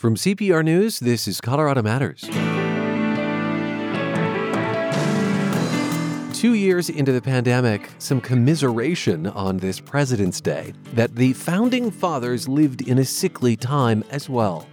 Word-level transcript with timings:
From 0.00 0.16
CPR 0.16 0.64
News, 0.64 0.98
this 0.98 1.28
is 1.28 1.42
Colorado 1.42 1.82
Matters. 1.82 2.22
Two 6.32 6.54
years 6.54 6.88
into 6.88 7.12
the 7.12 7.20
pandemic, 7.20 7.90
some 7.98 8.18
commiseration 8.18 9.26
on 9.26 9.58
this 9.58 9.78
President's 9.78 10.40
Day 10.40 10.72
that 10.94 11.16
the 11.16 11.34
founding 11.34 11.90
fathers 11.90 12.48
lived 12.48 12.80
in 12.80 12.96
a 12.96 13.04
sickly 13.04 13.56
time 13.56 14.02
as 14.08 14.26
well. 14.26 14.66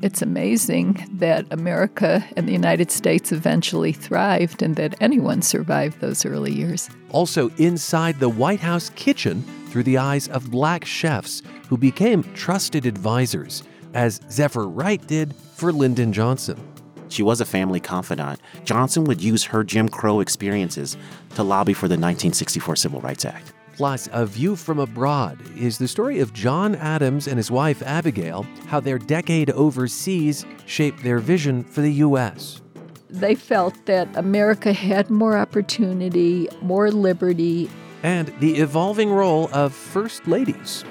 It's 0.00 0.22
amazing 0.22 1.06
that 1.12 1.44
America 1.50 2.26
and 2.38 2.48
the 2.48 2.52
United 2.52 2.90
States 2.90 3.32
eventually 3.32 3.92
thrived 3.92 4.62
and 4.62 4.76
that 4.76 4.94
anyone 4.98 5.42
survived 5.42 6.00
those 6.00 6.24
early 6.24 6.54
years. 6.54 6.88
Also, 7.10 7.50
inside 7.58 8.18
the 8.18 8.30
White 8.30 8.60
House 8.60 8.90
kitchen 8.96 9.42
through 9.66 9.82
the 9.82 9.98
eyes 9.98 10.28
of 10.28 10.50
black 10.50 10.86
chefs 10.86 11.42
who 11.68 11.76
became 11.76 12.22
trusted 12.32 12.86
advisors 12.86 13.62
as 13.94 14.20
Zephyr 14.30 14.66
Wright 14.68 15.04
did 15.06 15.34
for 15.34 15.72
Lyndon 15.72 16.12
Johnson. 16.12 16.60
She 17.08 17.22
was 17.22 17.40
a 17.40 17.44
family 17.44 17.80
confidant. 17.80 18.40
Johnson 18.64 19.04
would 19.04 19.20
use 19.20 19.44
her 19.44 19.64
Jim 19.64 19.88
Crow 19.88 20.20
experiences 20.20 20.96
to 21.34 21.42
lobby 21.42 21.72
for 21.72 21.88
the 21.88 21.94
1964 21.94 22.76
Civil 22.76 23.00
Rights 23.00 23.24
Act. 23.24 23.52
Plus, 23.76 24.08
A 24.12 24.26
View 24.26 24.56
from 24.56 24.78
Abroad 24.78 25.38
is 25.56 25.78
the 25.78 25.88
story 25.88 26.20
of 26.20 26.32
John 26.32 26.74
Adams 26.74 27.26
and 27.26 27.38
his 27.38 27.50
wife 27.50 27.82
Abigail, 27.82 28.46
how 28.66 28.78
their 28.78 28.98
decade 28.98 29.50
overseas 29.50 30.44
shaped 30.66 31.02
their 31.02 31.18
vision 31.18 31.64
for 31.64 31.80
the 31.80 31.92
U.S. 31.94 32.60
They 33.08 33.34
felt 33.34 33.86
that 33.86 34.14
America 34.16 34.72
had 34.72 35.10
more 35.10 35.36
opportunity, 35.36 36.48
more 36.60 36.90
liberty, 36.90 37.70
and 38.02 38.28
the 38.40 38.58
evolving 38.58 39.10
role 39.10 39.48
of 39.52 39.74
first 39.74 40.26
ladies. 40.28 40.84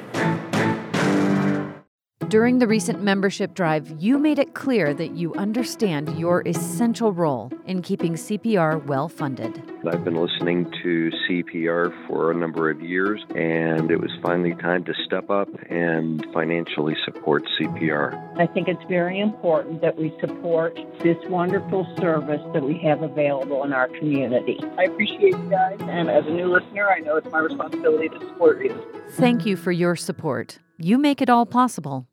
During 2.29 2.59
the 2.59 2.67
recent 2.67 3.01
membership 3.01 3.55
drive, 3.55 3.89
you 3.97 4.19
made 4.19 4.37
it 4.37 4.53
clear 4.53 4.93
that 4.93 5.15
you 5.15 5.33
understand 5.33 6.20
your 6.20 6.43
essential 6.45 7.11
role 7.11 7.51
in 7.65 7.81
keeping 7.81 8.13
CPR 8.13 8.85
well 8.85 9.09
funded. 9.09 9.63
I've 9.91 10.04
been 10.04 10.15
listening 10.15 10.71
to 10.84 11.09
CPR 11.27 11.91
for 12.07 12.29
a 12.29 12.35
number 12.35 12.70
of 12.70 12.84
years, 12.84 13.26
and 13.34 13.89
it 13.89 13.99
was 13.99 14.12
finally 14.21 14.54
time 14.54 14.84
to 14.84 14.93
step 15.07 15.31
up 15.31 15.49
and 15.71 16.23
financially 16.31 16.95
support 17.04 17.45
CPR. 17.59 18.39
I 18.39 18.45
think 18.45 18.67
it's 18.67 18.84
very 18.87 19.20
important 19.20 19.82
that 19.82 19.98
we 19.98 20.13
support 20.20 20.77
this 21.01 21.17
wonderful 21.29 21.91
service 21.99 22.41
that 22.54 22.61
we 22.61 22.77
have 22.84 23.01
available 23.01 23.63
in 23.63 23.73
our 23.73 23.87
community. 23.87 24.59
I 24.77 24.84
appreciate 24.84 25.32
you 25.32 25.49
guys, 25.49 25.79
and 25.82 26.11
as 26.11 26.27
a 26.27 26.29
new 26.29 26.45
listener, 26.45 26.91
I 26.91 26.99
know 26.99 27.15
it's 27.15 27.32
my 27.32 27.39
responsibility 27.39 28.09
to 28.09 28.20
support 28.20 28.63
you. 28.63 28.79
Thank 29.13 29.48
you 29.48 29.55
for 29.55 29.71
your 29.71 29.95
support. 29.95 30.59
You 30.77 30.99
make 30.99 31.23
it 31.23 31.29
all 31.32 31.48
possible. 31.48 32.05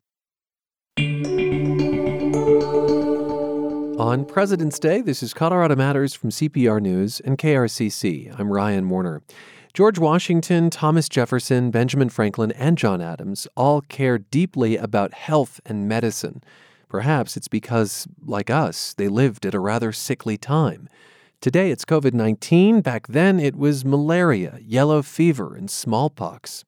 On 3.98 4.24
President's 4.24 4.78
Day, 4.78 5.02
this 5.02 5.22
is 5.22 5.34
Colorado 5.34 5.76
Matters 5.76 6.14
from 6.14 6.30
CPR 6.30 6.80
News 6.80 7.20
and 7.20 7.36
KRCC. 7.36 8.34
I'm 8.38 8.50
Ryan 8.50 8.88
Warner. 8.88 9.20
George 9.74 9.98
Washington, 9.98 10.70
Thomas 10.70 11.10
Jefferson, 11.10 11.70
Benjamin 11.70 12.08
Franklin, 12.08 12.50
and 12.52 12.78
John 12.78 13.02
Adams 13.02 13.46
all 13.58 13.82
cared 13.82 14.30
deeply 14.30 14.78
about 14.78 15.12
health 15.12 15.60
and 15.66 15.86
medicine. 15.86 16.42
Perhaps 16.88 17.36
it's 17.36 17.48
because, 17.48 18.08
like 18.24 18.48
us, 18.48 18.94
they 18.94 19.08
lived 19.08 19.44
at 19.44 19.52
a 19.52 19.60
rather 19.60 19.92
sickly 19.92 20.38
time. 20.38 20.88
Today 21.42 21.70
it's 21.70 21.84
COVID 21.84 22.14
19. 22.14 22.80
Back 22.80 23.08
then 23.08 23.38
it 23.38 23.54
was 23.54 23.84
malaria, 23.84 24.58
yellow 24.62 25.02
fever, 25.02 25.54
and 25.54 25.70
smallpox. 25.70 26.64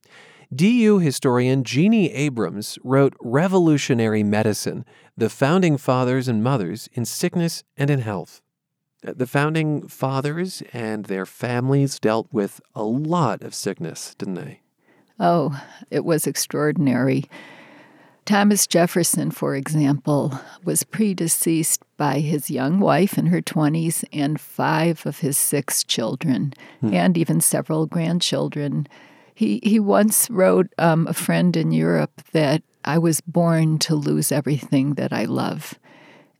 DU 0.54 0.98
historian 0.98 1.62
Jeannie 1.62 2.10
Abrams 2.12 2.78
wrote 2.82 3.14
Revolutionary 3.20 4.22
Medicine 4.22 4.86
The 5.16 5.28
Founding 5.28 5.76
Fathers 5.76 6.26
and 6.26 6.42
Mothers 6.42 6.88
in 6.94 7.04
Sickness 7.04 7.64
and 7.76 7.90
in 7.90 8.00
Health. 8.00 8.40
Uh, 9.06 9.12
the 9.14 9.26
founding 9.26 9.86
fathers 9.86 10.62
and 10.72 11.04
their 11.04 11.26
families 11.26 12.00
dealt 12.00 12.28
with 12.32 12.60
a 12.74 12.82
lot 12.82 13.42
of 13.42 13.54
sickness, 13.54 14.14
didn't 14.16 14.34
they? 14.34 14.60
Oh, 15.20 15.60
it 15.90 16.04
was 16.04 16.26
extraordinary. 16.26 17.24
Thomas 18.24 18.66
Jefferson, 18.66 19.30
for 19.30 19.54
example, 19.54 20.38
was 20.64 20.82
predeceased 20.82 21.82
by 21.96 22.20
his 22.20 22.50
young 22.50 22.80
wife 22.80 23.16
in 23.18 23.26
her 23.26 23.40
20s 23.40 24.04
and 24.12 24.40
five 24.40 25.04
of 25.06 25.20
his 25.20 25.36
six 25.36 25.84
children, 25.84 26.54
hmm. 26.80 26.92
and 26.92 27.16
even 27.18 27.40
several 27.40 27.86
grandchildren. 27.86 28.86
He 29.38 29.60
he 29.62 29.78
once 29.78 30.28
wrote 30.30 30.72
um, 30.78 31.06
a 31.06 31.12
friend 31.12 31.56
in 31.56 31.70
Europe 31.70 32.22
that 32.32 32.60
I 32.84 32.98
was 32.98 33.20
born 33.20 33.78
to 33.86 33.94
lose 33.94 34.32
everything 34.32 34.94
that 34.94 35.12
I 35.12 35.26
love. 35.26 35.78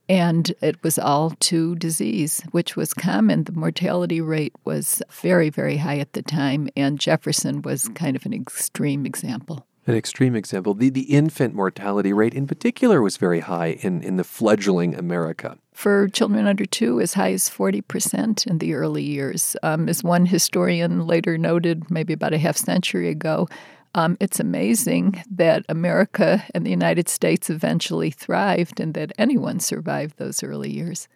And 0.09 0.51
it 0.61 0.83
was 0.83 0.99
all 0.99 1.29
to 1.29 1.77
disease, 1.77 2.43
which 2.51 2.75
was 2.75 2.93
common. 2.93 3.45
The 3.45 3.53
mortality 3.53 4.19
rate 4.19 4.53
was 4.65 5.01
very, 5.11 5.49
very 5.49 5.77
high 5.77 5.99
at 5.99 6.11
the 6.11 6.21
time, 6.21 6.67
and 6.75 6.99
Jefferson 6.99 7.61
was 7.61 7.87
kind 7.95 8.17
of 8.17 8.25
an 8.25 8.33
extreme 8.33 9.05
example 9.05 9.65
an 9.89 9.95
extreme 9.95 10.35
example. 10.35 10.73
The, 10.73 10.89
the 10.89 11.13
infant 11.13 11.55
mortality 11.55 12.13
rate 12.13 12.33
in 12.33 12.47
particular 12.47 13.01
was 13.01 13.17
very 13.17 13.41
high 13.41 13.77
in, 13.81 14.01
in 14.03 14.17
the 14.17 14.23
fledgling 14.23 14.95
America. 14.95 15.57
For 15.73 16.07
children 16.07 16.47
under 16.47 16.65
two, 16.65 17.01
as 17.01 17.15
high 17.15 17.33
as 17.33 17.49
40% 17.49 18.47
in 18.47 18.59
the 18.59 18.73
early 18.73 19.03
years. 19.03 19.55
Um, 19.63 19.89
as 19.89 20.03
one 20.03 20.25
historian 20.25 21.07
later 21.07 21.37
noted, 21.37 21.89
maybe 21.89 22.13
about 22.13 22.33
a 22.33 22.37
half 22.37 22.57
century 22.57 23.09
ago, 23.09 23.47
um, 23.95 24.17
it's 24.19 24.39
amazing 24.39 25.23
that 25.31 25.65
America 25.67 26.45
and 26.53 26.65
the 26.65 26.69
United 26.69 27.09
States 27.09 27.49
eventually 27.49 28.11
thrived 28.11 28.79
and 28.79 28.93
that 28.93 29.11
anyone 29.17 29.59
survived 29.59 30.17
those 30.17 30.43
early 30.43 30.71
years. 30.71 31.07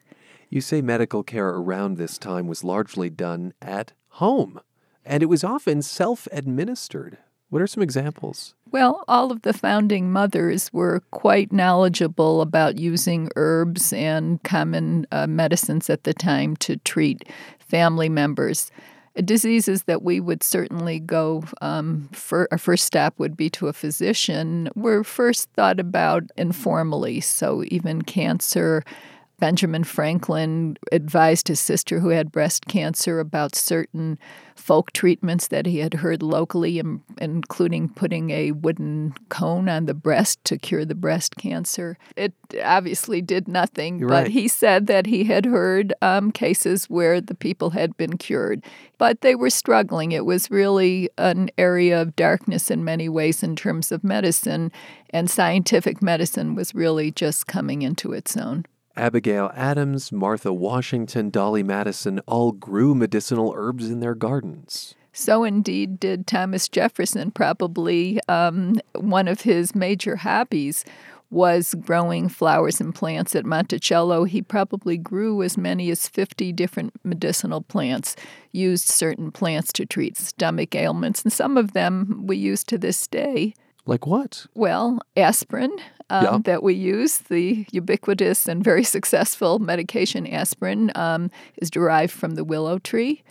You 0.49 0.61
say 0.61 0.81
medical 0.81 1.23
care 1.23 1.49
around 1.49 1.97
this 1.97 2.17
time 2.17 2.47
was 2.47 2.63
largely 2.63 3.09
done 3.09 3.53
at 3.61 3.93
home, 4.09 4.59
and 5.05 5.21
it 5.21 5.27
was 5.27 5.43
often 5.43 5.81
self 5.81 6.27
administered. 6.31 7.17
What 7.49 7.61
are 7.61 7.67
some 7.67 7.83
examples? 7.83 8.55
Well, 8.73 9.03
all 9.07 9.31
of 9.31 9.43
the 9.43 9.53
founding 9.53 10.11
mothers 10.11 10.73
were 10.73 11.03
quite 11.11 11.51
knowledgeable 11.51 12.41
about 12.41 12.79
using 12.79 13.29
herbs 13.35 13.93
and 13.93 14.41
common 14.41 15.05
uh, 15.11 15.27
medicines 15.27 15.91
at 15.91 16.05
the 16.05 16.13
time 16.15 16.55
to 16.55 16.77
treat 16.77 17.29
family 17.59 18.09
members. 18.09 18.71
Diseases 19.23 19.83
that 19.83 20.01
we 20.01 20.19
would 20.19 20.41
certainly 20.41 20.99
go, 20.99 21.43
um, 21.61 22.09
for, 22.13 22.47
our 22.51 22.57
first 22.57 22.85
step 22.85 23.13
would 23.19 23.37
be 23.37 23.47
to 23.51 23.67
a 23.67 23.73
physician, 23.73 24.69
were 24.73 25.03
first 25.03 25.49
thought 25.51 25.79
about 25.79 26.23
informally. 26.35 27.21
So, 27.21 27.63
even 27.67 28.01
cancer, 28.01 28.83
Benjamin 29.43 29.83
Franklin 29.83 30.77
advised 30.93 31.49
his 31.49 31.59
sister 31.59 31.99
who 31.99 32.07
had 32.07 32.31
breast 32.31 32.65
cancer 32.67 33.19
about 33.19 33.55
certain 33.57 34.17
folk 34.55 34.93
treatments 34.93 35.49
that 35.49 35.65
he 35.65 35.79
had 35.79 35.95
heard 35.95 36.23
locally, 36.23 36.81
including 37.19 37.89
putting 37.89 38.29
a 38.29 38.53
wooden 38.53 39.13
cone 39.27 39.67
on 39.67 39.85
the 39.85 39.93
breast 39.93 40.41
to 40.45 40.57
cure 40.57 40.85
the 40.85 40.95
breast 40.95 41.35
cancer. 41.35 41.97
It 42.15 42.31
obviously 42.63 43.21
did 43.21 43.49
nothing, 43.49 43.99
You're 43.99 44.07
but 44.07 44.23
right. 44.23 44.31
he 44.31 44.47
said 44.47 44.87
that 44.87 45.07
he 45.07 45.25
had 45.25 45.45
heard 45.45 45.93
um, 46.01 46.31
cases 46.31 46.85
where 46.85 47.19
the 47.19 47.35
people 47.35 47.71
had 47.71 47.97
been 47.97 48.17
cured. 48.17 48.63
But 48.97 49.19
they 49.19 49.35
were 49.35 49.49
struggling. 49.49 50.13
It 50.13 50.23
was 50.25 50.49
really 50.49 51.09
an 51.17 51.49
area 51.57 52.01
of 52.01 52.15
darkness 52.15 52.71
in 52.71 52.85
many 52.85 53.09
ways 53.09 53.43
in 53.43 53.57
terms 53.57 53.91
of 53.91 54.05
medicine, 54.05 54.71
and 55.09 55.29
scientific 55.29 56.01
medicine 56.01 56.55
was 56.55 56.73
really 56.73 57.11
just 57.11 57.45
coming 57.45 57.81
into 57.81 58.13
its 58.13 58.37
own. 58.37 58.63
Abigail 58.95 59.51
Adams, 59.55 60.11
Martha 60.11 60.53
Washington, 60.53 61.29
Dolly 61.29 61.63
Madison 61.63 62.19
all 62.27 62.51
grew 62.51 62.93
medicinal 62.93 63.53
herbs 63.55 63.89
in 63.89 63.99
their 63.99 64.15
gardens. 64.15 64.95
So 65.11 65.43
indeed 65.43 65.99
did 65.99 66.25
Thomas 66.25 66.67
Jefferson. 66.67 67.31
Probably 67.31 68.19
um, 68.27 68.79
one 68.95 69.27
of 69.27 69.41
his 69.41 69.75
major 69.75 70.17
hobbies 70.17 70.85
was 71.33 71.73
growing 71.81 72.29
flowers 72.29 72.79
and 72.79 72.93
plants 72.93 73.35
at 73.35 73.45
Monticello. 73.45 74.23
He 74.23 74.41
probably 74.41 74.97
grew 74.97 75.41
as 75.41 75.57
many 75.57 75.89
as 75.89 76.07
50 76.07 76.53
different 76.53 76.93
medicinal 77.03 77.61
plants, 77.61 78.15
used 78.51 78.87
certain 78.87 79.31
plants 79.31 79.73
to 79.73 79.85
treat 79.85 80.15
stomach 80.15 80.75
ailments, 80.75 81.23
and 81.23 81.33
some 81.33 81.57
of 81.57 81.73
them 81.73 82.23
we 82.25 82.37
use 82.37 82.63
to 82.65 82.77
this 82.77 83.07
day. 83.07 83.55
Like 83.85 84.07
what? 84.07 84.45
Well, 84.53 84.99
aspirin 85.17 85.75
um, 86.09 86.23
yeah. 86.23 86.37
that 86.45 86.63
we 86.63 86.73
use, 86.73 87.17
the 87.17 87.65
ubiquitous 87.71 88.47
and 88.47 88.63
very 88.63 88.83
successful 88.83 89.59
medication 89.59 90.25
aspirin, 90.27 90.91
um, 90.95 91.29
is 91.57 91.69
derived 91.69 92.13
from 92.13 92.35
the 92.35 92.43
willow 92.43 92.79
tree. 92.79 93.23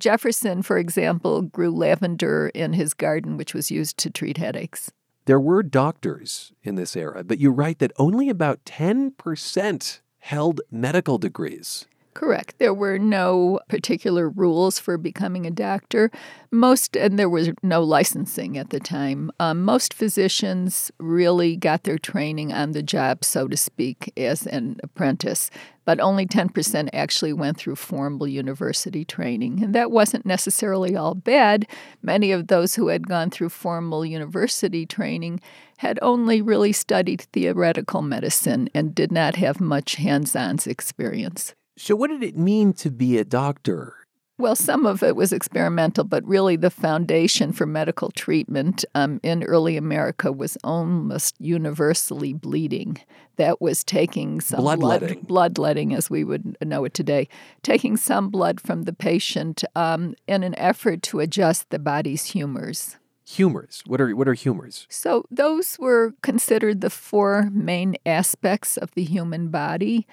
Jefferson, 0.00 0.62
for 0.62 0.78
example, 0.78 1.42
grew 1.42 1.70
lavender 1.70 2.50
in 2.54 2.72
his 2.72 2.92
garden, 2.92 3.36
which 3.36 3.54
was 3.54 3.70
used 3.70 3.96
to 3.98 4.10
treat 4.10 4.36
headaches. 4.36 4.90
There 5.26 5.38
were 5.38 5.62
doctors 5.62 6.52
in 6.64 6.74
this 6.74 6.96
era, 6.96 7.22
but 7.22 7.38
you 7.38 7.52
write 7.52 7.78
that 7.78 7.92
only 7.96 8.28
about 8.28 8.64
10% 8.64 10.00
held 10.18 10.60
medical 10.72 11.18
degrees. 11.18 11.86
Correct. 12.14 12.58
There 12.58 12.74
were 12.74 12.98
no 12.98 13.58
particular 13.68 14.28
rules 14.28 14.78
for 14.78 14.98
becoming 14.98 15.46
a 15.46 15.50
doctor. 15.50 16.10
Most, 16.50 16.94
and 16.94 17.18
there 17.18 17.28
was 17.28 17.50
no 17.62 17.82
licensing 17.82 18.58
at 18.58 18.68
the 18.68 18.80
time. 18.80 19.30
Um, 19.40 19.62
most 19.62 19.94
physicians 19.94 20.90
really 20.98 21.56
got 21.56 21.84
their 21.84 21.96
training 21.96 22.52
on 22.52 22.72
the 22.72 22.82
job, 22.82 23.24
so 23.24 23.48
to 23.48 23.56
speak, 23.56 24.12
as 24.18 24.46
an 24.46 24.78
apprentice, 24.82 25.50
but 25.86 26.00
only 26.00 26.26
10% 26.26 26.90
actually 26.92 27.32
went 27.32 27.56
through 27.56 27.76
formal 27.76 28.28
university 28.28 29.06
training. 29.06 29.64
And 29.64 29.74
that 29.74 29.90
wasn't 29.90 30.26
necessarily 30.26 30.94
all 30.94 31.14
bad. 31.14 31.66
Many 32.02 32.30
of 32.30 32.48
those 32.48 32.74
who 32.74 32.88
had 32.88 33.08
gone 33.08 33.30
through 33.30 33.48
formal 33.48 34.04
university 34.04 34.84
training 34.84 35.40
had 35.78 35.98
only 36.02 36.42
really 36.42 36.72
studied 36.72 37.22
theoretical 37.32 38.02
medicine 38.02 38.68
and 38.74 38.94
did 38.94 39.10
not 39.10 39.36
have 39.36 39.60
much 39.60 39.94
hands 39.94 40.36
on 40.36 40.58
experience. 40.66 41.54
So, 41.76 41.96
what 41.96 42.08
did 42.08 42.22
it 42.22 42.36
mean 42.36 42.72
to 42.74 42.90
be 42.90 43.18
a 43.18 43.24
doctor? 43.24 43.96
Well, 44.38 44.56
some 44.56 44.86
of 44.86 45.02
it 45.02 45.14
was 45.14 45.32
experimental, 45.32 46.04
but 46.04 46.26
really 46.26 46.56
the 46.56 46.70
foundation 46.70 47.52
for 47.52 47.64
medical 47.64 48.10
treatment 48.10 48.84
um, 48.94 49.20
in 49.22 49.44
early 49.44 49.76
America 49.76 50.32
was 50.32 50.58
almost 50.64 51.36
universally 51.38 52.32
bleeding. 52.32 52.98
That 53.36 53.60
was 53.60 53.84
taking 53.84 54.40
some 54.40 54.60
bloodletting, 54.60 55.20
blood, 55.20 55.54
bloodletting 55.54 55.94
as 55.94 56.10
we 56.10 56.24
would 56.24 56.56
know 56.60 56.84
it 56.84 56.92
today, 56.92 57.28
taking 57.62 57.96
some 57.96 58.30
blood 58.30 58.60
from 58.60 58.82
the 58.82 58.92
patient 58.92 59.64
um, 59.76 60.14
in 60.26 60.42
an 60.42 60.58
effort 60.58 61.02
to 61.04 61.20
adjust 61.20 61.70
the 61.70 61.78
body's 61.78 62.24
humors. 62.24 62.96
Humors. 63.24 63.82
What 63.86 64.00
are 64.00 64.14
what 64.16 64.28
are 64.28 64.34
humors? 64.34 64.86
So 64.90 65.24
those 65.30 65.78
were 65.78 66.14
considered 66.22 66.80
the 66.80 66.90
four 66.90 67.48
main 67.52 67.96
aspects 68.04 68.76
of 68.76 68.92
the 68.94 69.04
human 69.04 69.48
body: 69.48 70.06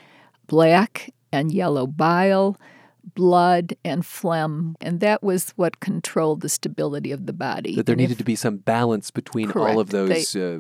black, 0.48 1.12
and 1.32 1.52
yellow 1.52 1.88
bile, 1.88 2.58
blood, 3.16 3.74
and 3.84 4.06
phlegm. 4.06 4.76
And 4.82 5.00
that 5.00 5.24
was 5.24 5.52
what 5.56 5.80
controlled 5.80 6.42
the 6.42 6.50
stability 6.50 7.12
of 7.12 7.26
the 7.26 7.34
body. 7.34 7.76
That 7.76 7.86
there 7.86 7.94
and 7.94 8.02
needed 8.02 8.14
if, 8.14 8.18
to 8.20 8.24
be 8.24 8.36
some 8.36 8.58
balance 8.58 9.10
between 9.10 9.50
Correct. 9.50 9.74
all 9.74 9.80
of 9.80 9.90
those 9.90 10.34
They- 10.34 10.56
uh, 10.56 10.60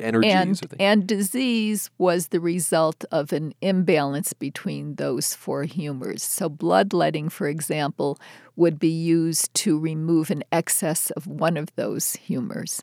energies. 0.00 0.60
and, 0.62 0.80
and 0.80 1.06
disease 1.06 1.90
was 1.98 2.28
the 2.28 2.40
result 2.40 3.04
of 3.10 3.32
an 3.32 3.52
imbalance 3.60 4.32
between 4.32 4.96
those 4.96 5.34
four 5.34 5.64
humors. 5.64 6.22
So, 6.22 6.48
bloodletting, 6.48 7.30
for 7.30 7.48
example, 7.48 8.18
would 8.54 8.78
be 8.78 8.88
used 8.88 9.52
to 9.54 9.78
remove 9.78 10.30
an 10.30 10.44
excess 10.52 11.10
of 11.10 11.26
one 11.26 11.56
of 11.56 11.74
those 11.76 12.14
humors. 12.14 12.82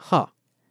Huh. 0.00 0.26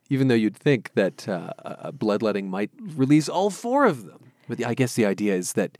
Even 0.10 0.28
though 0.28 0.36
you'd 0.36 0.58
think 0.58 0.92
that 0.96 1.30
uh, 1.30 1.92
bloodletting 1.94 2.50
might 2.50 2.72
release 2.80 3.30
all 3.30 3.52
four 3.52 3.86
of 3.86 4.06
them. 4.06 4.29
But 4.50 4.66
I 4.66 4.74
guess 4.74 4.96
the 4.96 5.06
idea 5.06 5.36
is 5.36 5.54
that 5.54 5.78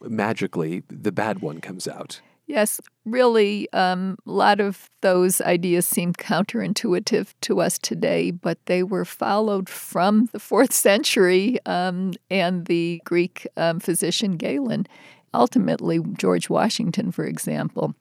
magically 0.00 0.84
the 0.88 1.12
bad 1.12 1.40
one 1.40 1.60
comes 1.60 1.86
out. 1.86 2.22
Yes, 2.46 2.80
really, 3.04 3.70
um, 3.74 4.16
a 4.26 4.30
lot 4.30 4.58
of 4.58 4.88
those 5.02 5.42
ideas 5.42 5.86
seem 5.86 6.14
counterintuitive 6.14 7.34
to 7.42 7.60
us 7.60 7.78
today, 7.78 8.30
but 8.30 8.64
they 8.64 8.82
were 8.82 9.04
followed 9.04 9.68
from 9.68 10.30
the 10.32 10.40
fourth 10.40 10.72
century 10.88 11.58
um, 11.66 12.14
and 12.30 12.64
the 12.64 13.02
Greek 13.04 13.46
um, 13.58 13.80
physician 13.80 14.38
Galen. 14.38 14.86
Ultimately, 15.34 16.00
George 16.16 16.48
Washington, 16.48 17.12
for 17.12 17.26
example, 17.26 17.94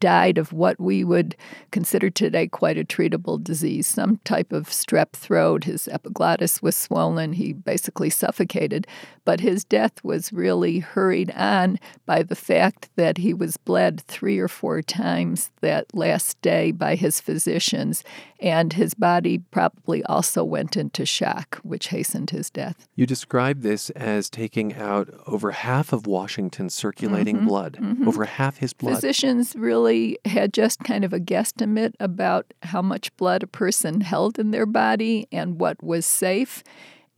died 0.00 0.38
of 0.38 0.52
what 0.52 0.80
we 0.80 1.04
would 1.04 1.36
consider 1.70 2.10
today 2.10 2.48
quite 2.48 2.78
a 2.78 2.84
treatable 2.84 3.42
disease, 3.42 3.86
some 3.86 4.18
type 4.24 4.52
of 4.52 4.68
strep 4.68 5.12
throat. 5.12 5.64
His 5.64 5.86
epiglottis 5.88 6.62
was 6.62 6.74
swollen. 6.74 7.34
He 7.34 7.52
basically 7.52 8.10
suffocated. 8.10 8.86
But 9.24 9.40
his 9.40 9.64
death 9.64 10.02
was 10.02 10.32
really 10.32 10.78
hurried 10.78 11.30
on 11.32 11.78
by 12.06 12.22
the 12.22 12.34
fact 12.34 12.88
that 12.96 13.18
he 13.18 13.32
was 13.34 13.56
bled 13.56 14.00
three 14.00 14.38
or 14.38 14.48
four 14.48 14.82
times 14.82 15.50
that 15.60 15.94
last 15.94 16.40
day 16.42 16.72
by 16.72 16.96
his 16.96 17.20
physicians, 17.20 18.02
and 18.40 18.72
his 18.72 18.94
body 18.94 19.38
probably 19.38 20.02
also 20.04 20.42
went 20.42 20.76
into 20.76 21.04
shock, 21.04 21.58
which 21.62 21.88
hastened 21.88 22.30
his 22.30 22.50
death. 22.50 22.88
You 22.96 23.06
describe 23.06 23.60
this 23.60 23.90
as 23.90 24.30
taking 24.30 24.74
out 24.74 25.08
over 25.26 25.50
half 25.50 25.92
of 25.92 26.06
Washington's 26.06 26.74
circulating 26.74 27.44
blood, 27.44 27.78
over 28.06 28.24
half 28.24 28.58
his 28.58 28.72
blood. 28.72 28.94
Physicians 28.94 29.54
really 29.54 30.18
had 30.24 30.52
just 30.52 30.80
kind 30.80 31.04
of 31.04 31.12
a 31.12 31.20
guesstimate 31.20 31.94
about 32.00 32.52
how 32.62 32.80
much 32.80 33.14
blood 33.16 33.42
a 33.42 33.46
person 33.46 34.00
held 34.00 34.38
in 34.38 34.50
their 34.50 34.66
body 34.66 35.28
and 35.30 35.60
what 35.60 35.82
was 35.82 36.06
safe. 36.06 36.64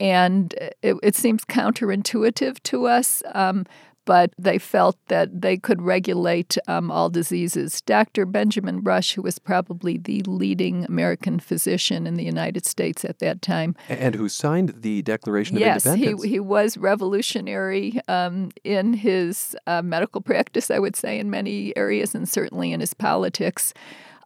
And 0.01 0.53
it, 0.83 0.97
it 1.03 1.15
seems 1.15 1.45
counterintuitive 1.45 2.61
to 2.65 2.87
us, 2.87 3.23
um, 3.35 3.67
but 4.05 4.33
they 4.39 4.59
felt 4.59 4.97
that 5.09 5.43
they 5.43 5.57
could 5.57 5.83
regulate 5.83 6.57
um, 6.69 6.91
all 6.91 7.09
diseases. 7.09 7.81
Dr. 7.83 8.27
Benjamin 8.27 8.83
Rush, 8.83 9.15
who 9.15 9.23
was 9.23 9.39
probably 9.39 9.99
the 9.99 10.23
leading 10.23 10.85
American 10.85 11.39
physician 11.39 12.07
in 12.07 12.15
the 12.15 12.25
United 12.25 12.67
States 12.67 13.05
at 13.05 13.19
that 13.21 13.43
time, 13.43 13.77
and 13.89 14.15
who 14.15 14.29
signed 14.29 14.75
the 14.81 15.03
Declaration 15.03 15.57
of 15.57 15.63
Independence. 15.63 16.01
yes, 16.01 16.23
he, 16.23 16.29
he 16.29 16.41
was 16.41 16.77
revolutionary 16.77 18.01
um, 18.09 18.51
in 18.65 18.95
his 18.95 19.57
uh, 19.67 19.83
medical 19.83 20.21
practice, 20.33 20.71
I 20.71 20.79
would 20.79 20.97
say, 20.97 21.19
in 21.19 21.31
many 21.31 21.77
areas, 21.77 22.15
and 22.15 22.29
certainly 22.29 22.73
in 22.73 22.81
his 22.81 22.95
politics. 22.95 23.73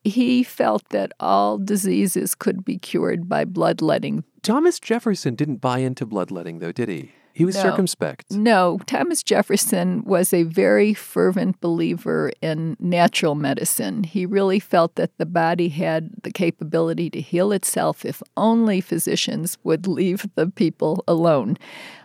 He 0.05 0.45
felt 0.45 0.89
that 0.91 1.11
all 1.19 1.59
diseases 1.59 2.37
could 2.37 2.65
be 2.65 2.79
cured 2.79 3.29
by 3.29 3.45
bloodletting. 3.45 4.23
Thomas 4.41 4.79
Jefferson 4.79 5.35
didn't 5.35 5.57
buy 5.57 5.79
into 5.81 6.07
bloodletting, 6.07 6.61
though, 6.61 6.71
did 6.71 6.89
he? 6.89 7.11
He 7.37 7.45
was 7.45 7.55
No. 7.55 7.65
circumspect. 7.65 8.31
No, 8.31 8.79
Thomas 8.87 9.23
Jefferson 9.23 10.03
was 10.07 10.33
a 10.33 10.45
very 10.45 10.95
fervent 10.95 11.61
believer 11.61 12.33
in 12.41 12.79
natural 12.81 13.35
medicine. 13.35 14.05
He 14.05 14.25
really 14.25 14.59
felt 14.59 14.95
that 14.95 15.11
the 15.19 15.27
body 15.27 15.69
had 15.69 16.09
the 16.23 16.31
capability 16.31 17.11
to 17.11 17.21
heal 17.21 17.53
itself 17.53 18.07
if 18.07 18.23
only 18.39 18.81
physicians 18.81 19.59
would 19.65 19.87
leave 19.87 20.27
the 20.35 20.47
people 20.47 21.05
alone. 21.07 21.59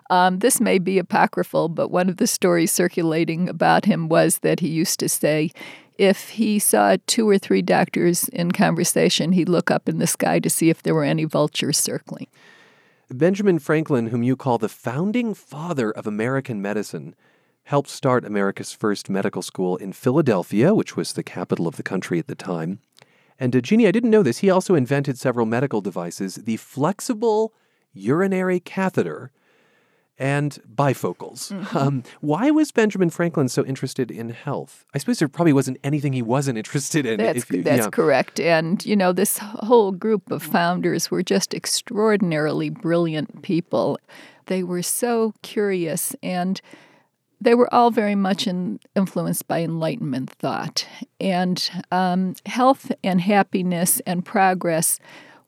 Um, 0.09 0.39
this 0.39 0.59
may 0.59 0.79
be 0.79 0.99
apocryphal, 0.99 1.69
but 1.69 1.91
one 1.91 2.09
of 2.09 2.17
the 2.17 2.27
stories 2.27 2.73
circulating 2.73 3.47
about 3.47 3.85
him 3.85 4.09
was 4.09 4.39
that 4.39 4.59
he 4.59 4.67
used 4.67 4.99
to 4.99 5.07
say, 5.07 5.51
if 5.97 6.31
he 6.31 6.59
saw 6.59 6.97
two 7.07 7.29
or 7.29 7.37
three 7.37 7.61
doctors 7.61 8.27
in 8.33 8.51
conversation, 8.51 9.31
he'd 9.31 9.47
look 9.47 9.71
up 9.71 9.87
in 9.87 9.99
the 9.99 10.07
sky 10.07 10.39
to 10.39 10.49
see 10.49 10.69
if 10.69 10.83
there 10.83 10.93
were 10.93 11.05
any 11.05 11.23
vultures 11.23 11.77
circling. 11.79 12.27
Benjamin 13.13 13.59
Franklin, 13.59 14.07
whom 14.07 14.23
you 14.23 14.37
call 14.37 14.57
the 14.57 14.69
founding 14.69 15.33
father 15.33 15.91
of 15.91 16.07
American 16.07 16.61
medicine, 16.61 17.13
helped 17.63 17.89
start 17.89 18.23
America's 18.23 18.71
first 18.71 19.09
medical 19.09 19.41
school 19.41 19.75
in 19.75 19.91
Philadelphia, 19.91 20.73
which 20.73 20.95
was 20.95 21.13
the 21.13 21.23
capital 21.23 21.67
of 21.67 21.75
the 21.75 21.83
country 21.83 22.19
at 22.19 22.27
the 22.27 22.35
time. 22.35 22.79
And 23.37 23.55
uh, 23.55 23.59
Jeannie, 23.59 23.87
I 23.87 23.91
didn't 23.91 24.11
know 24.11 24.23
this. 24.23 24.39
He 24.39 24.49
also 24.49 24.75
invented 24.75 25.19
several 25.19 25.45
medical 25.45 25.81
devices 25.81 26.35
the 26.35 26.57
flexible 26.57 27.53
urinary 27.93 28.59
catheter 28.61 29.31
and 30.21 30.59
bifocals. 30.75 31.51
Um, 31.75 32.03
why 32.21 32.51
was 32.51 32.71
Benjamin 32.71 33.09
Franklin 33.09 33.49
so 33.49 33.65
interested 33.65 34.11
in 34.11 34.29
health? 34.29 34.85
I 34.93 34.99
suppose 34.99 35.17
there 35.17 35.27
probably 35.27 35.51
wasn't 35.51 35.79
anything 35.83 36.13
he 36.13 36.21
wasn't 36.21 36.59
interested 36.59 37.07
in. 37.07 37.17
That's, 37.17 37.39
if 37.39 37.51
you- 37.51 37.63
that's 37.63 37.85
yeah. 37.85 37.89
correct. 37.89 38.39
And, 38.39 38.85
you 38.85 38.95
know, 38.95 39.13
this 39.13 39.39
whole 39.39 39.91
group 39.91 40.29
of 40.29 40.43
founders 40.43 41.09
were 41.09 41.23
just 41.23 41.55
extraordinarily 41.55 42.69
brilliant 42.69 43.41
people. 43.41 43.97
They 44.45 44.61
were 44.61 44.83
so 44.83 45.33
curious 45.41 46.15
and 46.21 46.61
they 47.39 47.55
were 47.55 47.73
all 47.73 47.89
very 47.89 48.13
much 48.13 48.45
in, 48.45 48.79
influenced 48.95 49.47
by 49.47 49.61
Enlightenment 49.61 50.29
thought. 50.29 50.85
And 51.19 51.67
um, 51.91 52.35
health 52.45 52.91
and 53.03 53.19
happiness 53.19 53.99
and 54.05 54.23
progress 54.23 54.99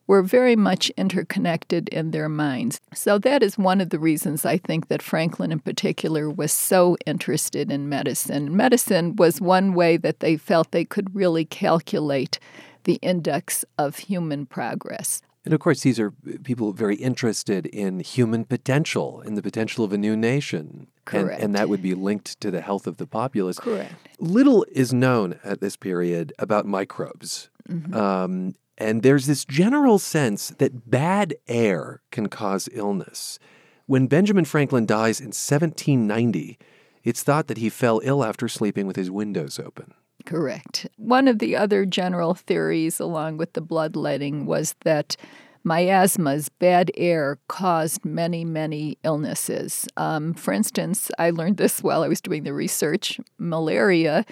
were 0.06 0.22
very 0.22 0.56
much 0.56 0.90
interconnected 0.96 1.88
in 1.88 2.10
their 2.10 2.28
minds. 2.28 2.80
So 2.94 3.18
that 3.18 3.42
is 3.42 3.56
one 3.56 3.80
of 3.80 3.90
the 3.90 3.98
reasons 3.98 4.44
I 4.44 4.58
think 4.58 4.88
that 4.88 5.02
Franklin 5.02 5.52
in 5.52 5.60
particular 5.60 6.28
was 6.30 6.52
so 6.52 6.96
interested 7.06 7.70
in 7.70 7.88
medicine. 7.88 8.56
Medicine 8.56 9.16
was 9.16 9.40
one 9.40 9.74
way 9.74 9.96
that 9.96 10.20
they 10.20 10.36
felt 10.36 10.70
they 10.70 10.84
could 10.84 11.14
really 11.14 11.44
calculate 11.44 12.38
the 12.84 12.94
index 12.96 13.64
of 13.78 13.96
human 13.96 14.46
progress. 14.46 15.22
And 15.44 15.52
of 15.52 15.60
course, 15.60 15.82
these 15.82 16.00
are 16.00 16.10
people 16.42 16.72
very 16.72 16.96
interested 16.96 17.66
in 17.66 18.00
human 18.00 18.44
potential 18.46 19.20
in 19.20 19.34
the 19.34 19.42
potential 19.42 19.84
of 19.84 19.92
a 19.92 19.98
new 19.98 20.16
nation. 20.16 20.86
And, 21.12 21.30
and 21.30 21.54
that 21.54 21.68
would 21.68 21.82
be 21.82 21.94
linked 21.94 22.40
to 22.40 22.50
the 22.50 22.62
health 22.62 22.86
of 22.86 22.96
the 22.96 23.06
populace. 23.06 23.58
Correct. 23.58 23.92
Little 24.18 24.64
is 24.72 24.94
known 24.94 25.38
at 25.44 25.60
this 25.60 25.76
period 25.76 26.32
about 26.38 26.64
microbes. 26.64 27.50
Mm-hmm. 27.68 27.94
Um, 27.94 28.54
and 28.76 29.02
there's 29.02 29.26
this 29.26 29.44
general 29.44 29.98
sense 29.98 30.48
that 30.58 30.90
bad 30.90 31.34
air 31.46 32.02
can 32.10 32.28
cause 32.28 32.68
illness. 32.72 33.38
When 33.86 34.06
Benjamin 34.06 34.44
Franklin 34.44 34.86
dies 34.86 35.20
in 35.20 35.26
1790, 35.26 36.58
it's 37.02 37.22
thought 37.22 37.48
that 37.48 37.58
he 37.58 37.68
fell 37.68 38.00
ill 38.02 38.24
after 38.24 38.48
sleeping 38.48 38.86
with 38.86 38.96
his 38.96 39.10
windows 39.10 39.58
open. 39.58 39.94
Correct. 40.24 40.86
One 40.96 41.28
of 41.28 41.38
the 41.38 41.54
other 41.54 41.84
general 41.84 42.34
theories, 42.34 42.98
along 42.98 43.36
with 43.36 43.52
the 43.52 43.60
bloodletting, 43.60 44.46
was 44.46 44.74
that 44.84 45.16
miasmas, 45.64 46.48
bad 46.48 46.90
air, 46.96 47.38
caused 47.48 48.04
many, 48.04 48.44
many 48.44 48.96
illnesses. 49.04 49.86
Um, 49.96 50.32
for 50.34 50.52
instance, 50.52 51.10
I 51.18 51.30
learned 51.30 51.58
this 51.58 51.82
while 51.82 52.02
I 52.02 52.08
was 52.08 52.22
doing 52.22 52.44
the 52.44 52.54
research. 52.54 53.20
Malaria 53.38 54.24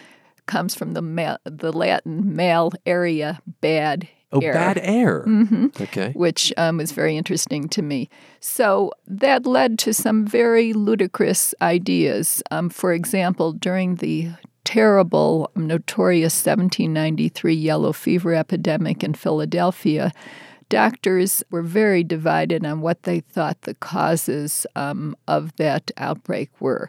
comes 0.46 0.74
from 0.74 0.92
the 0.92 1.02
ma- 1.02 1.38
the 1.44 1.72
Latin 1.72 2.34
mal 2.34 2.72
aria, 2.86 3.40
bad 3.60 4.08
Oh, 4.32 4.40
air. 4.40 4.52
bad 4.52 4.78
air. 4.82 5.22
hmm 5.22 5.66
Okay. 5.80 6.12
which 6.12 6.52
um, 6.56 6.78
was 6.78 6.92
very 6.92 7.16
interesting 7.16 7.68
to 7.68 7.82
me. 7.82 8.08
So 8.40 8.92
that 9.06 9.46
led 9.46 9.78
to 9.80 9.92
some 9.92 10.26
very 10.26 10.72
ludicrous 10.72 11.54
ideas. 11.60 12.42
Um, 12.50 12.70
for 12.70 12.92
example, 12.92 13.52
during 13.52 13.96
the 13.96 14.30
terrible, 14.64 15.50
notorious 15.56 16.34
1793 16.44 17.54
yellow 17.54 17.92
fever 17.92 18.34
epidemic 18.34 19.04
in 19.04 19.14
Philadelphia, 19.14 20.12
doctors 20.68 21.42
were 21.50 21.62
very 21.62 22.02
divided 22.02 22.64
on 22.64 22.80
what 22.80 23.02
they 23.02 23.20
thought 23.20 23.60
the 23.62 23.74
causes 23.74 24.66
um, 24.76 25.14
of 25.28 25.54
that 25.56 25.90
outbreak 25.98 26.48
were. 26.60 26.88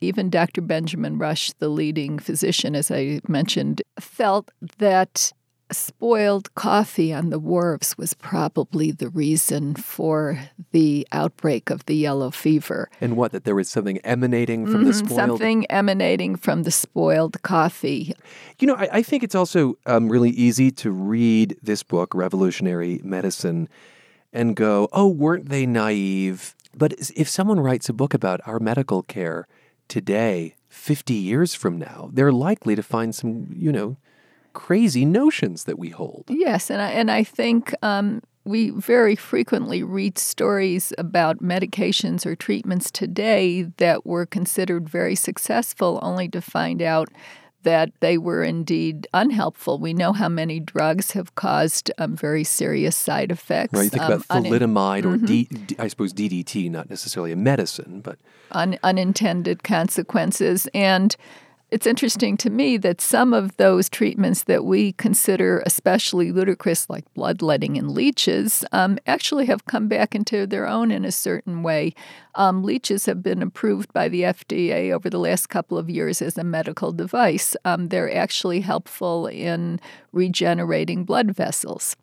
Even 0.00 0.28
Dr. 0.30 0.60
Benjamin 0.60 1.18
Rush, 1.18 1.52
the 1.54 1.68
leading 1.68 2.18
physician, 2.18 2.76
as 2.76 2.90
I 2.90 3.20
mentioned, 3.26 3.82
felt 3.98 4.50
that 4.78 5.32
spoiled 5.70 6.54
coffee 6.54 7.12
on 7.12 7.30
the 7.30 7.38
wharves 7.38 7.96
was 7.96 8.14
probably 8.14 8.90
the 8.90 9.08
reason 9.08 9.74
for 9.74 10.38
the 10.72 11.06
outbreak 11.12 11.70
of 11.70 11.86
the 11.86 11.96
yellow 11.96 12.30
fever. 12.30 12.90
And 13.00 13.16
what, 13.16 13.32
that 13.32 13.44
there 13.44 13.54
was 13.54 13.68
something 13.68 13.98
emanating 13.98 14.66
from 14.66 14.84
the 14.84 14.90
Mhm, 14.90 15.06
spoiled 15.06 15.16
Something 15.16 15.66
emanating 15.66 16.36
from 16.36 16.62
the 16.62 16.70
spoiled 16.70 17.40
coffee. 17.42 18.14
You 18.58 18.66
know, 18.66 18.74
I, 18.74 18.88
I 18.92 19.02
think 19.02 19.22
it's 19.22 19.34
also 19.34 19.78
um, 19.86 20.08
really 20.08 20.30
easy 20.30 20.70
to 20.72 20.90
read 20.90 21.56
this 21.62 21.82
book, 21.82 22.14
Revolutionary 22.14 23.00
Medicine, 23.02 23.68
and 24.32 24.56
go, 24.56 24.88
oh, 24.92 25.08
weren't 25.08 25.48
they 25.48 25.66
naive? 25.66 26.54
But 26.76 26.92
if 27.16 27.28
someone 27.28 27.60
writes 27.60 27.88
a 27.88 27.92
book 27.92 28.14
about 28.14 28.40
our 28.46 28.58
medical 28.58 29.02
care 29.02 29.46
today, 29.88 30.56
50 30.68 31.14
years 31.14 31.54
from 31.54 31.78
now, 31.78 32.10
they're 32.12 32.32
likely 32.32 32.74
to 32.74 32.82
find 32.82 33.14
some, 33.14 33.46
you 33.54 33.70
know, 33.72 33.96
crazy 34.54 35.04
notions 35.04 35.64
that 35.64 35.78
we 35.78 35.90
hold. 35.90 36.24
Yes, 36.28 36.70
and 36.70 36.80
I, 36.80 36.90
and 36.90 37.10
I 37.10 37.24
think 37.24 37.74
um, 37.82 38.22
we 38.44 38.70
very 38.70 39.16
frequently 39.16 39.82
read 39.82 40.18
stories 40.18 40.92
about 40.98 41.38
medications 41.38 42.24
or 42.24 42.34
treatments 42.34 42.90
today 42.90 43.62
that 43.76 44.06
were 44.06 44.26
considered 44.26 44.88
very 44.88 45.14
successful, 45.14 45.98
only 46.02 46.28
to 46.28 46.40
find 46.40 46.80
out 46.80 47.08
that 47.64 47.90
they 48.00 48.16
were 48.16 48.44
indeed 48.44 49.08
unhelpful. 49.12 49.78
We 49.78 49.94
know 49.94 50.12
how 50.12 50.28
many 50.28 50.60
drugs 50.60 51.12
have 51.12 51.34
caused 51.34 51.90
um, 51.98 52.14
very 52.14 52.44
serious 52.44 52.94
side 52.94 53.32
effects. 53.32 53.72
Right? 53.72 53.84
You 53.84 53.90
think 53.90 54.02
um, 54.02 54.12
about 54.12 54.28
thalidomide 54.28 55.04
or 55.04 55.16
D, 55.16 55.44
D, 55.44 55.74
I 55.78 55.88
suppose 55.88 56.12
DDT, 56.12 56.70
not 56.70 56.88
necessarily 56.88 57.32
a 57.32 57.36
medicine, 57.36 58.00
but 58.02 58.18
un- 58.52 58.78
unintended 58.82 59.62
consequences. 59.62 60.68
And 60.74 61.16
it's 61.74 61.88
interesting 61.88 62.36
to 62.36 62.50
me 62.50 62.76
that 62.76 63.00
some 63.00 63.34
of 63.34 63.56
those 63.56 63.88
treatments 63.88 64.44
that 64.44 64.64
we 64.64 64.92
consider 64.92 65.60
especially 65.66 66.30
ludicrous, 66.30 66.88
like 66.88 67.04
bloodletting 67.14 67.76
and 67.76 67.90
leeches, 67.90 68.64
um, 68.70 68.96
actually 69.08 69.46
have 69.46 69.64
come 69.64 69.88
back 69.88 70.14
into 70.14 70.46
their 70.46 70.68
own 70.68 70.92
in 70.92 71.04
a 71.04 71.10
certain 71.10 71.64
way. 71.64 71.92
Um, 72.36 72.62
leeches 72.62 73.06
have 73.06 73.24
been 73.24 73.42
approved 73.42 73.92
by 73.92 74.08
the 74.08 74.22
FDA 74.22 74.92
over 74.92 75.10
the 75.10 75.18
last 75.18 75.48
couple 75.48 75.76
of 75.76 75.90
years 75.90 76.22
as 76.22 76.38
a 76.38 76.44
medical 76.44 76.92
device. 76.92 77.56
Um, 77.64 77.88
they're 77.88 78.16
actually 78.16 78.60
helpful 78.60 79.26
in 79.26 79.80
regenerating 80.12 81.02
blood 81.02 81.32
vessels. 81.32 81.96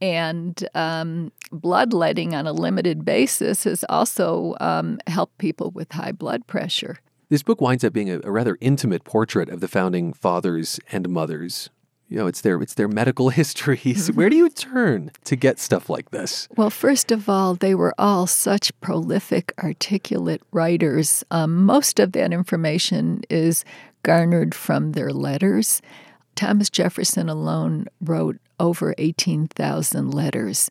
And 0.00 0.66
um, 0.74 1.30
bloodletting 1.52 2.34
on 2.34 2.46
a 2.46 2.54
limited 2.54 3.04
basis 3.04 3.64
has 3.64 3.84
also 3.90 4.56
um, 4.62 4.98
helped 5.08 5.36
people 5.36 5.72
with 5.72 5.92
high 5.92 6.12
blood 6.12 6.46
pressure. 6.46 7.00
This 7.34 7.42
book 7.42 7.60
winds 7.60 7.82
up 7.82 7.92
being 7.92 8.08
a, 8.10 8.20
a 8.22 8.30
rather 8.30 8.56
intimate 8.60 9.02
portrait 9.02 9.48
of 9.48 9.58
the 9.58 9.66
founding 9.66 10.12
fathers 10.12 10.78
and 10.92 11.08
mothers. 11.08 11.68
You 12.08 12.16
know, 12.16 12.28
it's 12.28 12.40
their 12.40 12.62
it's 12.62 12.74
their 12.74 12.86
medical 12.86 13.30
histories. 13.40 14.12
Where 14.12 14.30
do 14.30 14.36
you 14.36 14.48
turn 14.48 15.10
to 15.24 15.34
get 15.34 15.58
stuff 15.58 15.90
like 15.90 16.12
this? 16.12 16.46
Well, 16.56 16.70
first 16.70 17.10
of 17.10 17.28
all, 17.28 17.56
they 17.56 17.74
were 17.74 17.92
all 17.98 18.28
such 18.28 18.70
prolific, 18.80 19.52
articulate 19.58 20.42
writers. 20.52 21.24
Um, 21.32 21.64
most 21.64 21.98
of 21.98 22.12
that 22.12 22.32
information 22.32 23.24
is 23.28 23.64
garnered 24.04 24.54
from 24.54 24.92
their 24.92 25.10
letters. 25.10 25.82
Thomas 26.36 26.70
Jefferson 26.70 27.28
alone 27.28 27.86
wrote 28.00 28.38
over 28.60 28.94
18,000 28.96 30.14
letters. 30.14 30.70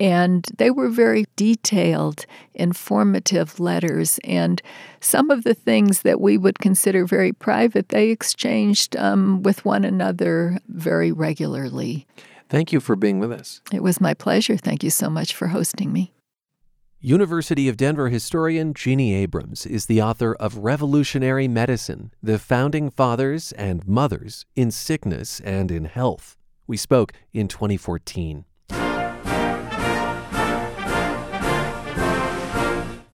And 0.00 0.44
they 0.58 0.70
were 0.70 0.88
very 0.88 1.26
detailed, 1.36 2.26
informative 2.54 3.60
letters. 3.60 4.18
And 4.24 4.60
some 5.00 5.30
of 5.30 5.44
the 5.44 5.54
things 5.54 6.02
that 6.02 6.20
we 6.20 6.36
would 6.36 6.58
consider 6.58 7.06
very 7.06 7.32
private, 7.32 7.90
they 7.90 8.10
exchanged 8.10 8.96
um, 8.96 9.42
with 9.42 9.64
one 9.64 9.84
another 9.84 10.58
very 10.68 11.12
regularly. 11.12 12.06
Thank 12.48 12.72
you 12.72 12.80
for 12.80 12.96
being 12.96 13.18
with 13.18 13.32
us. 13.32 13.60
It 13.72 13.82
was 13.82 14.00
my 14.00 14.14
pleasure. 14.14 14.56
Thank 14.56 14.82
you 14.82 14.90
so 14.90 15.08
much 15.08 15.34
for 15.34 15.48
hosting 15.48 15.92
me. 15.92 16.12
University 17.00 17.68
of 17.68 17.76
Denver 17.76 18.08
historian 18.08 18.72
Jeannie 18.72 19.14
Abrams 19.14 19.66
is 19.66 19.84
the 19.84 20.00
author 20.00 20.34
of 20.36 20.56
Revolutionary 20.56 21.46
Medicine 21.46 22.10
The 22.22 22.38
Founding 22.38 22.88
Fathers 22.88 23.52
and 23.52 23.86
Mothers 23.86 24.46
in 24.56 24.70
Sickness 24.70 25.38
and 25.40 25.70
in 25.70 25.84
Health. 25.84 26.38
We 26.66 26.78
spoke 26.78 27.12
in 27.34 27.46
2014. 27.46 28.46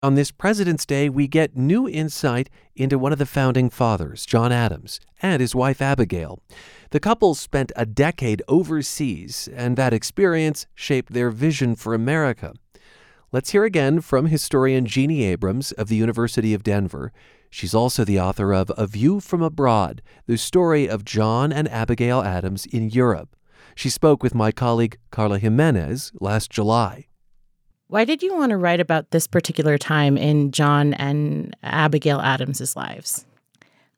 On 0.02 0.14
this 0.14 0.30
President's 0.30 0.86
Day, 0.86 1.10
we 1.10 1.28
get 1.28 1.58
new 1.58 1.86
insight 1.86 2.48
into 2.74 2.98
one 2.98 3.12
of 3.12 3.18
the 3.18 3.26
founding 3.26 3.68
fathers, 3.68 4.24
John 4.24 4.50
Adams, 4.50 4.98
and 5.20 5.42
his 5.42 5.54
wife 5.54 5.82
Abigail. 5.82 6.40
The 6.88 7.00
couple 7.00 7.34
spent 7.34 7.70
a 7.76 7.84
decade 7.84 8.42
overseas, 8.48 9.46
and 9.54 9.76
that 9.76 9.92
experience 9.92 10.66
shaped 10.74 11.12
their 11.12 11.30
vision 11.30 11.74
for 11.76 11.92
America. 11.92 12.54
Let's 13.30 13.50
hear 13.50 13.64
again 13.64 14.00
from 14.00 14.26
historian 14.26 14.86
Jeannie 14.86 15.24
Abrams 15.24 15.70
of 15.72 15.88
the 15.88 15.96
University 15.96 16.54
of 16.54 16.62
Denver. 16.62 17.12
She's 17.50 17.74
also 17.74 18.02
the 18.02 18.18
author 18.18 18.54
of 18.54 18.72
A 18.78 18.86
View 18.86 19.20
from 19.20 19.42
Abroad, 19.42 20.00
the 20.26 20.38
story 20.38 20.88
of 20.88 21.04
John 21.04 21.52
and 21.52 21.68
Abigail 21.68 22.22
Adams 22.22 22.64
in 22.64 22.88
Europe. 22.88 23.36
She 23.74 23.90
spoke 23.90 24.22
with 24.22 24.34
my 24.34 24.50
colleague 24.50 24.96
Carla 25.10 25.38
Jimenez 25.38 26.10
last 26.18 26.50
July. 26.50 27.08
Why 27.90 28.04
did 28.04 28.22
you 28.22 28.36
want 28.36 28.50
to 28.50 28.56
write 28.56 28.78
about 28.78 29.10
this 29.10 29.26
particular 29.26 29.76
time 29.76 30.16
in 30.16 30.52
John 30.52 30.94
and 30.94 31.56
Abigail 31.64 32.20
Adams's 32.20 32.76
lives? 32.76 33.26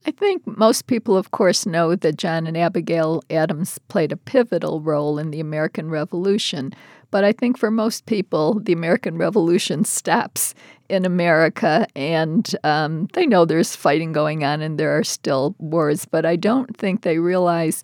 I 0.06 0.11
think 0.12 0.46
most 0.46 0.87
people, 0.87 1.14
of 1.14 1.30
course, 1.30 1.66
know 1.66 1.94
that 1.94 2.16
John 2.16 2.46
and 2.46 2.56
Abigail 2.56 3.22
Adams 3.28 3.78
played 3.88 4.11
a 4.11 4.16
pivotal 4.16 4.80
role 4.80 5.18
in 5.18 5.30
the 5.30 5.40
American 5.40 5.90
Revolution. 5.90 6.72
But 7.11 7.25
I 7.25 7.32
think 7.32 7.58
for 7.58 7.70
most 7.70 8.06
people, 8.06 8.61
the 8.61 8.72
American 8.72 9.18
Revolution 9.18 9.84
stops 9.84 10.54
in 10.88 11.04
America, 11.04 11.87
and 11.94 12.50
um, 12.64 13.08
they 13.12 13.26
know 13.26 13.44
there's 13.44 13.76
fighting 13.76 14.12
going 14.12 14.42
on 14.42 14.62
and 14.62 14.80
there 14.80 14.96
are 14.96 15.04
still 15.04 15.54
wars. 15.58 16.06
But 16.06 16.25
I 16.25 16.37
don't 16.37 16.75
think 16.78 17.02
they 17.02 17.18
realize 17.18 17.82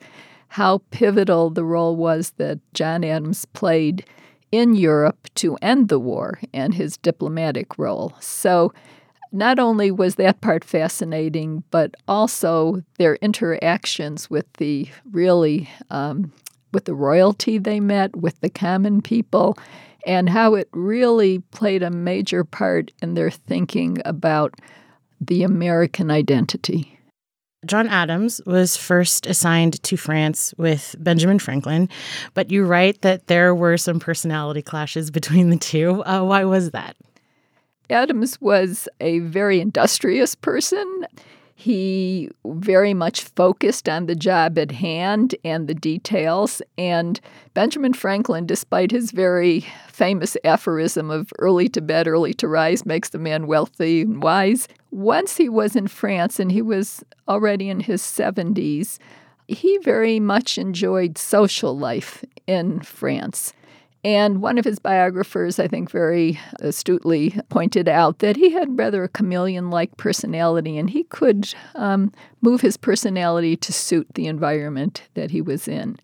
how 0.48 0.80
pivotal 0.90 1.50
the 1.50 1.64
role 1.64 1.96
was 1.96 2.30
that 2.38 2.60
John 2.72 3.04
Adams 3.04 3.44
played 3.44 4.06
in 4.50 4.74
Europe 4.74 5.28
to 5.36 5.56
end 5.62 5.88
the 5.88 5.98
war 5.98 6.40
and 6.52 6.74
his 6.74 6.96
diplomatic 6.96 7.78
role. 7.78 8.14
So 8.20 8.72
not 9.32 9.58
only 9.58 9.90
was 9.90 10.14
that 10.14 10.40
part 10.40 10.64
fascinating, 10.64 11.62
but 11.70 11.94
also 12.06 12.82
their 12.98 13.16
interactions 13.16 14.30
with 14.30 14.50
the 14.54 14.88
really 15.10 15.68
um, 15.90 16.32
with 16.72 16.84
the 16.84 16.94
royalty 16.94 17.58
they 17.58 17.80
met, 17.80 18.14
with 18.16 18.40
the 18.40 18.50
common 18.50 19.00
people, 19.00 19.58
and 20.06 20.28
how 20.28 20.54
it 20.54 20.68
really 20.72 21.38
played 21.50 21.82
a 21.82 21.90
major 21.90 22.44
part 22.44 22.90
in 23.02 23.14
their 23.14 23.30
thinking 23.30 23.98
about 24.04 24.54
the 25.20 25.42
American 25.42 26.10
identity. 26.10 26.97
John 27.66 27.88
Adams 27.88 28.40
was 28.46 28.76
first 28.76 29.26
assigned 29.26 29.82
to 29.82 29.96
France 29.96 30.54
with 30.56 30.94
Benjamin 30.98 31.38
Franklin, 31.38 31.88
but 32.34 32.50
you 32.50 32.64
write 32.64 33.02
that 33.02 33.26
there 33.26 33.54
were 33.54 33.76
some 33.76 33.98
personality 33.98 34.62
clashes 34.62 35.10
between 35.18 35.50
the 35.50 35.56
two. 35.56 36.04
Uh, 36.04 36.22
why 36.22 36.44
was 36.44 36.70
that? 36.70 36.96
Adams 37.90 38.40
was 38.40 38.88
a 39.00 39.20
very 39.20 39.60
industrious 39.60 40.34
person. 40.34 41.06
He 41.60 42.30
very 42.46 42.94
much 42.94 43.24
focused 43.24 43.88
on 43.88 44.06
the 44.06 44.14
job 44.14 44.56
at 44.58 44.70
hand 44.70 45.34
and 45.44 45.66
the 45.66 45.74
details. 45.74 46.62
And 46.78 47.20
Benjamin 47.52 47.94
Franklin, 47.94 48.46
despite 48.46 48.92
his 48.92 49.10
very 49.10 49.66
famous 49.88 50.36
aphorism 50.44 51.10
of 51.10 51.32
early 51.40 51.68
to 51.70 51.80
bed, 51.80 52.06
early 52.06 52.32
to 52.34 52.46
rise 52.46 52.86
makes 52.86 53.08
the 53.08 53.18
man 53.18 53.48
wealthy 53.48 54.02
and 54.02 54.22
wise, 54.22 54.68
once 54.92 55.36
he 55.36 55.48
was 55.48 55.74
in 55.74 55.88
France 55.88 56.38
and 56.38 56.52
he 56.52 56.62
was 56.62 57.02
already 57.26 57.68
in 57.68 57.80
his 57.80 58.02
70s, 58.02 58.98
he 59.48 59.78
very 59.78 60.20
much 60.20 60.58
enjoyed 60.58 61.18
social 61.18 61.76
life 61.76 62.24
in 62.46 62.78
France. 62.82 63.52
And 64.04 64.40
one 64.40 64.58
of 64.58 64.64
his 64.64 64.78
biographers, 64.78 65.58
I 65.58 65.66
think, 65.66 65.90
very 65.90 66.38
astutely 66.60 67.38
pointed 67.48 67.88
out 67.88 68.20
that 68.20 68.36
he 68.36 68.50
had 68.50 68.78
rather 68.78 69.02
a 69.02 69.08
chameleon 69.08 69.70
like 69.70 69.96
personality 69.96 70.78
and 70.78 70.88
he 70.88 71.02
could 71.04 71.52
um, 71.74 72.12
move 72.40 72.60
his 72.60 72.76
personality 72.76 73.56
to 73.56 73.72
suit 73.72 74.06
the 74.14 74.26
environment 74.26 75.02
that 75.14 75.32
he 75.32 75.40
was 75.42 75.66
in. 75.66 75.98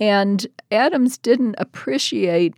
And 0.00 0.46
Adams 0.72 1.16
didn't 1.16 1.54
appreciate 1.58 2.54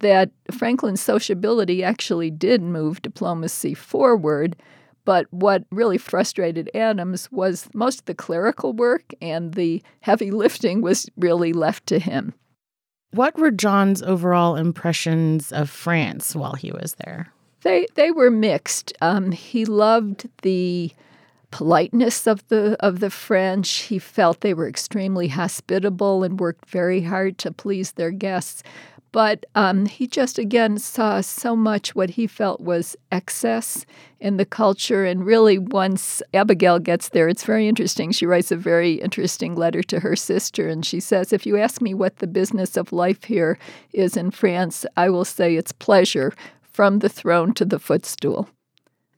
that 0.00 0.30
Franklin's 0.50 1.00
sociability 1.00 1.84
actually 1.84 2.30
did 2.30 2.60
move 2.60 3.02
diplomacy 3.02 3.74
forward. 3.74 4.56
But 5.04 5.26
what 5.30 5.64
really 5.70 5.96
frustrated 5.96 6.70
Adams 6.74 7.30
was 7.30 7.68
most 7.72 8.00
of 8.00 8.04
the 8.06 8.14
clerical 8.14 8.72
work 8.72 9.12
and 9.22 9.54
the 9.54 9.82
heavy 10.00 10.30
lifting 10.32 10.82
was 10.82 11.08
really 11.16 11.52
left 11.52 11.86
to 11.86 12.00
him. 12.00 12.34
What 13.10 13.38
were 13.38 13.50
John's 13.50 14.02
overall 14.02 14.56
impressions 14.56 15.50
of 15.52 15.70
France 15.70 16.36
while 16.36 16.54
he 16.54 16.70
was 16.72 16.94
there? 17.04 17.32
They 17.62 17.86
they 17.94 18.10
were 18.10 18.30
mixed. 18.30 18.92
Um, 19.00 19.32
he 19.32 19.64
loved 19.64 20.28
the 20.42 20.92
politeness 21.50 22.26
of 22.26 22.46
the 22.48 22.76
of 22.80 23.00
the 23.00 23.10
French. 23.10 23.70
He 23.70 23.98
felt 23.98 24.40
they 24.40 24.54
were 24.54 24.68
extremely 24.68 25.28
hospitable 25.28 26.22
and 26.22 26.38
worked 26.38 26.68
very 26.68 27.02
hard 27.02 27.38
to 27.38 27.50
please 27.50 27.92
their 27.92 28.10
guests. 28.10 28.62
But 29.12 29.46
um, 29.54 29.86
he 29.86 30.06
just 30.06 30.38
again 30.38 30.78
saw 30.78 31.20
so 31.20 31.56
much 31.56 31.94
what 31.94 32.10
he 32.10 32.26
felt 32.26 32.60
was 32.60 32.96
excess 33.10 33.86
in 34.20 34.36
the 34.36 34.44
culture. 34.44 35.04
And 35.04 35.24
really, 35.24 35.58
once 35.58 36.22
Abigail 36.34 36.78
gets 36.78 37.08
there, 37.08 37.28
it's 37.28 37.44
very 37.44 37.68
interesting. 37.68 38.12
She 38.12 38.26
writes 38.26 38.52
a 38.52 38.56
very 38.56 38.94
interesting 38.94 39.54
letter 39.54 39.82
to 39.84 40.00
her 40.00 40.16
sister, 40.16 40.68
and 40.68 40.84
she 40.84 41.00
says, 41.00 41.32
If 41.32 41.46
you 41.46 41.56
ask 41.56 41.80
me 41.80 41.94
what 41.94 42.16
the 42.16 42.26
business 42.26 42.76
of 42.76 42.92
life 42.92 43.24
here 43.24 43.58
is 43.92 44.16
in 44.16 44.30
France, 44.30 44.84
I 44.96 45.08
will 45.08 45.24
say 45.24 45.56
it's 45.56 45.72
pleasure 45.72 46.34
from 46.62 46.98
the 46.98 47.08
throne 47.08 47.54
to 47.54 47.64
the 47.64 47.78
footstool. 47.78 48.48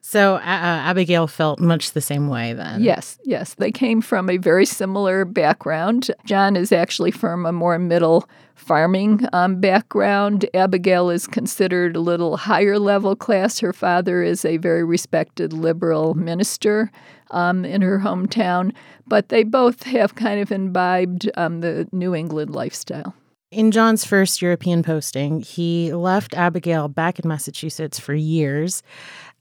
So 0.02 0.36
uh, 0.36 0.40
Abigail 0.40 1.26
felt 1.26 1.60
much 1.60 1.92
the 1.92 2.00
same 2.00 2.28
way 2.28 2.52
then. 2.52 2.82
Yes, 2.82 3.18
yes. 3.24 3.54
They 3.54 3.70
came 3.70 4.00
from 4.00 4.30
a 4.30 4.38
very 4.38 4.64
similar 4.64 5.24
background. 5.24 6.10
John 6.24 6.56
is 6.56 6.72
actually 6.72 7.10
from 7.10 7.44
a 7.44 7.52
more 7.52 7.78
middle 7.78 8.28
farming 8.54 9.26
um, 9.32 9.60
background. 9.60 10.46
Abigail 10.54 11.10
is 11.10 11.26
considered 11.26 11.96
a 11.96 12.00
little 12.00 12.36
higher 12.38 12.78
level 12.78 13.14
class. 13.14 13.60
Her 13.60 13.72
father 13.72 14.22
is 14.22 14.44
a 14.44 14.56
very 14.56 14.84
respected 14.84 15.52
liberal 15.52 16.14
minister 16.14 16.90
um, 17.30 17.64
in 17.64 17.82
her 17.82 17.98
hometown, 17.98 18.72
but 19.06 19.28
they 19.28 19.44
both 19.44 19.84
have 19.84 20.14
kind 20.14 20.40
of 20.40 20.50
imbibed 20.50 21.30
um, 21.36 21.60
the 21.60 21.88
New 21.92 22.14
England 22.14 22.54
lifestyle. 22.54 23.14
In 23.50 23.72
John's 23.72 24.04
first 24.04 24.40
European 24.40 24.84
posting, 24.84 25.40
he 25.40 25.92
left 25.92 26.34
Abigail 26.34 26.86
back 26.86 27.18
in 27.18 27.26
Massachusetts 27.28 27.98
for 27.98 28.14
years. 28.14 28.84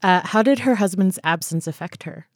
Uh, 0.02 0.22
how 0.24 0.42
did 0.42 0.60
her 0.60 0.76
husband's 0.76 1.18
absence 1.24 1.66
affect 1.66 2.04
her? 2.04 2.26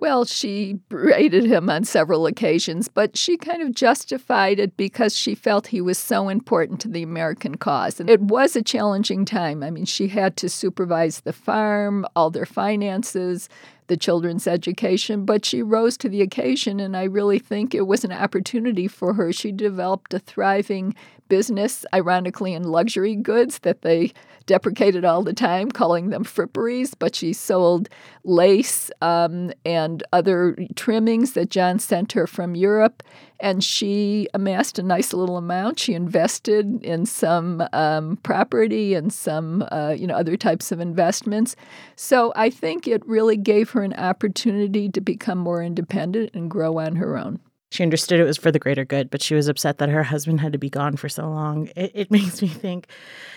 Well, 0.00 0.24
she 0.24 0.78
berated 0.88 1.44
him 1.46 1.68
on 1.68 1.82
several 1.82 2.26
occasions, 2.26 2.86
but 2.86 3.16
she 3.16 3.36
kind 3.36 3.62
of 3.62 3.74
justified 3.74 4.60
it 4.60 4.76
because 4.76 5.16
she 5.16 5.34
felt 5.34 5.66
he 5.66 5.80
was 5.80 5.98
so 5.98 6.28
important 6.28 6.80
to 6.82 6.88
the 6.88 7.02
American 7.02 7.56
cause. 7.56 7.98
And 7.98 8.08
it 8.08 8.20
was 8.20 8.54
a 8.54 8.62
challenging 8.62 9.24
time. 9.24 9.64
I 9.64 9.70
mean, 9.70 9.86
she 9.86 10.06
had 10.06 10.36
to 10.36 10.48
supervise 10.48 11.22
the 11.22 11.32
farm, 11.32 12.06
all 12.14 12.30
their 12.30 12.46
finances, 12.46 13.48
the 13.88 13.96
children's 13.96 14.46
education, 14.46 15.24
but 15.24 15.44
she 15.44 15.62
rose 15.62 15.96
to 15.96 16.08
the 16.08 16.22
occasion, 16.22 16.78
and 16.78 16.96
I 16.96 17.04
really 17.04 17.40
think 17.40 17.74
it 17.74 17.88
was 17.88 18.04
an 18.04 18.12
opportunity 18.12 18.86
for 18.86 19.14
her. 19.14 19.32
She 19.32 19.50
developed 19.50 20.14
a 20.14 20.20
thriving 20.20 20.94
business, 21.28 21.84
ironically, 21.92 22.54
in 22.54 22.62
luxury 22.62 23.16
goods 23.16 23.60
that 23.60 23.82
they 23.82 24.12
deprecated 24.48 25.04
all 25.04 25.22
the 25.22 25.32
time, 25.32 25.70
calling 25.70 26.08
them 26.08 26.24
fripperies, 26.24 26.94
but 26.98 27.14
she 27.14 27.32
sold 27.32 27.88
lace 28.24 28.90
um, 29.00 29.52
and 29.64 30.02
other 30.12 30.56
trimmings 30.74 31.34
that 31.34 31.50
John 31.50 31.78
sent 31.78 32.12
her 32.12 32.26
from 32.26 32.56
Europe. 32.56 33.04
And 33.38 33.62
she 33.62 34.26
amassed 34.34 34.80
a 34.80 34.82
nice 34.82 35.12
little 35.12 35.36
amount. 35.36 35.78
She 35.78 35.94
invested 35.94 36.82
in 36.82 37.06
some 37.06 37.62
um, 37.72 38.16
property 38.24 38.94
and 38.94 39.12
some, 39.12 39.64
uh, 39.70 39.94
you 39.96 40.08
know, 40.08 40.16
other 40.16 40.36
types 40.36 40.72
of 40.72 40.80
investments. 40.80 41.54
So 41.94 42.32
I 42.34 42.50
think 42.50 42.88
it 42.88 43.06
really 43.06 43.36
gave 43.36 43.70
her 43.70 43.82
an 43.82 43.94
opportunity 43.94 44.88
to 44.88 45.00
become 45.00 45.38
more 45.38 45.62
independent 45.62 46.30
and 46.34 46.50
grow 46.50 46.78
on 46.78 46.96
her 46.96 47.16
own. 47.16 47.38
She 47.70 47.82
understood 47.82 48.18
it 48.18 48.24
was 48.24 48.38
for 48.38 48.50
the 48.50 48.58
greater 48.58 48.84
good, 48.84 49.10
but 49.10 49.20
she 49.20 49.34
was 49.34 49.46
upset 49.46 49.78
that 49.78 49.90
her 49.90 50.02
husband 50.02 50.40
had 50.40 50.52
to 50.52 50.58
be 50.58 50.70
gone 50.70 50.96
for 50.96 51.08
so 51.08 51.28
long. 51.28 51.68
It, 51.76 51.92
it, 51.94 52.10
makes 52.18 52.40
me 52.40 52.48
think 52.48 52.88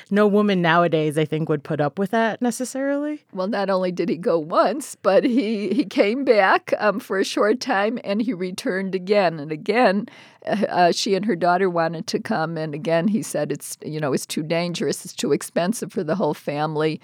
no 0.10 0.26
woman 0.26 0.62
nowadays, 0.62 1.17
I 1.17 1.26
think, 1.26 1.50
would 1.50 1.63
put 1.63 1.82
up 1.82 2.00
with 2.00 2.12
that 2.12 2.41
necessarily. 2.41 3.24
Well, 3.34 3.48
not 3.48 3.70
only 3.70 3.91
did 3.91 4.08
he 4.08 4.17
go 4.17 4.39
once, 4.39 4.96
but 4.96 5.26
he, 5.26 5.74
he 5.74 5.84
came 5.84 6.24
back 6.24 6.74
um, 6.80 7.00
for 7.00 7.20
a 7.20 7.26
short 7.26 7.60
time 7.60 8.00
and 8.04 8.22
he 8.22 8.34
returned 8.34 8.96
again. 8.96 9.39
And 9.39 9.52
again, 9.52 10.08
uh, 10.46 10.65
uh 10.70 10.91
she 10.91 11.15
and 11.15 11.26
her 11.26 11.36
daughter 11.36 11.70
wanted 11.70 12.08
to 12.08 12.20
come. 12.20 12.58
And 12.58 12.74
again, 12.74 13.10
he 13.10 13.22
said, 13.22 13.52
it's, 13.52 13.78
you 13.84 14.00
know, 14.00 14.13
it's 14.13 14.26
too 14.26 14.44
dangerous, 14.44 15.04
it's 15.04 15.13
too 15.13 15.34
expensive 15.34 15.91
for 15.91 16.04
the 16.04 16.15
whole 16.15 16.34
family 16.34 17.02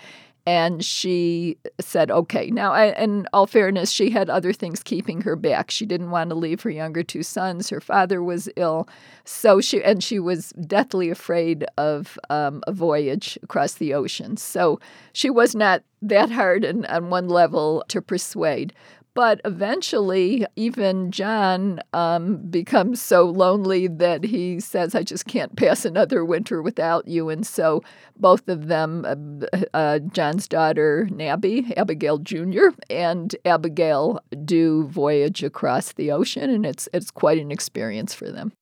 and 0.47 0.83
she 0.83 1.57
said, 1.77 2.09
okay. 2.09 2.49
Now, 2.49 2.71
I, 2.71 2.93
in 2.93 3.27
all 3.33 3.47
fairness, 3.47 3.91
she 3.91 4.09
had 4.09 4.29
other 4.29 4.53
things 4.53 4.81
keeping 4.81 5.19
her 5.23 5.35
back. 5.35 5.69
She 5.69 5.85
didn't 5.85 6.09
want 6.09 6.29
to 6.29 6.37
leave 6.37 6.61
her 6.61 6.69
younger 6.69 7.03
two 7.03 7.21
sons. 7.21 7.69
Her 7.69 7.81
father 7.81 8.23
was 8.23 8.47
ill. 8.55 8.87
So 9.25 9.59
she, 9.59 9.83
and 9.83 10.01
she 10.01 10.19
was 10.19 10.51
deathly 10.51 11.09
afraid 11.09 11.65
of 11.77 12.17
um, 12.29 12.63
a 12.65 12.71
voyage 12.71 13.37
across 13.43 13.73
the 13.73 13.93
ocean. 13.93 14.37
So 14.37 14.79
she 15.11 15.29
was 15.29 15.53
not 15.53 15.83
that 16.01 16.31
hard 16.31 16.63
and 16.63 16.85
on 16.85 17.09
one 17.09 17.27
level 17.27 17.83
to 17.89 18.01
persuade. 18.01 18.71
But 19.17 19.41
eventually, 19.45 20.45
even 20.55 21.09
John 21.09 21.79
um, 21.91 22.37
becomes 22.51 23.01
so 23.01 23.25
lonely 23.25 23.87
that 23.87 24.23
he 24.23 24.59
says, 24.59 24.93
I 24.93 25.01
just 25.01 25.25
can't 25.25 25.55
pass 25.55 25.85
another 25.85 26.23
winter 26.23 26.61
without 26.61 27.07
you. 27.07 27.29
And 27.29 27.43
so 27.43 27.81
both 28.15 28.47
of 28.47 28.67
them, 28.67 29.41
uh, 29.51 29.61
uh, 29.73 29.99
John's 30.13 30.47
daughter, 30.47 31.09
Nabby, 31.09 31.73
Abigail 31.75 32.19
Jr., 32.19 32.67
and 32.91 33.35
Abigail 33.43 34.19
do 34.45 34.83
voyage 34.83 35.41
across 35.41 35.93
the 35.93 36.11
ocean, 36.11 36.51
and 36.51 36.63
it's, 36.63 36.87
it's 36.93 37.09
quite 37.09 37.39
an 37.39 37.49
experience 37.49 38.13
for 38.13 38.29
them. 38.29 38.53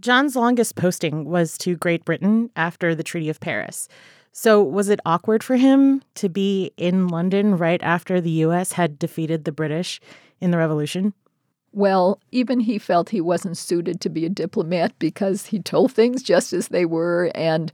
John's 0.00 0.34
longest 0.34 0.74
posting 0.74 1.26
was 1.26 1.58
to 1.58 1.76
Great 1.76 2.06
Britain 2.06 2.48
after 2.56 2.94
the 2.94 3.04
Treaty 3.04 3.28
of 3.28 3.40
Paris. 3.40 3.88
So, 4.32 4.62
was 4.62 4.88
it 4.88 5.00
awkward 5.04 5.44
for 5.44 5.56
him 5.56 6.02
to 6.14 6.30
be 6.30 6.72
in 6.78 7.08
London 7.08 7.56
right 7.58 7.82
after 7.82 8.20
the 8.20 8.30
US 8.30 8.72
had 8.72 8.98
defeated 8.98 9.44
the 9.44 9.52
British 9.52 10.00
in 10.40 10.50
the 10.50 10.58
Revolution? 10.58 11.12
Well, 11.72 12.18
even 12.32 12.60
he 12.60 12.78
felt 12.78 13.10
he 13.10 13.20
wasn't 13.20 13.58
suited 13.58 14.00
to 14.00 14.08
be 14.08 14.24
a 14.24 14.30
diplomat 14.30 14.98
because 14.98 15.46
he 15.46 15.58
told 15.58 15.92
things 15.92 16.22
just 16.22 16.52
as 16.52 16.68
they 16.68 16.84
were. 16.86 17.30
And 17.34 17.72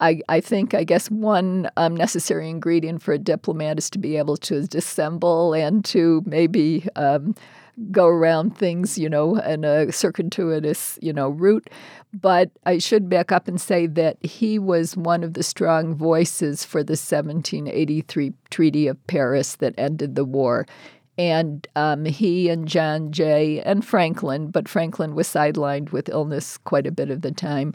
I, 0.00 0.20
I 0.28 0.40
think, 0.40 0.74
I 0.74 0.84
guess, 0.84 1.10
one 1.10 1.70
um, 1.76 1.96
necessary 1.96 2.50
ingredient 2.50 3.02
for 3.02 3.12
a 3.12 3.18
diplomat 3.18 3.78
is 3.78 3.90
to 3.90 3.98
be 3.98 4.16
able 4.16 4.36
to 4.38 4.66
dissemble 4.66 5.54
and 5.54 5.84
to 5.86 6.22
maybe 6.26 6.86
um, 6.96 7.34
go 7.90 8.06
around 8.06 8.56
things, 8.56 8.96
you 8.96 9.08
know, 9.08 9.36
in 9.36 9.64
a 9.64 9.92
circuitous, 9.92 10.98
you 11.02 11.12
know, 11.12 11.28
route. 11.28 11.68
But 12.12 12.50
I 12.64 12.78
should 12.78 13.08
back 13.08 13.32
up 13.32 13.48
and 13.48 13.60
say 13.60 13.86
that 13.86 14.24
he 14.24 14.58
was 14.58 14.96
one 14.96 15.22
of 15.22 15.34
the 15.34 15.42
strong 15.42 15.94
voices 15.94 16.64
for 16.64 16.82
the 16.82 16.92
1783 16.92 18.32
Treaty 18.50 18.86
of 18.86 19.06
Paris 19.06 19.56
that 19.56 19.74
ended 19.76 20.14
the 20.14 20.24
war. 20.24 20.66
And 21.18 21.66
um, 21.76 22.04
he 22.04 22.48
and 22.50 22.68
John 22.68 23.10
Jay 23.10 23.62
and 23.62 23.84
Franklin, 23.84 24.50
but 24.50 24.68
Franklin 24.68 25.14
was 25.14 25.28
sidelined 25.28 25.92
with 25.92 26.10
illness 26.10 26.58
quite 26.58 26.86
a 26.86 26.92
bit 26.92 27.10
of 27.10 27.22
the 27.22 27.32
time. 27.32 27.74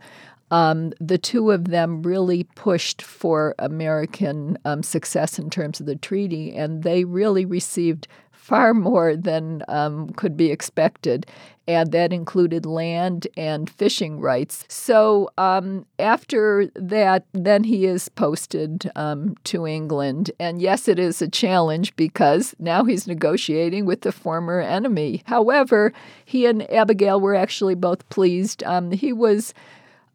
Um, 0.51 0.91
the 0.99 1.17
two 1.17 1.49
of 1.49 1.69
them 1.69 2.01
really 2.01 2.43
pushed 2.43 3.01
for 3.01 3.55
American 3.57 4.57
um, 4.65 4.83
success 4.83 5.39
in 5.39 5.49
terms 5.49 5.79
of 5.79 5.85
the 5.85 5.95
treaty, 5.95 6.53
and 6.53 6.83
they 6.83 7.05
really 7.05 7.45
received 7.45 8.07
far 8.41 8.73
more 8.73 9.15
than 9.15 9.63
um, 9.67 10.09
could 10.13 10.35
be 10.35 10.49
expected. 10.49 11.27
And 11.67 11.91
that 11.91 12.11
included 12.11 12.65
land 12.65 13.27
and 13.37 13.69
fishing 13.69 14.19
rights. 14.19 14.65
So 14.67 15.29
um, 15.37 15.85
after 15.99 16.65
that, 16.73 17.23
then 17.33 17.63
he 17.63 17.85
is 17.85 18.09
posted 18.09 18.91
um, 18.95 19.35
to 19.43 19.67
England. 19.67 20.31
And 20.39 20.59
yes, 20.59 20.87
it 20.87 20.97
is 20.97 21.21
a 21.21 21.29
challenge 21.29 21.95
because 21.95 22.55
now 22.57 22.83
he's 22.83 23.07
negotiating 23.07 23.85
with 23.85 24.01
the 24.01 24.11
former 24.11 24.59
enemy. 24.59 25.21
However, 25.27 25.93
he 26.25 26.47
and 26.47 26.69
Abigail 26.73 27.21
were 27.21 27.35
actually 27.35 27.75
both 27.75 28.09
pleased. 28.09 28.63
Um, 28.63 28.91
he 28.91 29.13
was. 29.13 29.53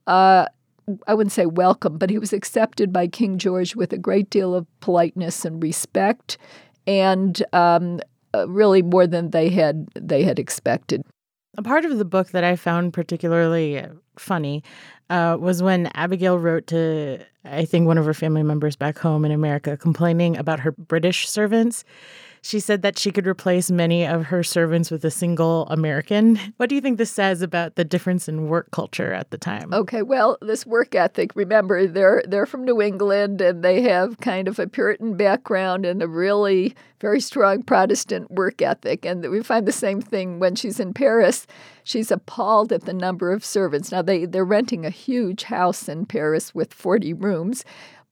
Uh, 0.08 0.46
I 1.08 1.14
wouldn't 1.14 1.32
say 1.32 1.46
welcome, 1.46 1.98
but 1.98 2.10
he 2.10 2.18
was 2.18 2.32
accepted 2.32 2.92
by 2.92 3.08
King 3.08 3.38
George 3.38 3.74
with 3.74 3.92
a 3.92 3.98
great 3.98 4.30
deal 4.30 4.54
of 4.54 4.66
politeness 4.78 5.44
and 5.44 5.60
respect. 5.60 6.38
And 6.86 7.42
um, 7.52 8.00
uh, 8.36 8.48
really 8.48 8.82
more 8.82 9.06
than 9.06 9.30
they 9.30 9.48
had 9.48 9.88
they 9.94 10.22
had 10.22 10.38
expected. 10.38 11.02
A 11.58 11.62
part 11.62 11.84
of 11.84 11.96
the 11.96 12.04
book 12.04 12.30
that 12.30 12.44
I 12.44 12.56
found 12.56 12.92
particularly 12.92 13.82
funny 14.18 14.62
uh, 15.08 15.36
was 15.40 15.62
when 15.62 15.86
Abigail 15.94 16.38
wrote 16.38 16.66
to, 16.68 17.18
I 17.44 17.64
think, 17.64 17.86
one 17.86 17.96
of 17.96 18.04
her 18.04 18.14
family 18.14 18.42
members 18.42 18.76
back 18.76 18.98
home 18.98 19.24
in 19.24 19.32
America 19.32 19.76
complaining 19.76 20.36
about 20.36 20.60
her 20.60 20.72
British 20.72 21.28
servants. 21.28 21.84
She 22.46 22.60
said 22.60 22.82
that 22.82 22.96
she 22.96 23.10
could 23.10 23.26
replace 23.26 23.72
many 23.72 24.06
of 24.06 24.26
her 24.26 24.44
servants 24.44 24.88
with 24.88 25.04
a 25.04 25.10
single 25.10 25.66
American. 25.68 26.38
What 26.58 26.68
do 26.68 26.76
you 26.76 26.80
think 26.80 26.96
this 26.96 27.10
says 27.10 27.42
about 27.42 27.74
the 27.74 27.84
difference 27.84 28.28
in 28.28 28.48
work 28.48 28.70
culture 28.70 29.12
at 29.12 29.30
the 29.30 29.36
time? 29.36 29.74
Okay, 29.74 30.02
well, 30.02 30.38
this 30.40 30.64
work 30.64 30.94
ethic, 30.94 31.34
remember, 31.34 31.88
they're 31.88 32.22
they're 32.26 32.46
from 32.46 32.64
New 32.64 32.80
England 32.80 33.40
and 33.40 33.64
they 33.64 33.82
have 33.82 34.18
kind 34.18 34.46
of 34.46 34.60
a 34.60 34.68
Puritan 34.68 35.16
background 35.16 35.84
and 35.84 36.02
a 36.02 36.08
really 36.08 36.76
very 37.00 37.20
strong 37.20 37.62
Protestant 37.62 38.30
work 38.30 38.62
ethic. 38.62 39.04
And 39.04 39.28
we 39.28 39.42
find 39.42 39.66
the 39.66 39.72
same 39.72 40.00
thing 40.00 40.38
when 40.38 40.54
she's 40.54 40.80
in 40.80 40.94
Paris. 40.94 41.46
She's 41.84 42.10
appalled 42.10 42.72
at 42.72 42.84
the 42.84 42.94
number 42.94 43.32
of 43.32 43.44
servants. 43.44 43.92
Now 43.92 44.02
they, 44.02 44.24
they're 44.24 44.44
renting 44.44 44.86
a 44.86 44.90
huge 44.90 45.44
house 45.44 45.88
in 45.88 46.06
Paris 46.06 46.54
with 46.54 46.72
40 46.72 47.12
rooms 47.12 47.64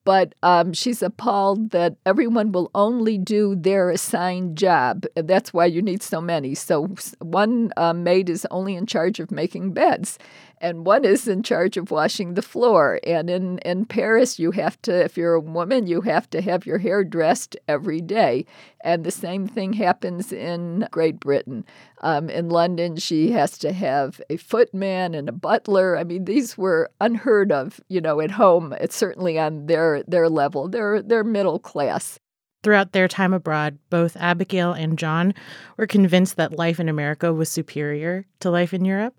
but 0.04 0.34
um, 0.42 0.72
she's 0.72 1.02
appalled 1.02 1.70
that 1.70 1.96
everyone 2.04 2.52
will 2.52 2.70
only 2.74 3.18
do 3.18 3.54
their 3.54 3.90
assigned 3.90 4.56
job. 4.56 5.06
That's 5.14 5.52
why 5.52 5.66
you 5.66 5.82
need 5.82 6.02
so 6.02 6.20
many. 6.20 6.54
So 6.54 6.88
one 7.20 7.72
uh, 7.76 7.94
maid 7.94 8.28
is 8.28 8.46
only 8.50 8.76
in 8.76 8.86
charge 8.86 9.18
of 9.20 9.30
making 9.30 9.72
beds, 9.72 10.18
and 10.64 10.86
one 10.86 11.04
is 11.04 11.28
in 11.28 11.42
charge 11.42 11.76
of 11.76 11.90
washing 11.90 12.32
the 12.32 12.42
floor. 12.42 12.98
And 13.06 13.28
in, 13.28 13.58
in 13.58 13.84
Paris, 13.84 14.38
you 14.38 14.50
have 14.52 14.80
to, 14.82 15.04
if 15.04 15.14
you're 15.14 15.34
a 15.34 15.40
woman, 15.40 15.86
you 15.86 16.00
have 16.00 16.30
to 16.30 16.40
have 16.40 16.64
your 16.64 16.78
hair 16.78 17.04
dressed 17.04 17.54
every 17.68 18.00
day. 18.00 18.46
And 18.80 19.04
the 19.04 19.10
same 19.10 19.46
thing 19.46 19.74
happens 19.74 20.32
in 20.32 20.88
Great 20.90 21.20
Britain. 21.20 21.66
Um, 22.00 22.30
in 22.30 22.48
London, 22.48 22.96
she 22.96 23.30
has 23.32 23.58
to 23.58 23.74
have 23.74 24.22
a 24.30 24.38
footman 24.38 25.14
and 25.14 25.28
a 25.28 25.32
butler. 25.32 25.98
I 25.98 26.04
mean, 26.04 26.24
these 26.24 26.56
were 26.56 26.90
unheard 26.98 27.52
of, 27.52 27.78
you 27.88 28.00
know, 28.00 28.22
at 28.22 28.30
home. 28.30 28.72
It's 28.80 28.96
certainly 28.96 29.38
on 29.38 29.66
their 29.66 30.02
their 30.04 30.30
level. 30.30 30.68
They're 30.68 31.02
they're 31.02 31.24
middle 31.24 31.58
class. 31.58 32.18
Throughout 32.62 32.92
their 32.92 33.08
time 33.08 33.34
abroad, 33.34 33.78
both 33.90 34.16
Abigail 34.16 34.72
and 34.72 34.98
John 34.98 35.34
were 35.76 35.86
convinced 35.86 36.36
that 36.36 36.56
life 36.56 36.80
in 36.80 36.88
America 36.88 37.34
was 37.34 37.50
superior 37.50 38.24
to 38.40 38.50
life 38.50 38.72
in 38.72 38.86
Europe. 38.86 39.14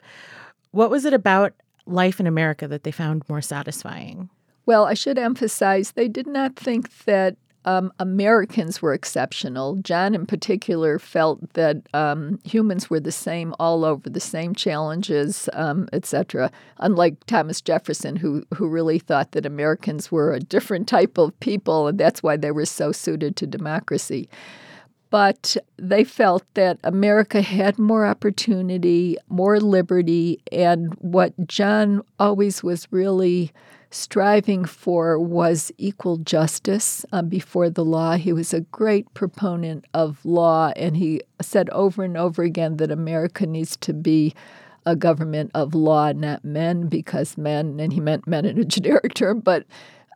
What 0.76 0.90
was 0.90 1.06
it 1.06 1.14
about 1.14 1.54
life 1.86 2.20
in 2.20 2.28
America 2.28 2.68
that 2.68 2.84
they 2.84 2.92
found 2.92 3.24
more 3.30 3.42
satisfying? 3.42 4.30
Well, 4.66 4.84
I 4.84 4.94
should 4.94 5.18
emphasize 5.18 5.92
they 5.92 6.10
did 6.10 6.28
not 6.28 6.58
think 6.58 7.06
that 7.06 7.38
um, 7.64 7.94
Americans 7.98 8.82
were 8.82 8.94
exceptional. 8.94 9.78
John, 9.78 10.14
in 10.14 10.26
particular, 10.26 11.00
felt 11.00 11.54
that 11.54 11.78
um, 11.94 12.42
humans 12.44 12.90
were 12.90 13.00
the 13.00 13.14
same 13.14 13.56
all 13.58 13.86
over, 13.86 14.10
the 14.10 14.20
same 14.20 14.54
challenges, 14.54 15.48
um, 15.54 15.88
etc. 15.94 16.52
Unlike 16.80 17.26
Thomas 17.26 17.62
Jefferson, 17.62 18.18
who 18.18 18.44
who 18.54 18.68
really 18.68 19.00
thought 19.00 19.32
that 19.32 19.46
Americans 19.46 20.12
were 20.12 20.34
a 20.34 20.42
different 20.42 20.90
type 20.90 21.18
of 21.18 21.40
people, 21.40 21.88
and 21.88 21.98
that's 21.98 22.22
why 22.22 22.36
they 22.36 22.52
were 22.52 22.66
so 22.66 22.92
suited 22.92 23.38
to 23.38 23.48
democracy 23.48 24.28
but 25.16 25.56
they 25.78 26.04
felt 26.04 26.44
that 26.56 26.78
America 26.84 27.42
had 27.42 27.80
more 27.80 28.06
opportunity, 28.06 29.16
more 29.30 29.62
liberty, 29.62 30.42
and 30.52 30.94
what 30.96 31.32
John 31.48 32.02
always 32.20 32.62
was 32.62 32.86
really 32.92 33.54
striving 33.92 34.66
for 34.66 35.18
was 35.18 35.72
equal 35.78 36.18
justice 36.18 37.06
um, 37.14 37.30
before 37.30 37.70
the 37.70 37.86
law. 37.86 38.18
He 38.18 38.34
was 38.34 38.54
a 38.54 38.60
great 38.60 39.06
proponent 39.14 39.86
of 39.94 40.20
law, 40.26 40.74
and 40.76 40.98
he 40.98 41.22
said 41.42 41.70
over 41.70 42.04
and 42.04 42.18
over 42.18 42.44
again 42.44 42.76
that 42.76 42.92
America 42.92 43.46
needs 43.46 43.78
to 43.78 43.94
be 43.94 44.34
a 44.86 44.98
government 44.98 45.50
of 45.54 45.74
law, 45.74 46.12
not 46.12 46.44
men, 46.44 46.88
because 46.88 47.38
men, 47.38 47.80
and 47.80 47.94
he 47.94 48.02
meant 48.02 48.28
men 48.28 48.44
in 48.44 48.60
a 48.60 48.66
generic 48.66 49.14
term, 49.14 49.40
but 49.40 49.66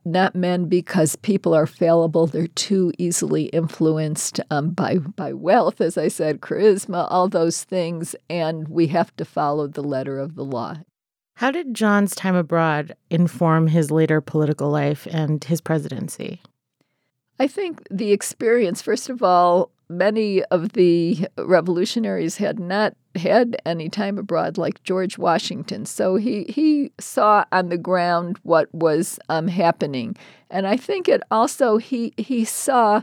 not 0.05 0.35
men 0.35 0.65
because 0.65 1.15
people 1.15 1.53
are 1.53 1.67
fallible. 1.67 2.27
They're 2.27 2.47
too 2.47 2.91
easily 2.97 3.45
influenced 3.45 4.39
um, 4.49 4.71
by 4.71 4.97
by 4.97 5.33
wealth, 5.33 5.81
as 5.81 5.97
I 5.97 6.07
said, 6.07 6.41
charisma, 6.41 7.07
all 7.09 7.27
those 7.27 7.63
things, 7.63 8.15
and 8.29 8.67
we 8.67 8.87
have 8.87 9.15
to 9.17 9.25
follow 9.25 9.67
the 9.67 9.83
letter 9.83 10.19
of 10.19 10.35
the 10.35 10.45
law. 10.45 10.77
How 11.35 11.51
did 11.51 11.73
John's 11.73 12.15
time 12.15 12.35
abroad 12.35 12.95
inform 13.09 13.67
his 13.67 13.91
later 13.91 14.19
political 14.19 14.69
life 14.69 15.07
and 15.09 15.41
his 15.43 15.61
presidency? 15.61 16.41
I 17.39 17.47
think 17.47 17.87
the 17.89 18.11
experience, 18.11 18.81
first 18.81 19.09
of 19.09 19.23
all, 19.23 19.71
many 19.89 20.43
of 20.45 20.73
the 20.73 21.27
revolutionaries 21.37 22.37
had 22.37 22.59
not 22.59 22.93
had 23.15 23.57
any 23.65 23.89
time 23.89 24.17
abroad 24.17 24.57
like 24.57 24.83
George 24.83 25.17
Washington. 25.17 25.85
So 25.85 26.15
he, 26.15 26.43
he 26.43 26.91
saw 26.99 27.45
on 27.51 27.69
the 27.69 27.77
ground 27.77 28.37
what 28.43 28.73
was 28.73 29.19
um, 29.29 29.47
happening. 29.47 30.15
And 30.49 30.67
I 30.67 30.77
think 30.77 31.07
it 31.07 31.23
also, 31.31 31.77
he, 31.77 32.13
he 32.17 32.45
saw 32.45 33.01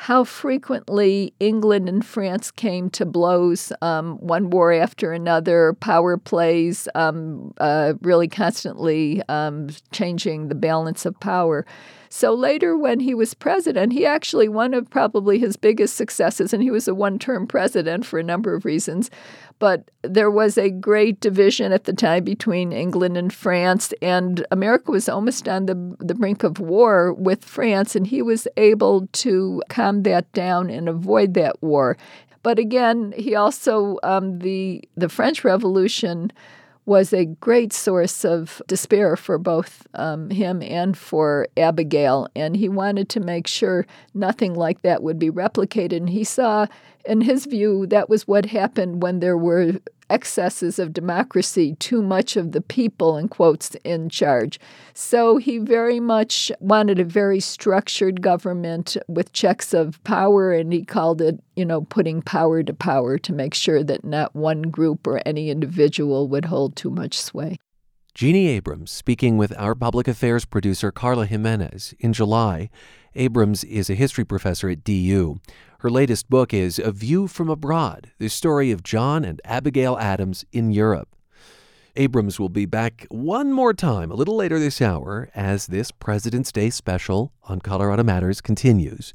how 0.00 0.22
frequently 0.22 1.34
England 1.40 1.88
and 1.88 2.06
France 2.06 2.52
came 2.52 2.88
to 2.88 3.04
blows, 3.04 3.72
um, 3.82 4.16
one 4.18 4.48
war 4.48 4.72
after 4.72 5.12
another, 5.12 5.72
power 5.80 6.16
plays, 6.16 6.86
um, 6.94 7.52
uh, 7.58 7.94
really 8.00 8.28
constantly 8.28 9.20
um, 9.28 9.68
changing 9.90 10.48
the 10.48 10.54
balance 10.54 11.04
of 11.04 11.18
power. 11.18 11.66
So 12.10 12.32
later, 12.32 12.78
when 12.78 13.00
he 13.00 13.12
was 13.12 13.34
president, 13.34 13.92
he 13.92 14.06
actually, 14.06 14.48
one 14.48 14.72
of 14.72 14.88
probably 14.88 15.40
his 15.40 15.56
biggest 15.56 15.96
successes, 15.96 16.52
and 16.52 16.62
he 16.62 16.70
was 16.70 16.86
a 16.86 16.94
one 16.94 17.18
term 17.18 17.48
president 17.48 18.06
for 18.06 18.20
a 18.20 18.22
number 18.22 18.54
of 18.54 18.64
reasons, 18.64 19.10
but 19.58 19.90
there 20.02 20.30
was 20.30 20.56
a 20.56 20.70
great 20.70 21.20
division 21.20 21.72
at 21.72 21.84
the 21.84 21.92
time 21.92 22.24
between 22.24 22.72
England 22.72 23.16
and 23.16 23.32
France, 23.32 23.92
and 24.00 24.46
America 24.50 24.90
was 24.90 25.08
almost 25.08 25.48
on 25.48 25.66
the, 25.66 25.96
the 25.98 26.14
brink 26.14 26.44
of 26.44 26.60
war 26.60 27.12
with 27.12 27.44
France, 27.44 27.96
and 27.96 28.06
he 28.06 28.22
was 28.22 28.46
able 28.56 29.06
to 29.08 29.62
calm 29.68 30.02
that 30.04 30.30
down 30.32 30.70
and 30.70 30.88
avoid 30.88 31.34
that 31.34 31.60
war. 31.62 31.96
But 32.42 32.58
again, 32.58 33.12
he 33.16 33.34
also, 33.34 33.98
um, 34.02 34.38
the, 34.38 34.82
the 34.96 35.08
French 35.08 35.44
Revolution 35.44 36.32
was 36.88 37.12
a 37.12 37.26
great 37.26 37.72
source 37.72 38.24
of 38.24 38.62
despair 38.66 39.14
for 39.14 39.36
both 39.36 39.86
um, 39.92 40.30
him 40.30 40.62
and 40.62 40.96
for 40.96 41.46
Abigail. 41.56 42.28
And 42.34 42.56
he 42.56 42.68
wanted 42.68 43.10
to 43.10 43.20
make 43.20 43.46
sure 43.46 43.86
nothing 44.14 44.54
like 44.54 44.80
that 44.82 45.02
would 45.02 45.18
be 45.18 45.30
replicated. 45.30 45.98
And 45.98 46.08
he 46.08 46.24
saw, 46.24 46.66
in 47.04 47.20
his 47.20 47.44
view, 47.44 47.86
that 47.88 48.08
was 48.08 48.26
what 48.26 48.46
happened 48.46 49.02
when 49.02 49.20
there 49.20 49.36
were 49.36 49.74
excesses 50.10 50.78
of 50.78 50.92
democracy, 50.92 51.74
too 51.76 52.02
much 52.02 52.36
of 52.36 52.52
the 52.52 52.60
people, 52.60 53.16
in 53.16 53.28
quotes, 53.28 53.74
in 53.84 54.08
charge. 54.08 54.58
So 54.94 55.36
he 55.36 55.58
very 55.58 56.00
much 56.00 56.50
wanted 56.60 56.98
a 56.98 57.04
very 57.04 57.40
structured 57.40 58.22
government 58.22 58.96
with 59.06 59.32
checks 59.32 59.74
of 59.74 60.02
power, 60.04 60.52
and 60.52 60.72
he 60.72 60.84
called 60.84 61.20
it, 61.20 61.40
you 61.56 61.64
know, 61.64 61.82
putting 61.82 62.22
power 62.22 62.62
to 62.62 62.74
power 62.74 63.18
to 63.18 63.32
make 63.32 63.54
sure 63.54 63.82
that 63.84 64.04
not 64.04 64.34
one 64.34 64.62
group 64.62 65.06
or 65.06 65.20
any 65.26 65.50
individual 65.50 66.28
would 66.28 66.46
hold 66.46 66.76
too 66.76 66.90
much 66.90 67.18
sway. 67.18 67.58
Jeannie 68.14 68.48
Abrams 68.48 68.90
speaking 68.90 69.36
with 69.36 69.56
our 69.56 69.76
public 69.76 70.08
affairs 70.08 70.44
producer 70.44 70.90
Carla 70.90 71.24
Jimenez 71.26 71.94
in 72.00 72.12
July. 72.12 72.68
Abrams 73.14 73.64
is 73.64 73.88
a 73.88 73.94
history 73.94 74.24
professor 74.24 74.68
at 74.68 74.84
DU. 74.84 75.40
Her 75.80 75.90
latest 75.90 76.28
book 76.28 76.52
is 76.52 76.78
A 76.78 76.92
View 76.92 77.26
from 77.26 77.48
Abroad 77.48 78.10
The 78.18 78.28
Story 78.28 78.70
of 78.70 78.82
John 78.82 79.24
and 79.24 79.40
Abigail 79.44 79.96
Adams 79.98 80.44
in 80.52 80.70
Europe. 80.72 81.14
Abrams 81.96 82.38
will 82.38 82.48
be 82.48 82.66
back 82.66 83.06
one 83.10 83.52
more 83.52 83.74
time 83.74 84.10
a 84.10 84.14
little 84.14 84.36
later 84.36 84.58
this 84.58 84.80
hour 84.80 85.28
as 85.34 85.66
this 85.66 85.90
President's 85.90 86.52
Day 86.52 86.70
special 86.70 87.32
on 87.44 87.60
Colorado 87.60 88.04
Matters 88.04 88.40
continues. 88.40 89.12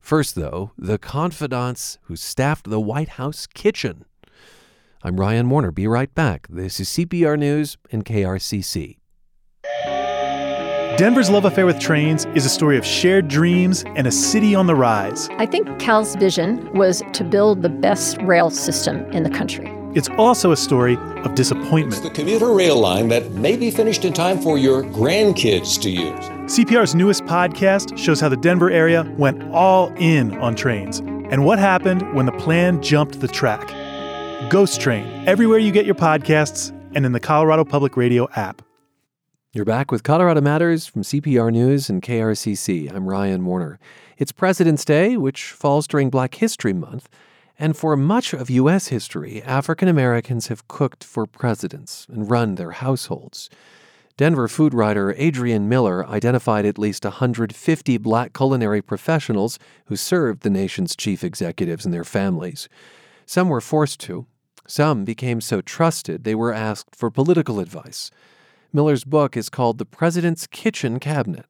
First, 0.00 0.34
though, 0.34 0.72
the 0.76 0.98
confidants 0.98 1.98
who 2.02 2.16
staffed 2.16 2.68
the 2.68 2.80
White 2.80 3.10
House 3.10 3.46
kitchen. 3.46 4.04
I'm 5.02 5.18
Ryan 5.18 5.48
Warner. 5.48 5.70
Be 5.70 5.86
right 5.86 6.14
back. 6.14 6.46
This 6.48 6.78
is 6.78 6.88
CPR 6.88 7.38
News 7.38 7.78
and 7.90 8.04
KRCC. 8.04 8.96
Denver's 10.96 11.28
love 11.28 11.44
affair 11.44 11.66
with 11.66 11.78
trains 11.78 12.24
is 12.34 12.46
a 12.46 12.48
story 12.48 12.78
of 12.78 12.86
shared 12.86 13.28
dreams 13.28 13.84
and 13.96 14.06
a 14.06 14.10
city 14.10 14.54
on 14.54 14.66
the 14.66 14.74
rise. 14.74 15.28
I 15.32 15.44
think 15.44 15.78
Cal's 15.78 16.16
vision 16.16 16.72
was 16.72 17.02
to 17.12 17.22
build 17.22 17.60
the 17.60 17.68
best 17.68 18.16
rail 18.22 18.48
system 18.48 19.04
in 19.12 19.22
the 19.22 19.28
country. 19.28 19.70
It's 19.94 20.08
also 20.16 20.52
a 20.52 20.56
story 20.56 20.96
of 20.96 21.34
disappointment. 21.34 21.92
It's 21.92 22.00
the 22.00 22.08
commuter 22.08 22.50
rail 22.50 22.80
line 22.80 23.08
that 23.08 23.30
may 23.32 23.58
be 23.58 23.70
finished 23.70 24.06
in 24.06 24.14
time 24.14 24.38
for 24.40 24.56
your 24.56 24.84
grandkids 24.84 25.78
to 25.82 25.90
use. 25.90 26.24
CPR's 26.50 26.94
newest 26.94 27.24
podcast 27.24 27.98
shows 27.98 28.18
how 28.18 28.30
the 28.30 28.36
Denver 28.38 28.70
area 28.70 29.02
went 29.18 29.42
all 29.52 29.92
in 29.98 30.34
on 30.38 30.54
trains 30.54 31.00
and 31.00 31.44
what 31.44 31.58
happened 31.58 32.10
when 32.14 32.24
the 32.24 32.32
plan 32.32 32.80
jumped 32.80 33.20
the 33.20 33.28
track. 33.28 33.68
Ghost 34.50 34.80
Train, 34.80 35.04
everywhere 35.28 35.58
you 35.58 35.72
get 35.72 35.84
your 35.84 35.94
podcasts 35.94 36.70
and 36.94 37.04
in 37.04 37.12
the 37.12 37.20
Colorado 37.20 37.66
Public 37.66 37.98
Radio 37.98 38.30
app. 38.34 38.65
You're 39.56 39.64
back 39.64 39.90
with 39.90 40.02
Colorado 40.02 40.42
Matters 40.42 40.86
from 40.86 41.00
CPR 41.00 41.50
News 41.50 41.88
and 41.88 42.02
KRCC. 42.02 42.94
I'm 42.94 43.08
Ryan 43.08 43.42
Warner. 43.46 43.78
It's 44.18 44.30
President's 44.30 44.84
Day, 44.84 45.16
which 45.16 45.44
falls 45.44 45.86
during 45.86 46.10
Black 46.10 46.34
History 46.34 46.74
Month, 46.74 47.08
And 47.58 47.74
for 47.74 47.96
much 47.96 48.34
of 48.34 48.50
U.S. 48.50 48.88
history, 48.88 49.42
African 49.44 49.88
Americans 49.88 50.48
have 50.48 50.68
cooked 50.68 51.02
for 51.02 51.26
presidents 51.26 52.06
and 52.12 52.30
run 52.30 52.56
their 52.56 52.72
households. 52.72 53.48
Denver 54.18 54.46
food 54.46 54.74
writer 54.74 55.14
Adrian 55.16 55.70
Miller 55.70 56.06
identified 56.06 56.66
at 56.66 56.76
least 56.76 57.04
150 57.04 57.96
black 57.96 58.34
culinary 58.34 58.82
professionals 58.82 59.58
who 59.86 59.96
served 59.96 60.42
the 60.42 60.50
nation's 60.50 60.94
chief 60.94 61.24
executives 61.24 61.86
and 61.86 61.94
their 61.94 62.04
families. 62.04 62.68
Some 63.24 63.48
were 63.48 63.62
forced 63.62 64.00
to, 64.00 64.26
some 64.66 65.06
became 65.06 65.40
so 65.40 65.62
trusted 65.62 66.24
they 66.24 66.34
were 66.34 66.52
asked 66.52 66.94
for 66.94 67.10
political 67.10 67.58
advice. 67.58 68.10
Miller's 68.76 69.04
book 69.04 69.38
is 69.38 69.48
called 69.48 69.78
The 69.78 69.86
President's 69.86 70.46
Kitchen 70.46 71.00
Cabinet. 71.00 71.46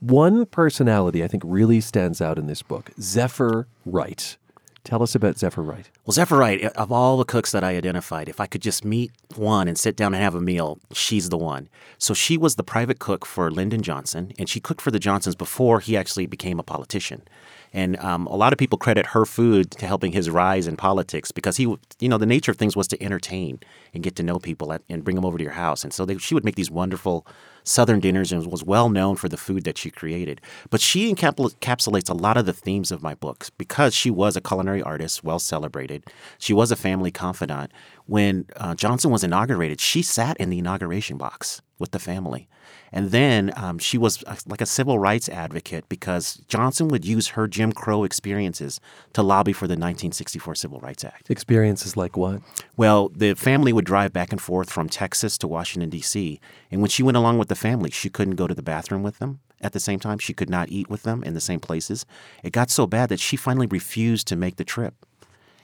One 0.00 0.46
personality 0.46 1.22
I 1.22 1.28
think 1.28 1.42
really 1.44 1.78
stands 1.82 2.22
out 2.22 2.38
in 2.38 2.46
this 2.46 2.62
book 2.62 2.90
Zephyr 2.98 3.68
Wright. 3.84 4.38
Tell 4.82 5.02
us 5.02 5.14
about 5.14 5.38
Zephyr 5.38 5.60
Wright. 5.60 5.90
Well, 6.06 6.12
Zephyr 6.12 6.38
Wright, 6.38 6.64
uh, 6.64 6.70
of 6.74 6.90
all 6.90 7.18
the 7.18 7.26
cooks 7.26 7.52
that 7.52 7.62
I 7.62 7.76
identified, 7.76 8.30
if 8.30 8.40
I 8.40 8.46
could 8.46 8.62
just 8.62 8.82
meet 8.82 9.12
one 9.36 9.68
and 9.68 9.76
sit 9.76 9.94
down 9.94 10.14
and 10.14 10.22
have 10.22 10.34
a 10.34 10.40
meal, 10.40 10.78
she's 10.94 11.28
the 11.28 11.36
one. 11.36 11.68
So 11.98 12.14
she 12.14 12.38
was 12.38 12.56
the 12.56 12.64
private 12.64 12.98
cook 12.98 13.26
for 13.26 13.50
Lyndon 13.50 13.82
Johnson, 13.82 14.32
and 14.38 14.48
she 14.48 14.58
cooked 14.58 14.80
for 14.80 14.90
the 14.90 14.98
Johnsons 14.98 15.36
before 15.36 15.80
he 15.80 15.98
actually 15.98 16.24
became 16.24 16.58
a 16.58 16.64
politician. 16.64 17.28
And 17.72 17.98
um, 18.00 18.26
a 18.26 18.36
lot 18.36 18.52
of 18.52 18.58
people 18.58 18.78
credit 18.78 19.06
her 19.06 19.24
food 19.24 19.70
to 19.72 19.86
helping 19.86 20.12
his 20.12 20.28
rise 20.28 20.66
in 20.66 20.76
politics 20.76 21.32
because 21.32 21.56
he, 21.56 21.64
you 22.00 22.08
know, 22.08 22.18
the 22.18 22.26
nature 22.26 22.50
of 22.50 22.58
things 22.58 22.76
was 22.76 22.88
to 22.88 23.02
entertain 23.02 23.60
and 23.94 24.02
get 24.02 24.16
to 24.16 24.22
know 24.22 24.38
people 24.38 24.72
at, 24.72 24.82
and 24.90 25.02
bring 25.04 25.16
them 25.16 25.24
over 25.24 25.38
to 25.38 25.44
your 25.44 25.54
house. 25.54 25.82
And 25.82 25.92
so 25.92 26.04
they, 26.04 26.18
she 26.18 26.34
would 26.34 26.44
make 26.44 26.56
these 26.56 26.70
wonderful 26.70 27.26
Southern 27.64 28.00
dinners 28.00 28.32
and 28.32 28.44
was 28.46 28.64
well 28.64 28.88
known 28.88 29.16
for 29.16 29.28
the 29.28 29.36
food 29.36 29.64
that 29.64 29.78
she 29.78 29.90
created. 29.90 30.40
But 30.70 30.80
she 30.80 31.12
encapsulates 31.12 32.10
a 32.10 32.14
lot 32.14 32.36
of 32.36 32.44
the 32.46 32.52
themes 32.52 32.90
of 32.90 33.02
my 33.02 33.14
books 33.14 33.50
because 33.50 33.94
she 33.94 34.10
was 34.10 34.36
a 34.36 34.40
culinary 34.40 34.82
artist, 34.82 35.24
well 35.24 35.38
celebrated. 35.38 36.04
She 36.38 36.52
was 36.52 36.70
a 36.72 36.76
family 36.76 37.10
confidant. 37.10 37.72
When 38.06 38.46
uh, 38.56 38.74
Johnson 38.74 39.10
was 39.10 39.24
inaugurated, 39.24 39.80
she 39.80 40.02
sat 40.02 40.36
in 40.38 40.50
the 40.50 40.58
inauguration 40.58 41.16
box 41.16 41.62
with 41.78 41.92
the 41.92 41.98
family. 41.98 42.48
And 42.92 43.10
then 43.10 43.52
um, 43.56 43.78
she 43.78 43.96
was 43.96 44.22
a, 44.26 44.36
like 44.46 44.60
a 44.60 44.66
civil 44.66 44.98
rights 44.98 45.28
advocate 45.28 45.88
because 45.88 46.42
Johnson 46.48 46.88
would 46.88 47.04
use 47.04 47.28
her 47.28 47.48
Jim 47.48 47.72
Crow 47.72 48.04
experiences 48.04 48.80
to 49.14 49.22
lobby 49.22 49.52
for 49.52 49.66
the 49.66 49.72
1964 49.72 50.54
Civil 50.56 50.80
Rights 50.80 51.04
Act. 51.04 51.30
Experiences 51.30 51.96
like 51.96 52.16
what? 52.16 52.42
Well, 52.76 53.08
the 53.08 53.34
family 53.34 53.72
would 53.72 53.86
drive 53.86 54.12
back 54.12 54.30
and 54.30 54.40
forth 54.40 54.70
from 54.70 54.88
Texas 54.88 55.38
to 55.38 55.48
Washington, 55.48 55.88
D.C. 55.88 56.38
And 56.70 56.80
when 56.82 56.90
she 56.90 57.02
went 57.02 57.16
along 57.16 57.38
with 57.38 57.48
the 57.48 57.54
family, 57.54 57.90
she 57.90 58.10
couldn't 58.10 58.36
go 58.36 58.46
to 58.46 58.54
the 58.54 58.62
bathroom 58.62 59.02
with 59.02 59.18
them 59.18 59.40
at 59.62 59.72
the 59.72 59.80
same 59.80 59.98
time. 59.98 60.18
She 60.18 60.34
could 60.34 60.50
not 60.50 60.68
eat 60.68 60.90
with 60.90 61.04
them 61.04 61.22
in 61.24 61.34
the 61.34 61.40
same 61.40 61.60
places. 61.60 62.04
It 62.42 62.52
got 62.52 62.70
so 62.70 62.86
bad 62.86 63.08
that 63.08 63.20
she 63.20 63.36
finally 63.36 63.66
refused 63.66 64.26
to 64.28 64.36
make 64.36 64.56
the 64.56 64.64
trip. 64.64 64.94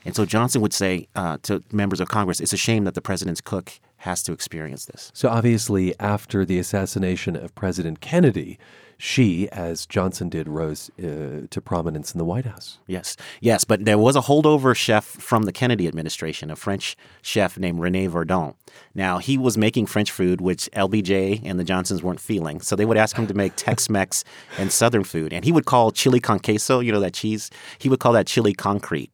And 0.05 0.17
so 0.17 0.25
Johnson 0.25 0.63
would 0.63 0.73
say 0.73 1.09
uh, 1.15 1.39
to 1.43 1.63
members 1.71 2.01
of 2.01 2.09
Congress, 2.09 2.41
it's 2.41 2.53
a 2.53 2.57
shame 2.57 2.85
that 2.85 2.95
the 2.95 3.03
president's 3.03 3.41
cook 3.41 3.73
has 3.99 4.23
to 4.25 4.33
experience 4.33 4.87
this. 4.87 5.11
So 5.15 5.29
obviously, 5.29 5.99
after 5.99 6.45
the 6.45 6.59
assassination 6.59 7.37
of 7.37 7.55
President 7.55 8.01
Kennedy, 8.01 8.59
she, 9.01 9.49
as 9.51 9.87
Johnson 9.87 10.29
did, 10.29 10.49
rose 10.49 10.91
uh, 10.99 11.47
to 11.49 11.61
prominence 11.61 12.13
in 12.13 12.19
the 12.19 12.25
White 12.25 12.47
House. 12.47 12.79
Yes, 12.89 13.17
yes, 13.41 13.63
but 13.63 13.85
there 13.85 13.97
was 13.97 14.17
a 14.17 14.23
holdover 14.23 14.75
chef 14.75 15.05
from 15.05 15.45
the 15.45 15.53
Kennedy 15.53 15.87
administration, 15.87 16.51
a 16.51 16.57
French 16.57 16.97
chef 17.23 17.57
named 17.57 17.79
Rene 17.79 18.09
Verdon. 18.09 18.55
Now, 18.97 19.19
he 19.19 19.39
was 19.39 19.57
making 19.57 19.87
French 19.87 20.11
food, 20.11 20.41
which 20.41 20.69
LBJ 20.73 21.43
and 21.45 21.61
the 21.61 21.65
Johnsons 21.65 22.03
weren't 22.03 22.21
feeling. 22.21 22.61
So 22.61 22.75
they 22.75 22.85
would 22.85 22.97
ask 22.97 23.17
him 23.17 23.29
to 23.29 23.35
make 23.35 23.53
Tex 23.55 23.89
Mex 23.89 24.25
and 24.59 24.73
Southern 24.73 25.05
food. 25.05 25.33
And 25.33 25.45
he 25.45 25.53
would 25.53 25.65
call 25.65 25.93
chili 25.93 26.19
con 26.19 26.41
queso, 26.41 26.81
you 26.81 26.91
know, 26.91 27.01
that 27.01 27.15
cheese, 27.15 27.51
he 27.79 27.89
would 27.89 28.01
call 28.01 28.13
that 28.15 28.27
chili 28.27 28.53
concrete. 28.53 29.13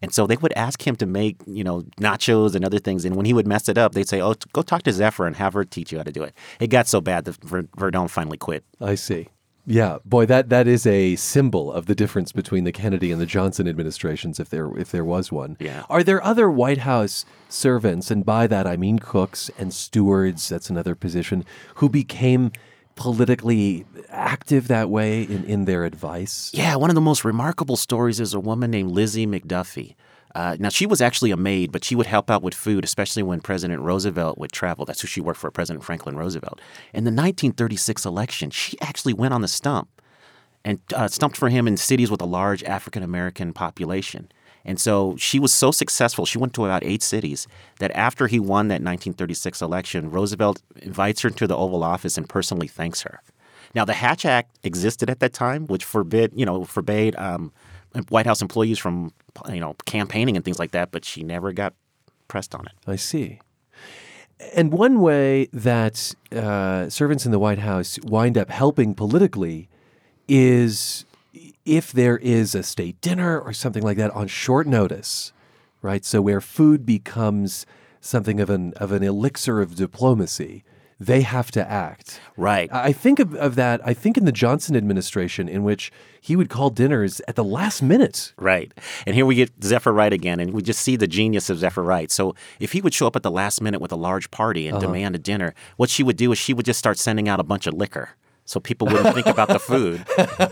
And 0.00 0.12
so 0.12 0.26
they 0.26 0.36
would 0.36 0.52
ask 0.54 0.86
him 0.86 0.96
to 0.96 1.06
make, 1.06 1.36
you 1.46 1.64
know, 1.64 1.82
nachos 2.00 2.54
and 2.54 2.64
other 2.64 2.78
things. 2.78 3.04
And 3.04 3.16
when 3.16 3.26
he 3.26 3.32
would 3.32 3.46
mess 3.46 3.68
it 3.68 3.76
up, 3.76 3.92
they'd 3.92 4.08
say, 4.08 4.20
oh, 4.20 4.34
go 4.52 4.62
talk 4.62 4.82
to 4.84 4.92
Zephyr 4.92 5.26
and 5.26 5.36
have 5.36 5.54
her 5.54 5.64
teach 5.64 5.90
you 5.92 5.98
how 5.98 6.04
to 6.04 6.12
do 6.12 6.22
it. 6.22 6.34
It 6.60 6.68
got 6.68 6.86
so 6.86 7.00
bad 7.00 7.24
that 7.24 7.36
Verdon 7.76 8.08
finally 8.08 8.38
quit. 8.38 8.64
I 8.80 8.94
see. 8.94 9.28
Yeah, 9.70 9.98
boy, 10.02 10.24
that 10.26 10.48
that 10.48 10.66
is 10.66 10.86
a 10.86 11.14
symbol 11.16 11.70
of 11.70 11.84
the 11.84 11.94
difference 11.94 12.32
between 12.32 12.64
the 12.64 12.72
Kennedy 12.72 13.12
and 13.12 13.20
the 13.20 13.26
Johnson 13.26 13.68
administrations, 13.68 14.40
if 14.40 14.48
there 14.48 14.74
if 14.78 14.90
there 14.90 15.04
was 15.04 15.30
one. 15.30 15.58
Yeah. 15.60 15.82
Are 15.90 16.02
there 16.02 16.24
other 16.24 16.50
White 16.50 16.78
House 16.78 17.26
servants, 17.50 18.10
and 18.10 18.24
by 18.24 18.46
that 18.46 18.66
I 18.66 18.78
mean 18.78 18.98
cooks 18.98 19.50
and 19.58 19.74
stewards? 19.74 20.48
That's 20.48 20.70
another 20.70 20.94
position 20.94 21.44
who 21.74 21.90
became 21.90 22.50
politically 22.98 23.86
active 24.10 24.66
that 24.68 24.90
way 24.90 25.22
in, 25.22 25.44
in 25.44 25.64
their 25.64 25.84
advice? 25.84 26.50
Yeah, 26.52 26.74
one 26.74 26.90
of 26.90 26.94
the 26.94 27.00
most 27.00 27.24
remarkable 27.24 27.76
stories 27.76 28.18
is 28.18 28.34
a 28.34 28.40
woman 28.40 28.72
named 28.72 28.90
Lizzie 28.90 29.26
McDuffie. 29.26 29.94
Uh, 30.34 30.56
now, 30.58 30.68
she 30.68 30.84
was 30.84 31.00
actually 31.00 31.30
a 31.30 31.36
maid, 31.36 31.72
but 31.72 31.84
she 31.84 31.94
would 31.94 32.06
help 32.06 32.28
out 32.30 32.42
with 32.42 32.54
food, 32.54 32.84
especially 32.84 33.22
when 33.22 33.40
President 33.40 33.80
Roosevelt 33.82 34.36
would 34.36 34.52
travel. 34.52 34.84
That's 34.84 35.00
who 35.00 35.06
she 35.06 35.20
worked 35.20 35.38
for, 35.38 35.50
President 35.50 35.84
Franklin 35.84 36.16
Roosevelt. 36.16 36.60
In 36.92 37.04
the 37.04 37.10
1936 37.10 38.04
election, 38.04 38.50
she 38.50 38.78
actually 38.80 39.14
went 39.14 39.32
on 39.32 39.40
the 39.40 39.48
stump 39.48 39.88
and 40.64 40.80
uh, 40.94 41.08
stumped 41.08 41.36
for 41.36 41.48
him 41.48 41.66
in 41.66 41.76
cities 41.76 42.10
with 42.10 42.20
a 42.20 42.26
large 42.26 42.62
African 42.64 43.02
American 43.02 43.52
population. 43.52 44.30
And 44.68 44.78
so 44.78 45.16
she 45.16 45.38
was 45.38 45.50
so 45.50 45.70
successful, 45.70 46.26
she 46.26 46.36
went 46.36 46.52
to 46.52 46.66
about 46.66 46.84
eight 46.84 47.02
cities, 47.02 47.48
that 47.78 47.90
after 47.92 48.26
he 48.26 48.38
won 48.38 48.68
that 48.68 48.82
1936 48.82 49.62
election, 49.62 50.10
Roosevelt 50.10 50.60
invites 50.82 51.22
her 51.22 51.30
to 51.30 51.46
the 51.46 51.56
Oval 51.56 51.82
Office 51.82 52.18
and 52.18 52.28
personally 52.28 52.68
thanks 52.68 53.00
her. 53.00 53.22
Now, 53.74 53.86
the 53.86 53.94
Hatch 53.94 54.26
Act 54.26 54.58
existed 54.64 55.08
at 55.08 55.20
that 55.20 55.32
time, 55.32 55.66
which 55.68 55.84
forbid, 55.84 56.34
you 56.36 56.44
know, 56.44 56.66
forbade 56.66 57.16
um, 57.16 57.50
White 58.10 58.26
House 58.26 58.42
employees 58.42 58.78
from, 58.78 59.14
you 59.48 59.58
know, 59.58 59.74
campaigning 59.86 60.36
and 60.36 60.44
things 60.44 60.58
like 60.58 60.72
that, 60.72 60.90
but 60.90 61.02
she 61.02 61.22
never 61.22 61.50
got 61.52 61.72
pressed 62.28 62.54
on 62.54 62.66
it. 62.66 62.72
I 62.86 62.96
see. 62.96 63.40
And 64.54 64.70
one 64.70 65.00
way 65.00 65.48
that 65.50 66.14
uh, 66.30 66.90
servants 66.90 67.24
in 67.24 67.32
the 67.32 67.38
White 67.38 67.60
House 67.60 67.98
wind 68.02 68.36
up 68.36 68.50
helping 68.50 68.94
politically 68.94 69.70
is 70.28 71.06
if 71.68 71.92
there 71.92 72.16
is 72.18 72.54
a 72.54 72.62
state 72.62 73.00
dinner 73.00 73.38
or 73.38 73.52
something 73.52 73.82
like 73.82 73.98
that 73.98 74.10
on 74.12 74.26
short 74.26 74.66
notice, 74.66 75.32
right? 75.82 76.04
So 76.04 76.22
where 76.22 76.40
food 76.40 76.86
becomes 76.86 77.66
something 78.00 78.40
of 78.40 78.48
an 78.48 78.72
of 78.74 78.92
an 78.92 79.02
elixir 79.02 79.60
of 79.60 79.74
diplomacy, 79.74 80.64
they 81.00 81.20
have 81.20 81.50
to 81.52 81.70
act. 81.70 82.20
Right. 82.36 82.68
I 82.72 82.92
think 82.92 83.20
of, 83.20 83.34
of 83.34 83.54
that. 83.54 83.80
I 83.84 83.94
think 83.94 84.16
in 84.16 84.24
the 84.24 84.32
Johnson 84.32 84.76
administration, 84.76 85.48
in 85.48 85.62
which 85.62 85.92
he 86.20 86.34
would 86.34 86.48
call 86.48 86.70
dinners 86.70 87.20
at 87.28 87.36
the 87.36 87.44
last 87.44 87.82
minute. 87.82 88.32
Right. 88.36 88.72
And 89.06 89.14
here 89.14 89.26
we 89.26 89.36
get 89.36 89.62
Zephyr 89.62 89.92
Wright 89.92 90.12
again, 90.12 90.40
and 90.40 90.52
we 90.52 90.62
just 90.62 90.80
see 90.80 90.96
the 90.96 91.06
genius 91.06 91.50
of 91.50 91.58
Zephyr 91.58 91.82
Wright. 91.82 92.10
So 92.10 92.34
if 92.58 92.72
he 92.72 92.80
would 92.80 92.94
show 92.94 93.06
up 93.06 93.14
at 93.14 93.22
the 93.22 93.30
last 93.30 93.60
minute 93.60 93.80
with 93.80 93.92
a 93.92 93.96
large 93.96 94.30
party 94.30 94.66
and 94.66 94.78
uh-huh. 94.78 94.86
demand 94.86 95.14
a 95.14 95.18
dinner, 95.18 95.54
what 95.76 95.90
she 95.90 96.02
would 96.02 96.16
do 96.16 96.32
is 96.32 96.38
she 96.38 96.54
would 96.54 96.66
just 96.66 96.78
start 96.78 96.98
sending 96.98 97.28
out 97.28 97.38
a 97.38 97.44
bunch 97.44 97.66
of 97.66 97.74
liquor 97.74 98.10
so 98.48 98.58
people 98.58 98.88
wouldn't 98.88 99.14
think 99.14 99.26
about 99.26 99.48
the 99.48 99.58
food. 99.58 100.02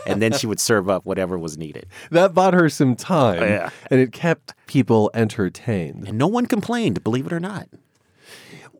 And 0.07 0.21
then 0.21 0.35
she 0.35 0.47
would 0.47 0.61
serve 0.61 0.91
up 0.91 1.07
whatever 1.07 1.39
was 1.39 1.57
needed. 1.57 1.87
That 2.11 2.35
bought 2.35 2.53
her 2.53 2.69
some 2.69 2.95
time. 2.95 3.43
Oh, 3.43 3.47
yeah. 3.47 3.71
And 3.91 4.01
it 4.01 4.13
kept 4.13 4.53
people 4.67 5.11
entertained. 5.15 6.07
And 6.09 6.19
no 6.19 6.27
one 6.27 6.45
complained, 6.45 7.03
believe 7.03 7.27
it 7.27 7.33
or 7.33 7.41
not. 7.41 7.69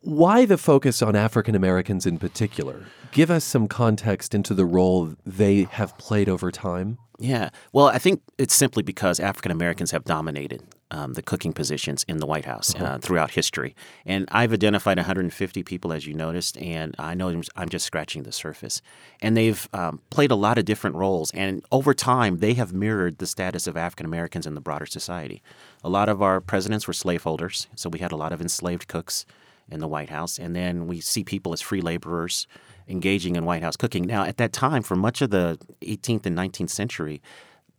Why 0.03 0.45
the 0.45 0.59
focus 0.59 1.01
on 1.01 1.17
African 1.17 1.55
Americans 1.55 2.05
in 2.05 2.19
particular? 2.19 2.85
Give 3.11 3.31
us 3.31 3.43
some 3.43 3.69
context 3.69 4.35
into 4.35 4.53
the 4.53 4.67
role 4.67 5.15
they 5.25 5.63
have 5.63 5.97
played 5.97 6.29
over 6.29 6.53
time. 6.53 6.99
Yeah. 7.19 7.49
Well, 7.73 7.87
I 7.87 7.97
think 7.97 8.21
it's 8.37 8.55
simply 8.55 8.83
because 8.83 9.19
African 9.19 9.51
Americans 9.51 9.93
have 9.93 10.05
dominated 10.05 10.63
um, 10.91 11.15
the 11.15 11.23
cooking 11.23 11.53
positions 11.53 12.05
in 12.09 12.19
the 12.19 12.27
White 12.27 12.45
House 12.45 12.75
uh-huh. 12.75 12.85
uh, 12.85 12.99
throughout 12.99 13.33
history. 13.33 13.75
And 14.05 14.27
I've 14.31 14.53
identified 14.53 14.99
150 14.99 15.63
people, 15.63 15.93
as 15.93 16.07
you 16.07 16.15
noticed, 16.15 16.57
and 16.59 16.95
I 16.99 17.15
know 17.15 17.43
I'm 17.57 17.69
just 17.69 17.87
scratching 17.87 18.23
the 18.23 18.33
surface. 18.33 18.83
And 19.21 19.37
they've 19.37 19.69
um, 19.73 20.01
played 20.11 20.31
a 20.31 20.37
lot 20.37 20.59
of 20.59 20.65
different 20.65 20.97
roles. 20.97 21.31
And 21.33 21.65
over 21.73 21.93
time, 21.93 22.39
they 22.39 22.55
have 22.55 22.73
mirrored 22.73 23.19
the 23.19 23.27
status 23.27 23.67
of 23.67 23.77
African 23.77 24.07
Americans 24.07 24.47
in 24.47 24.55
the 24.55 24.61
broader 24.61 24.87
society. 24.87 25.43
A 25.83 25.89
lot 25.89 26.09
of 26.09 26.23
our 26.23 26.41
presidents 26.41 26.87
were 26.87 26.93
slaveholders, 26.93 27.67
so 27.75 27.89
we 27.89 27.99
had 27.99 28.13
a 28.13 28.17
lot 28.17 28.33
of 28.33 28.41
enslaved 28.41 28.87
cooks 28.87 29.27
in 29.69 29.81
the 29.81 29.89
White 29.89 30.11
House. 30.11 30.39
And 30.39 30.55
then 30.55 30.87
we 30.87 31.01
see 31.01 31.25
people 31.25 31.53
as 31.53 31.61
free 31.61 31.81
laborers 31.81 32.47
engaging 32.89 33.35
in 33.35 33.45
White 33.45 33.63
House 33.63 33.77
cooking. 33.77 34.05
Now, 34.05 34.25
at 34.25 34.37
that 34.37 34.53
time, 34.53 34.83
for 34.83 34.95
much 34.95 35.21
of 35.21 35.31
the 35.31 35.59
18th 35.83 36.27
and 36.27 36.37
19th 36.37 36.71
century, 36.71 37.21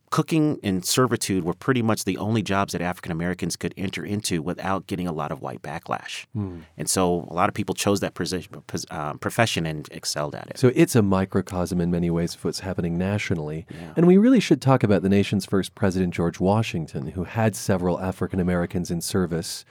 cooking 0.09 0.59
and 0.63 0.85
servitude 0.85 1.43
were 1.43 1.53
pretty 1.53 1.81
much 1.81 2.05
the 2.05 2.17
only 2.17 2.41
jobs 2.41 2.73
that 2.73 2.81
African 2.81 3.11
Americans 3.11 3.55
could 3.55 3.73
enter 3.75 4.05
into 4.05 4.41
without 4.41 4.87
getting 4.87 5.07
a 5.07 5.11
lot 5.11 5.31
of 5.31 5.41
white 5.41 5.61
backlash. 5.61 6.25
Mm. 6.35 6.63
And 6.77 6.89
so 6.89 7.27
a 7.29 7.33
lot 7.33 7.49
of 7.49 7.55
people 7.55 7.75
chose 7.75 7.99
that 7.99 8.13
position, 8.13 8.63
uh, 8.89 9.13
profession 9.15 9.65
and 9.65 9.87
excelled 9.91 10.35
at 10.35 10.47
it. 10.49 10.57
So 10.57 10.71
it's 10.75 10.95
a 10.95 11.01
microcosm 11.01 11.81
in 11.81 11.91
many 11.91 12.09
ways 12.09 12.35
of 12.35 12.45
what's 12.45 12.61
happening 12.61 12.97
nationally. 12.97 13.65
Yeah. 13.69 13.93
And 13.97 14.07
we 14.07 14.17
really 14.17 14.39
should 14.39 14.61
talk 14.61 14.83
about 14.83 15.01
the 15.01 15.09
nation's 15.09 15.45
first 15.45 15.75
president, 15.75 16.13
George 16.13 16.39
Washington, 16.39 17.07
who 17.07 17.25
had 17.25 17.55
several 17.55 17.99
African 17.99 18.39
Americans 18.39 18.89
in 18.89 19.01
service. 19.01 19.65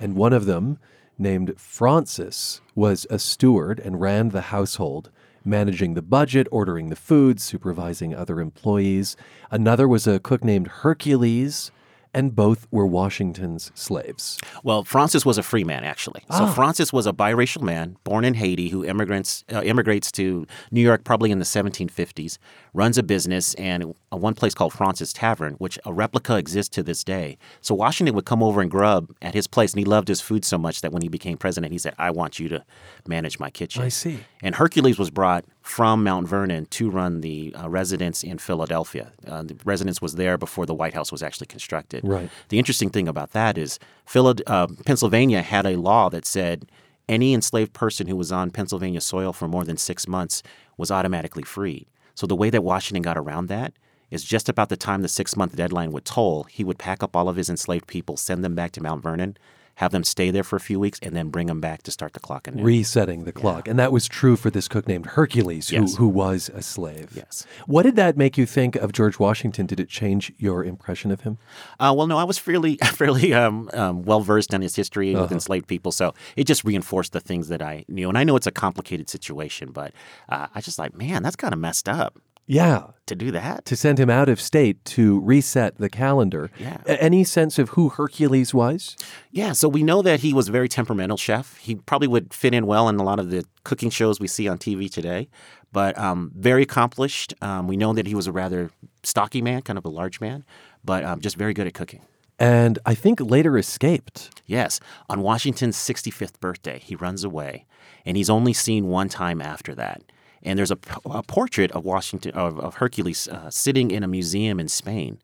And 0.00 0.16
one 0.16 0.32
of 0.32 0.46
them, 0.46 0.78
named 1.18 1.54
Fraunces, 1.58 2.60
was 2.74 3.06
a 3.08 3.18
steward 3.18 3.80
and 3.80 4.00
ran 4.00 4.30
the 4.30 4.42
household 4.42 5.10
managing 5.46 5.94
the 5.94 6.02
budget, 6.02 6.46
ordering 6.50 6.88
the 6.88 6.96
food, 6.96 7.40
supervising 7.40 8.14
other 8.14 8.40
employees. 8.40 9.16
Another 9.50 9.86
was 9.86 10.06
a 10.06 10.18
cook 10.18 10.42
named 10.44 10.66
Hercules. 10.66 11.70
And 12.16 12.34
both 12.34 12.66
were 12.70 12.86
Washington's 12.86 13.70
slaves. 13.74 14.38
Well, 14.64 14.82
Fraunces 14.84 15.24
was 15.26 15.36
a 15.38 15.42
free 15.42 15.64
man, 15.64 15.84
actually. 15.84 16.22
So 16.30 16.44
Ah. 16.44 16.52
Fraunces 16.52 16.92
was 16.92 17.06
a 17.06 17.12
biracial 17.12 17.60
man 17.62 17.96
born 18.04 18.24
in 18.24 18.34
Haiti 18.34 18.70
who 18.70 18.84
immigrants 18.84 19.44
uh, 19.52 19.60
immigrates 19.62 20.10
to 20.12 20.46
New 20.70 20.80
York 20.80 21.04
probably 21.04 21.30
in 21.30 21.38
the 21.38 21.44
1750s, 21.44 22.38
runs 22.72 22.96
a 22.98 23.02
business 23.02 23.52
and 23.54 23.94
a 24.10 24.16
one 24.16 24.34
place 24.34 24.54
called 24.54 24.72
Fraunces 24.72 25.12
Tavern, 25.12 25.54
which 25.58 25.78
a 25.84 25.92
replica 25.92 26.36
exists 26.36 26.74
to 26.76 26.82
this 26.82 27.04
day. 27.04 27.36
So 27.60 27.74
Washington 27.74 28.14
would 28.16 28.24
come 28.24 28.42
over 28.42 28.60
and 28.62 28.70
grub 28.70 29.12
at 29.20 29.34
his 29.34 29.46
place, 29.46 29.72
and 29.74 29.78
he 29.78 29.84
loved 29.84 30.08
his 30.08 30.20
food 30.22 30.44
so 30.44 30.56
much 30.58 30.80
that 30.80 30.92
when 30.92 31.02
he 31.02 31.08
became 31.08 31.36
president, 31.36 31.72
he 31.72 31.78
said, 31.78 31.94
"I 31.98 32.10
want 32.10 32.38
you 32.38 32.48
to 32.48 32.64
manage 33.06 33.38
my 33.38 33.50
kitchen." 33.50 33.82
I 33.82 33.88
see. 33.88 34.20
And 34.42 34.54
Hercules 34.54 34.98
was 34.98 35.10
brought 35.10 35.44
from 35.66 36.04
Mount 36.04 36.28
Vernon 36.28 36.66
to 36.66 36.88
run 36.88 37.22
the 37.22 37.52
uh, 37.58 37.68
residence 37.68 38.22
in 38.22 38.38
Philadelphia. 38.38 39.10
Uh, 39.26 39.42
the 39.42 39.56
residence 39.64 40.00
was 40.00 40.14
there 40.14 40.38
before 40.38 40.64
the 40.64 40.72
White 40.72 40.94
House 40.94 41.10
was 41.10 41.24
actually 41.24 41.48
constructed. 41.48 42.06
Right. 42.06 42.30
The 42.50 42.58
interesting 42.60 42.88
thing 42.88 43.08
about 43.08 43.32
that 43.32 43.58
is 43.58 43.80
Philad- 44.08 44.42
uh, 44.46 44.68
Pennsylvania 44.84 45.42
had 45.42 45.66
a 45.66 45.76
law 45.76 46.08
that 46.10 46.24
said 46.24 46.70
any 47.08 47.34
enslaved 47.34 47.72
person 47.72 48.06
who 48.06 48.14
was 48.14 48.30
on 48.30 48.52
Pennsylvania 48.52 49.00
soil 49.00 49.32
for 49.32 49.48
more 49.48 49.64
than 49.64 49.76
six 49.76 50.06
months 50.06 50.40
was 50.76 50.92
automatically 50.92 51.42
free. 51.42 51.88
So 52.14 52.28
the 52.28 52.36
way 52.36 52.48
that 52.48 52.62
Washington 52.62 53.02
got 53.02 53.18
around 53.18 53.48
that 53.48 53.72
is 54.12 54.22
just 54.22 54.48
about 54.48 54.68
the 54.68 54.76
time 54.76 55.02
the 55.02 55.08
six 55.08 55.36
month 55.36 55.56
deadline 55.56 55.90
would 55.90 56.04
toll, 56.04 56.44
he 56.44 56.62
would 56.62 56.78
pack 56.78 57.02
up 57.02 57.16
all 57.16 57.28
of 57.28 57.34
his 57.34 57.50
enslaved 57.50 57.88
people, 57.88 58.16
send 58.16 58.44
them 58.44 58.54
back 58.54 58.70
to 58.72 58.82
Mount 58.82 59.02
Vernon, 59.02 59.36
have 59.76 59.92
them 59.92 60.04
stay 60.04 60.30
there 60.30 60.42
for 60.44 60.56
a 60.56 60.60
few 60.60 60.78
weeks, 60.80 60.98
and 61.02 61.14
then 61.16 61.28
bring 61.28 61.46
them 61.46 61.60
back 61.60 61.82
to 61.84 61.90
start 61.90 62.12
the 62.12 62.20
clock 62.20 62.48
anew. 62.48 62.62
Resetting 62.62 63.24
the 63.24 63.32
clock. 63.32 63.68
And 63.68 63.78
that 63.78 63.92
was 63.92 64.08
true 64.08 64.36
for 64.36 64.50
this 64.50 64.68
cook 64.68 64.88
named 64.88 65.06
Hercules, 65.06 65.68
who, 65.68 65.76
Yes. 65.76 65.96
who 65.96 66.08
was 66.08 66.50
a 66.54 66.62
slave. 66.62 67.10
Yes. 67.14 67.46
What 67.66 67.82
did 67.84 67.96
that 67.96 68.16
make 68.16 68.36
you 68.38 68.46
think 68.46 68.74
of 68.76 68.92
George 68.92 69.18
Washington? 69.18 69.66
Did 69.66 69.78
it 69.80 69.88
change 69.88 70.32
your 70.38 70.64
impression 70.64 71.10
of 71.10 71.20
him? 71.22 71.38
Uh, 71.78 71.94
well, 71.96 72.06
no, 72.06 72.18
I 72.18 72.24
was 72.24 72.38
fairly 72.38 72.76
fairly 72.84 73.32
um, 73.34 73.70
um, 73.74 74.02
well 74.02 74.20
versed 74.20 74.52
in 74.54 74.62
his 74.62 74.74
history 74.76 75.12
with 75.14 75.24
Uh-huh. 75.24 75.34
enslaved 75.34 75.66
people, 75.68 75.92
so 75.92 76.14
it 76.36 76.44
just 76.44 76.64
reinforced 76.64 77.12
the 77.12 77.20
things 77.20 77.48
that 77.48 77.62
I 77.62 77.84
knew. 77.88 78.08
And 78.08 78.16
I 78.18 78.24
know 78.24 78.36
it's 78.36 78.46
a 78.46 78.52
complicated 78.52 79.08
situation, 79.10 79.70
but 79.72 79.92
uh, 80.28 80.46
I 80.54 80.60
just 80.60 80.78
like, 80.78 80.94
man, 80.96 81.22
that's 81.22 81.36
kind 81.36 81.52
of 81.52 81.60
messed 81.60 81.88
up 81.88 82.18
Yeah. 82.46 82.84
to 83.06 83.14
do 83.14 83.30
that. 83.30 83.64
To 83.66 83.76
send 83.76 83.98
him 84.00 84.10
out 84.10 84.28
of 84.28 84.40
state 84.40 84.84
to 84.96 85.20
reset 85.20 85.76
the 85.78 85.88
calendar. 85.88 86.50
Yeah. 86.58 86.78
A- 86.86 87.00
Any 87.02 87.22
sense 87.24 87.56
of 87.58 87.70
who 87.70 87.88
Hercules 87.90 88.52
was? 88.52 88.96
Yeah, 89.30 89.52
so 89.52 89.68
we 89.68 89.82
know 89.84 90.02
that 90.02 90.20
he 90.20 90.32
was 90.32 90.48
a 90.48 90.52
very 90.52 90.68
temperamental 90.68 91.16
chef. 91.16 91.56
He 91.58 91.76
probably 91.76 92.08
would 92.08 92.34
fit 92.34 92.52
in 92.54 92.66
well 92.66 92.88
in 92.88 92.96
a 92.96 93.04
lot 93.04 93.20
of 93.20 93.30
the 93.30 93.44
cooking 93.64 93.90
shows 93.90 94.18
we 94.18 94.26
see 94.26 94.48
on 94.48 94.58
TV 94.58 94.90
today, 94.90 95.28
but 95.72 95.96
um, 95.98 96.32
very 96.36 96.62
accomplished. 96.62 97.32
Um, 97.42 97.68
we 97.68 97.76
know 97.76 97.92
that 97.92 98.06
he 98.08 98.14
was 98.16 98.26
a 98.26 98.32
rather 98.32 98.70
stocky 99.04 99.40
man, 99.40 99.62
kind 99.62 99.78
of 99.78 99.84
a 99.84 99.88
large 99.88 100.20
man, 100.20 100.44
but 100.84 101.04
um, 101.04 101.20
just 101.20 101.36
very 101.36 101.54
good 101.54 101.66
at 101.68 101.74
cooking. 101.74 102.00
And 102.38 102.78
I 102.84 102.94
think 102.94 103.20
later 103.20 103.56
escaped. 103.56 104.42
Yes, 104.46 104.78
on 105.08 105.20
Washington's 105.22 105.76
65th 105.76 106.38
birthday, 106.40 106.80
he 106.80 106.94
runs 106.96 107.22
away, 107.24 107.66
and 108.04 108.16
he's 108.16 108.28
only 108.30 108.52
seen 108.52 108.88
one 108.88 109.08
time 109.08 109.40
after 109.40 109.74
that. 109.76 110.02
And 110.42 110.58
there's 110.58 110.70
a, 110.70 110.78
a 111.06 111.22
portrait 111.22 111.70
of 111.72 111.84
Washington 111.84 112.32
of, 112.32 112.60
of 112.60 112.76
Hercules 112.76 113.26
uh, 113.28 113.50
sitting 113.50 113.90
in 113.90 114.02
a 114.02 114.08
museum 114.08 114.60
in 114.60 114.68
Spain, 114.68 115.18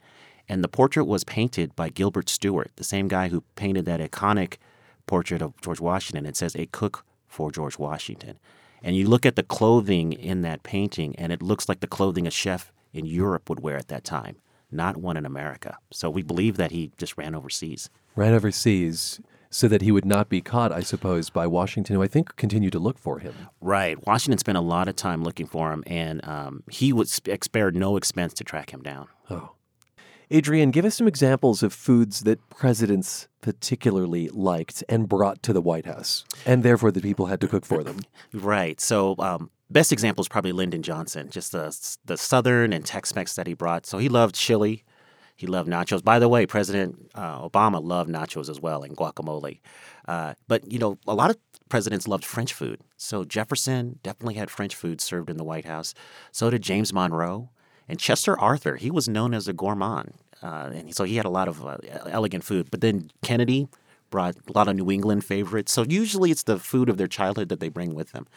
and 0.49 0.65
the 0.65 0.69
portrait 0.69 1.05
was 1.05 1.25
painted 1.25 1.77
by 1.77 1.91
Gilbert 1.91 2.29
Stuart, 2.29 2.73
the 2.77 2.85
same 2.85 3.09
guy 3.09 3.29
who 3.29 3.45
painted 3.55 3.85
that 3.85 4.01
iconic 4.01 4.57
portrait 5.07 5.43
of 5.43 5.61
George 5.61 5.81
Washington. 5.81 6.27
It 6.27 6.37
says 6.37 6.57
"A 6.57 6.67
cook 6.67 7.05
for 7.29 7.53
George 7.53 7.79
Washington," 7.79 8.39
and 8.83 8.97
you 8.97 9.07
look 9.09 9.25
at 9.25 9.37
the 9.37 9.43
clothing 9.43 10.13
in 10.13 10.43
that 10.43 10.63
painting, 10.63 11.15
and 11.17 11.33
it 11.33 11.43
looks 11.43 11.69
like 11.69 11.81
the 11.81 11.87
clothing 11.87 12.27
a 12.27 12.31
chef 12.31 12.73
in 12.93 13.07
Europe 13.07 13.49
would 13.49 13.61
wear 13.61 13.77
at 13.77 13.89
that 13.89 14.05
time, 14.05 14.37
not 14.71 14.97
one 14.97 15.17
in 15.17 15.25
America. 15.25 15.79
So 15.93 16.11
we 16.11 16.23
believe 16.23 16.57
that 16.57 16.73
he 16.73 16.91
just 16.99 17.17
ran 17.17 17.35
overseas. 17.35 17.89
ran 18.17 18.35
overseas 18.35 19.21
so 19.53 19.69
that 19.69 19.83
he 19.83 19.93
would 19.93 20.07
not 20.07 20.29
be 20.29 20.41
caught, 20.41 20.73
I 20.73 20.81
suppose, 20.81 21.29
by 21.29 21.47
Washington, 21.47 21.95
who 21.95 22.03
I 22.03 22.09
think 22.09 22.35
continued 22.37 22.73
to 22.73 22.79
look 22.79 22.99
for 22.99 23.19
him. 23.19 23.35
Right. 23.61 24.05
Washington 24.07 24.39
spent 24.39 24.57
a 24.57 24.63
lot 24.63 24.89
of 24.89 24.97
time 24.97 25.23
looking 25.23 25.47
for 25.47 25.73
him, 25.73 25.85
and 25.87 26.27
um, 26.27 26.63
he 26.71 26.93
would 26.93 27.09
sp- 27.13 27.37
spared 27.43 27.77
no 27.77 27.97
expense 27.97 28.33
to 28.35 28.45
track 28.45 28.73
him 28.73 28.83
down. 28.83 29.09
Oh. 29.31 29.51
Adrian, 30.31 30.71
give 30.71 30.87
us 30.87 30.95
some 30.95 31.07
examples 31.07 31.63
of 31.63 31.75
foods 31.75 32.21
that 32.21 32.49
presidents 32.49 33.29
particularly 33.43 34.29
liked 34.31 34.83
and 34.89 35.07
brought 35.07 35.43
to 35.43 35.53
the 35.53 35.61
White 35.61 35.85
House, 35.85 36.25
and 36.47 36.63
therefore 36.63 36.91
the 36.91 37.03
people 37.03 37.27
had 37.27 37.41
to 37.43 37.49
cook 37.49 37.67
for 37.67 37.85
them. 37.85 38.01
Right. 38.33 38.81
So, 38.81 39.15
um, 39.19 39.51
best 39.69 39.93
example 39.93 40.23
is 40.23 40.29
probably 40.29 40.53
Lyndon 40.53 40.83
Johnson, 40.83 41.29
just 41.29 41.53
the 41.53 41.77
the 42.07 42.17
Southern 42.17 42.73
and 42.73 42.87
Tex-Mex 42.87 43.35
that 43.35 43.47
he 43.47 43.53
brought. 43.53 43.85
So 43.85 43.99
he 43.99 44.09
loved 44.09 44.35
chili. 44.35 44.85
He 45.43 45.49
loved 45.49 45.69
nachos. 45.69 46.05
By 46.05 46.21
the 46.21 46.29
way, 46.29 46.47
President 46.47 47.11
uh, 47.17 47.49
Obama 47.49 47.83
loved 47.83 48.09
nachos 48.09 48.49
as 48.49 48.61
well 48.61 48.85
and 48.85 48.97
guacamole. 48.97 49.59
Uh, 50.07 50.35
but 50.47 50.71
you 50.71 50.79
know, 50.79 50.99
a 51.05 51.15
lot 51.17 51.31
of 51.31 51.37
presidents 51.69 52.07
loved 52.07 52.25
French 52.25 52.55
food. 52.55 52.81
So 52.97 53.25
Jefferson 53.25 53.99
definitely 54.05 54.35
had 54.35 54.53
French 54.53 54.77
food 54.77 55.01
served 55.01 55.29
in 55.29 55.39
the 55.39 55.43
White 55.43 55.65
House. 55.65 55.95
So 56.31 56.49
did 56.49 56.63
James 56.63 56.93
Monroe 56.93 57.51
and 57.89 57.99
Chester 57.99 58.39
Arthur. 58.39 58.77
He 58.77 58.89
was 58.89 59.09
known 59.09 59.35
as 59.35 59.49
a 59.49 59.53
gourmand, 59.53 60.15
uh, 60.45 60.71
and 60.73 60.95
so 60.95 61.03
he 61.03 61.17
had 61.17 61.27
a 61.27 61.31
lot 61.31 61.49
of 61.49 61.67
uh, 61.67 61.79
elegant 62.07 62.45
food. 62.45 62.71
But 62.71 62.81
then 62.81 63.11
Kennedy 63.25 63.67
brought 64.11 64.37
a 64.49 64.53
lot 64.53 64.69
of 64.69 64.77
New 64.77 64.93
England 64.93 65.25
favorites. 65.25 65.73
So 65.73 65.85
usually 65.89 66.31
it's 66.31 66.45
the 66.45 66.61
food 66.61 66.89
of 66.89 66.99
their 66.99 67.09
childhood 67.09 67.49
that 67.49 67.59
they 67.59 67.69
bring 67.69 67.97
with 67.97 68.13
them. 68.13 68.29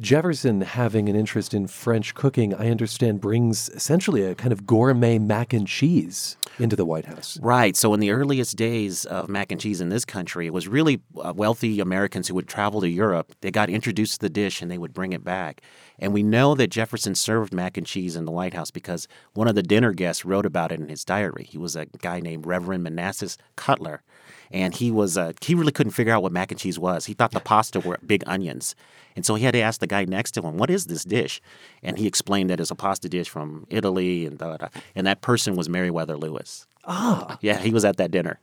Jefferson, 0.00 0.60
having 0.60 1.08
an 1.08 1.16
interest 1.16 1.52
in 1.52 1.66
French 1.66 2.14
cooking, 2.14 2.54
I 2.54 2.70
understand, 2.70 3.20
brings 3.20 3.68
essentially 3.70 4.22
a 4.22 4.34
kind 4.34 4.52
of 4.52 4.66
gourmet 4.66 5.18
mac 5.18 5.52
and 5.52 5.66
cheese 5.66 6.36
into 6.58 6.76
the 6.76 6.84
White 6.84 7.06
House. 7.06 7.38
Right. 7.40 7.76
So, 7.76 7.94
in 7.94 8.00
the 8.00 8.10
earliest 8.10 8.56
days 8.56 9.04
of 9.04 9.28
mac 9.28 9.52
and 9.52 9.60
cheese 9.60 9.80
in 9.80 9.88
this 9.88 10.04
country, 10.04 10.46
it 10.46 10.52
was 10.52 10.68
really 10.68 11.00
uh, 11.20 11.32
wealthy 11.34 11.80
Americans 11.80 12.28
who 12.28 12.34
would 12.34 12.48
travel 12.48 12.80
to 12.80 12.88
Europe. 12.88 13.32
They 13.40 13.50
got 13.50 13.70
introduced 13.70 14.14
to 14.14 14.20
the 14.20 14.30
dish 14.30 14.62
and 14.62 14.70
they 14.70 14.78
would 14.78 14.92
bring 14.92 15.12
it 15.12 15.24
back. 15.24 15.62
And 15.98 16.12
we 16.12 16.22
know 16.22 16.54
that 16.54 16.68
Jefferson 16.70 17.14
served 17.14 17.52
mac 17.52 17.76
and 17.76 17.86
cheese 17.86 18.14
in 18.16 18.24
the 18.24 18.30
White 18.32 18.54
House 18.54 18.70
because 18.70 19.08
one 19.34 19.48
of 19.48 19.54
the 19.56 19.62
dinner 19.62 19.92
guests 19.92 20.24
wrote 20.24 20.46
about 20.46 20.70
it 20.72 20.78
in 20.80 20.88
his 20.88 21.04
diary. 21.04 21.46
He 21.50 21.58
was 21.58 21.74
a 21.76 21.86
guy 21.86 22.20
named 22.20 22.46
Reverend 22.46 22.84
Manasseh 22.84 23.36
Cutler. 23.56 24.02
And 24.50 24.74
he 24.74 24.90
was 24.90 25.18
uh, 25.18 25.32
he 25.42 25.54
really 25.54 25.72
couldn't 25.72 25.92
figure 25.92 26.12
out 26.14 26.22
what 26.22 26.32
mac 26.32 26.50
and 26.50 26.58
cheese 26.58 26.78
was. 26.78 27.04
He 27.06 27.12
thought 27.12 27.32
the 27.32 27.40
pasta 27.40 27.80
were 27.80 27.98
big 28.06 28.22
onions. 28.26 28.74
And 29.14 29.26
so 29.26 29.34
he 29.34 29.44
had 29.44 29.52
to 29.52 29.60
ask 29.60 29.80
the 29.80 29.86
guy 29.86 30.04
next 30.06 30.30
to 30.32 30.42
him, 30.42 30.56
"What 30.56 30.70
is 30.70 30.86
this 30.86 31.04
dish?" 31.04 31.42
And 31.82 31.98
he 31.98 32.06
explained 32.06 32.48
that 32.48 32.58
it's 32.58 32.70
a 32.70 32.74
pasta 32.74 33.10
dish 33.10 33.28
from 33.28 33.66
Italy, 33.68 34.24
and 34.24 34.38
da, 34.38 34.56
da, 34.56 34.68
da. 34.68 34.80
and 34.94 35.06
that 35.06 35.20
person 35.20 35.54
was 35.54 35.68
Meriwether 35.68 36.16
Lewis. 36.16 36.66
Ah, 36.86 37.36
Yeah, 37.42 37.58
he 37.58 37.70
was 37.72 37.84
at 37.84 37.98
that 37.98 38.10
dinner. 38.10 38.40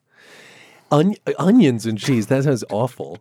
on- 0.92 1.16
onions 1.40 1.88
and 1.88 1.98
cheese. 1.98 2.28
That 2.28 2.44
sounds 2.44 2.64
awful. 2.70 3.18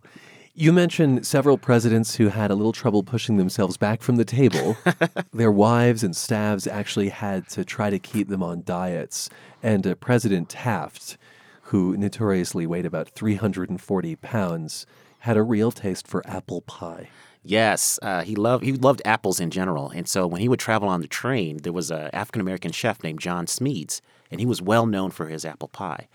You 0.57 0.73
mentioned 0.73 1.27
several 1.27 1.59
presidents 1.59 2.14
who 2.14 2.29
had 2.29 2.53
a 2.53 2.55
little 2.55 2.71
trouble 2.71 3.03
pushing 3.03 3.38
themselves 3.38 3.77
back 3.77 4.03
from 4.03 4.14
the 4.14 4.25
table. 4.25 4.77
Their 5.33 5.51
wives 5.51 6.05
and 6.05 6.14
staffs 6.14 6.69
actually 6.69 7.09
had 7.09 7.49
to 7.49 7.64
try 7.64 7.90
to 7.90 7.99
keep 7.99 8.29
them 8.29 8.40
on 8.40 8.62
diets. 8.62 9.29
And 9.64 9.85
uh, 9.85 9.97
President 9.97 10.49
Taft, 10.49 11.19
who 11.62 11.97
notoriously 11.97 12.69
weighed 12.69 12.87
about 12.87 13.09
340 13.09 14.14
pounds, 14.14 14.87
had 15.19 15.37
a 15.37 15.43
real 15.43 15.73
taste 15.73 16.07
for 16.07 16.25
apple 16.25 16.61
pie. 16.61 17.09
Yes, 17.43 17.99
uh, 18.01 18.23
he 18.23 18.37
loved 18.37 18.64
he 18.64 18.73
loved 18.73 19.03
apples 19.05 19.40
in 19.40 19.51
general, 19.51 19.90
and 19.90 20.09
so 20.09 20.27
when 20.27 20.40
he 20.40 20.49
would 20.49 20.61
travel 20.61 20.88
on 20.88 21.01
the 21.01 21.09
train, 21.09 21.59
there 21.59 21.73
was 21.75 21.90
a 21.90 22.14
African 22.14 22.40
American 22.40 22.71
chef 22.71 23.03
named 23.03 23.21
John 23.21 23.47
Smeads, 23.49 24.01
and 24.31 24.40
he 24.40 24.47
was 24.47 24.62
well 24.62 24.87
known 24.87 25.11
for 25.11 25.27
his 25.27 25.45
apple 25.45 25.69
pie. 25.69 26.07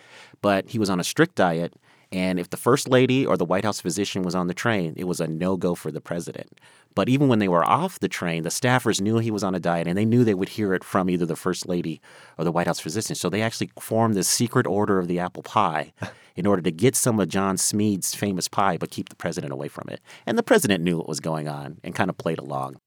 But 0.41 0.69
he 0.69 0.79
was 0.79 0.89
on 0.89 0.99
a 0.99 1.03
strict 1.03 1.35
diet, 1.35 1.73
and 2.11 2.39
if 2.39 2.49
the 2.49 2.57
first 2.57 2.89
lady 2.89 3.25
or 3.25 3.37
the 3.37 3.45
White 3.45 3.63
House 3.63 3.79
physician 3.79 4.23
was 4.23 4.33
on 4.33 4.47
the 4.47 4.53
train, 4.53 4.93
it 4.97 5.03
was 5.03 5.19
a 5.19 5.27
no 5.27 5.57
go 5.57 5.75
for 5.75 5.91
the 5.91 6.01
president. 6.01 6.59
But 6.95 7.07
even 7.07 7.27
when 7.27 7.37
they 7.37 7.47
were 7.47 7.63
off 7.63 7.99
the 7.99 8.07
train, 8.07 8.41
the 8.41 8.49
staffers 8.49 8.99
knew 8.99 9.19
he 9.19 9.29
was 9.29 9.43
on 9.43 9.53
a 9.53 9.59
diet, 9.59 9.87
and 9.87 9.95
they 9.95 10.05
knew 10.05 10.23
they 10.23 10.33
would 10.33 10.49
hear 10.49 10.73
it 10.73 10.83
from 10.83 11.09
either 11.09 11.27
the 11.27 11.35
first 11.35 11.67
lady 11.67 12.01
or 12.37 12.43
the 12.43 12.51
White 12.51 12.65
House 12.65 12.79
physician. 12.79 13.15
So 13.15 13.29
they 13.29 13.43
actually 13.43 13.69
formed 13.79 14.15
this 14.15 14.27
secret 14.27 14.65
order 14.65 14.97
of 14.97 15.07
the 15.07 15.19
apple 15.19 15.43
pie 15.43 15.93
in 16.35 16.47
order 16.47 16.63
to 16.63 16.71
get 16.71 16.95
some 16.95 17.19
of 17.19 17.27
John 17.27 17.57
Smead's 17.57 18.15
famous 18.15 18.47
pie, 18.47 18.77
but 18.77 18.89
keep 18.89 19.09
the 19.09 19.15
president 19.15 19.53
away 19.53 19.67
from 19.67 19.87
it. 19.89 20.01
And 20.25 20.35
the 20.37 20.43
president 20.43 20.83
knew 20.83 20.97
what 20.97 21.07
was 21.07 21.19
going 21.19 21.47
on 21.47 21.77
and 21.83 21.93
kind 21.93 22.09
of 22.09 22.17
played 22.17 22.39
along. 22.39 22.79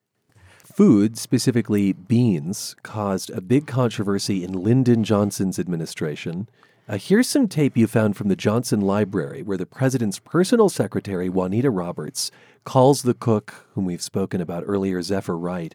Food, 0.58 1.16
specifically 1.16 1.92
beans, 1.92 2.74
caused 2.82 3.30
a 3.30 3.40
big 3.40 3.66
controversy 3.66 4.42
in 4.42 4.52
Lyndon 4.52 5.04
Johnson's 5.04 5.58
administration. 5.58 6.48
Uh, 6.88 6.98
here's 6.98 7.28
some 7.28 7.46
tape 7.46 7.76
you 7.76 7.86
found 7.86 8.16
from 8.16 8.28
the 8.28 8.36
Johnson 8.36 8.80
Library 8.80 9.42
where 9.42 9.56
the 9.56 9.66
president's 9.66 10.18
personal 10.18 10.68
secretary, 10.68 11.28
Juanita 11.28 11.70
Roberts, 11.70 12.32
calls 12.64 13.02
the 13.02 13.14
cook, 13.14 13.66
whom 13.74 13.84
we've 13.84 14.02
spoken 14.02 14.40
about 14.40 14.64
earlier, 14.66 15.00
Zephyr 15.00 15.38
Wright. 15.38 15.74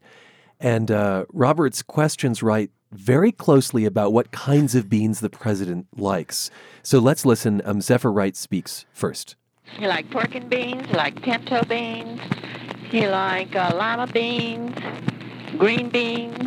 And 0.60 0.92
uh, 0.92 1.26
Roberts 1.32 1.82
questions 1.82 2.44
Wright 2.44 2.70
very 2.92 3.32
closely 3.32 3.86
about 3.86 4.12
what 4.12 4.32
kinds 4.32 4.76
of 4.76 4.90
beans 4.90 5.22
the 5.22 5.30
president 5.30 5.88
likes. 5.96 6.50
So 6.84 7.00
let's 7.00 7.26
listen. 7.26 7.62
Um, 7.64 7.80
Zephyr 7.80 8.12
Wright 8.12 8.36
speaks 8.36 8.86
first. 8.92 9.36
You 9.80 9.88
like 9.88 10.10
pork 10.10 10.36
and 10.36 10.50
beans, 10.50 10.88
you 10.88 10.94
like 10.94 11.22
pinto 11.22 11.64
beans, 11.66 12.22
you 12.92 13.08
like 13.10 13.56
uh, 13.56 13.72
lima 13.76 14.08
beans, 14.08 14.76
green 15.58 15.90
beans. 15.90 16.38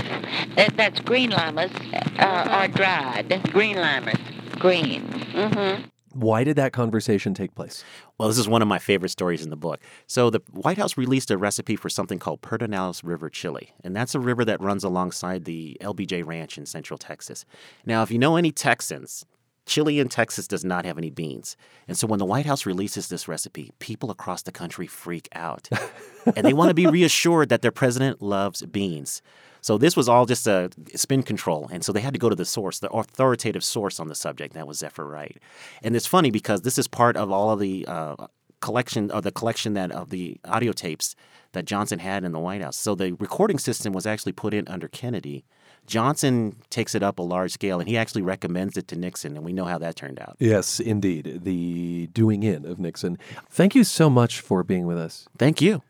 That, 0.56 0.76
that's 0.76 1.00
green 1.00 1.30
limas 1.30 1.70
uh, 2.18 2.48
are 2.50 2.68
dried. 2.68 3.40
Green 3.52 3.76
limas. 3.76 4.18
Greens. 4.60 5.24
Mm-hmm. 5.32 5.86
Why 6.12 6.42
did 6.42 6.56
that 6.56 6.72
conversation 6.72 7.34
take 7.34 7.54
place? 7.54 7.84
Well, 8.18 8.28
this 8.28 8.38
is 8.38 8.48
one 8.48 8.62
of 8.62 8.68
my 8.68 8.80
favorite 8.80 9.10
stories 9.10 9.44
in 9.44 9.50
the 9.50 9.56
book. 9.56 9.80
So, 10.08 10.28
the 10.28 10.40
White 10.50 10.76
House 10.76 10.96
released 10.96 11.30
a 11.30 11.38
recipe 11.38 11.76
for 11.76 11.88
something 11.88 12.18
called 12.18 12.42
Pedernales 12.42 13.02
River 13.04 13.30
chili, 13.30 13.70
and 13.84 13.94
that's 13.94 14.14
a 14.16 14.20
river 14.20 14.44
that 14.44 14.60
runs 14.60 14.82
alongside 14.82 15.44
the 15.44 15.76
LBJ 15.80 16.26
Ranch 16.26 16.58
in 16.58 16.66
central 16.66 16.98
Texas. 16.98 17.44
Now, 17.86 18.02
if 18.02 18.10
you 18.10 18.18
know 18.18 18.34
any 18.36 18.50
Texans, 18.50 19.24
chili 19.70 20.00
in 20.00 20.08
Texas 20.08 20.48
does 20.48 20.64
not 20.64 20.84
have 20.84 20.98
any 20.98 21.10
beans. 21.10 21.56
And 21.88 21.96
so, 21.96 22.06
when 22.06 22.18
the 22.18 22.26
White 22.26 22.46
House 22.46 22.66
releases 22.66 23.08
this 23.08 23.28
recipe, 23.28 23.70
people 23.78 24.10
across 24.10 24.42
the 24.42 24.52
country 24.52 24.86
freak 24.86 25.28
out. 25.32 25.68
and 26.36 26.44
they 26.44 26.52
want 26.52 26.68
to 26.68 26.74
be 26.74 26.86
reassured 26.86 27.48
that 27.48 27.62
their 27.62 27.70
president 27.70 28.20
loves 28.20 28.62
beans. 28.66 29.22
So 29.62 29.76
this 29.76 29.96
was 29.96 30.08
all 30.08 30.26
just 30.26 30.46
a 30.46 30.70
spin 30.94 31.22
control, 31.22 31.68
and 31.70 31.84
so 31.84 31.92
they 31.92 32.00
had 32.00 32.14
to 32.14 32.18
go 32.18 32.30
to 32.30 32.36
the 32.36 32.46
source, 32.46 32.78
the 32.78 32.90
authoritative 32.90 33.62
source 33.62 34.00
on 34.00 34.08
the 34.08 34.14
subject. 34.14 34.54
That 34.54 34.66
was 34.66 34.78
Zephyr 34.78 35.06
Wright, 35.06 35.38
and 35.82 35.94
it's 35.94 36.06
funny 36.06 36.30
because 36.30 36.62
this 36.62 36.78
is 36.78 36.88
part 36.88 37.16
of 37.16 37.30
all 37.30 37.50
of 37.50 37.60
the 37.60 37.84
uh, 37.86 38.16
collection 38.60 39.10
or 39.10 39.20
the 39.20 39.32
collection 39.32 39.74
that 39.74 39.92
of 39.92 40.10
the 40.10 40.38
audio 40.46 40.72
tapes 40.72 41.14
that 41.52 41.64
Johnson 41.64 41.98
had 41.98 42.24
in 42.24 42.32
the 42.32 42.38
White 42.38 42.62
House. 42.62 42.76
So 42.76 42.94
the 42.94 43.12
recording 43.12 43.58
system 43.58 43.92
was 43.92 44.06
actually 44.06 44.32
put 44.32 44.54
in 44.54 44.66
under 44.68 44.88
Kennedy. 44.88 45.44
Johnson 45.86 46.56
takes 46.70 46.94
it 46.94 47.02
up 47.02 47.18
a 47.18 47.22
large 47.22 47.52
scale, 47.52 47.80
and 47.80 47.88
he 47.88 47.96
actually 47.96 48.22
recommends 48.22 48.76
it 48.76 48.88
to 48.88 48.96
Nixon, 48.96 49.36
and 49.36 49.44
we 49.44 49.52
know 49.52 49.64
how 49.64 49.78
that 49.78 49.96
turned 49.96 50.20
out. 50.20 50.36
Yes, 50.38 50.80
indeed, 50.80 51.40
the 51.42 52.08
doing 52.12 52.42
in 52.42 52.64
of 52.64 52.78
Nixon. 52.78 53.18
Thank 53.48 53.74
you 53.74 53.84
so 53.84 54.08
much 54.08 54.40
for 54.40 54.62
being 54.62 54.86
with 54.86 54.98
us. 54.98 55.26
Thank 55.38 55.60
you. 55.60 55.82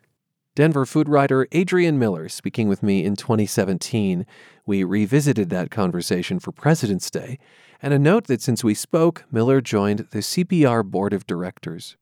Denver 0.56 0.84
food 0.84 1.08
writer 1.08 1.46
Adrian 1.52 1.98
Miller 1.98 2.28
speaking 2.28 2.68
with 2.68 2.82
me 2.82 3.04
in 3.04 3.14
2017. 3.16 4.26
We 4.66 4.84
revisited 4.84 5.48
that 5.50 5.70
conversation 5.70 6.40
for 6.40 6.52
President's 6.52 7.10
Day. 7.10 7.38
And 7.82 7.94
a 7.94 7.98
note 7.98 8.26
that 8.26 8.42
since 8.42 8.62
we 8.62 8.74
spoke, 8.74 9.24
Miller 9.30 9.60
joined 9.60 10.08
the 10.10 10.18
CPR 10.18 10.84
Board 10.84 11.12
of 11.12 11.26
Directors. 11.26 11.96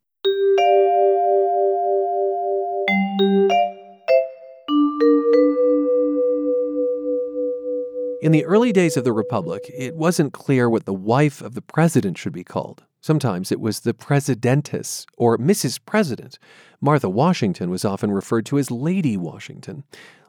In 8.20 8.32
the 8.32 8.44
early 8.46 8.72
days 8.72 8.96
of 8.96 9.04
the 9.04 9.12
Republic, 9.12 9.70
it 9.72 9.94
wasn't 9.94 10.32
clear 10.32 10.68
what 10.68 10.86
the 10.86 10.92
wife 10.92 11.40
of 11.40 11.54
the 11.54 11.62
president 11.62 12.18
should 12.18 12.32
be 12.32 12.42
called. 12.42 12.82
Sometimes 13.00 13.52
it 13.52 13.60
was 13.60 13.80
the 13.80 13.94
presidentess 13.94 15.06
or 15.16 15.38
Mrs. 15.38 15.78
President. 15.86 16.36
Martha 16.80 17.08
Washington 17.08 17.70
was 17.70 17.84
often 17.84 18.10
referred 18.10 18.44
to 18.46 18.58
as 18.58 18.72
Lady 18.72 19.16
Washington. 19.16 19.84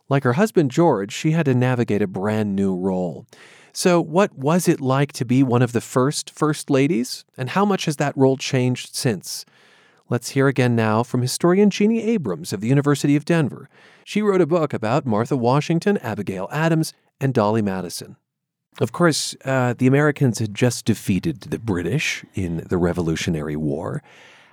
Like 0.08 0.24
her 0.24 0.34
husband 0.34 0.70
George, 0.70 1.12
she 1.12 1.32
had 1.32 1.46
to 1.46 1.56
navigate 1.56 2.04
a 2.04 2.08
brand 2.08 2.56
new 2.56 2.76
role. 2.76 3.26
So, 3.74 4.00
what 4.00 4.38
was 4.38 4.68
it 4.68 4.80
like 4.80 5.12
to 5.14 5.26
be 5.26 5.42
one 5.42 5.64
of 5.64 5.72
the 5.72 5.82
first 5.82 6.30
First 6.30 6.70
Ladies? 6.70 7.26
And 7.38 7.50
how 7.50 7.66
much 7.66 7.86
has 7.86 7.96
that 7.96 8.16
role 8.16 8.38
changed 8.38 8.96
since? 8.96 9.46
Let's 10.10 10.30
hear 10.30 10.48
again 10.48 10.76
now 10.76 11.02
from 11.02 11.22
historian 11.22 11.72
Jeanne 11.72 11.92
Abrams 11.94 12.54
of 12.54 12.62
the 12.62 12.68
University 12.68 13.16
of 13.16 13.26
Denver. 13.26 13.68
She 14.04 14.22
wrote 14.22 14.42
a 14.42 14.48
book 14.48 14.74
about 14.74 15.06
Martha 15.06 15.36
Washington, 15.36 15.98
Abigail 16.00 16.50
Adams, 16.52 16.94
and 17.20 17.34
Dolley 17.34 17.62
Madison. 17.62 18.16
Of 18.80 18.92
course, 18.92 19.36
uh, 19.44 19.74
the 19.78 19.88
Americans 19.88 20.40
had 20.40 20.54
just 20.54 20.86
defeated 20.86 21.42
the 21.42 21.60
British 21.60 22.24
in 22.34 22.64
the 22.70 22.78
Revolutionary 22.78 23.56
War. 23.56 24.02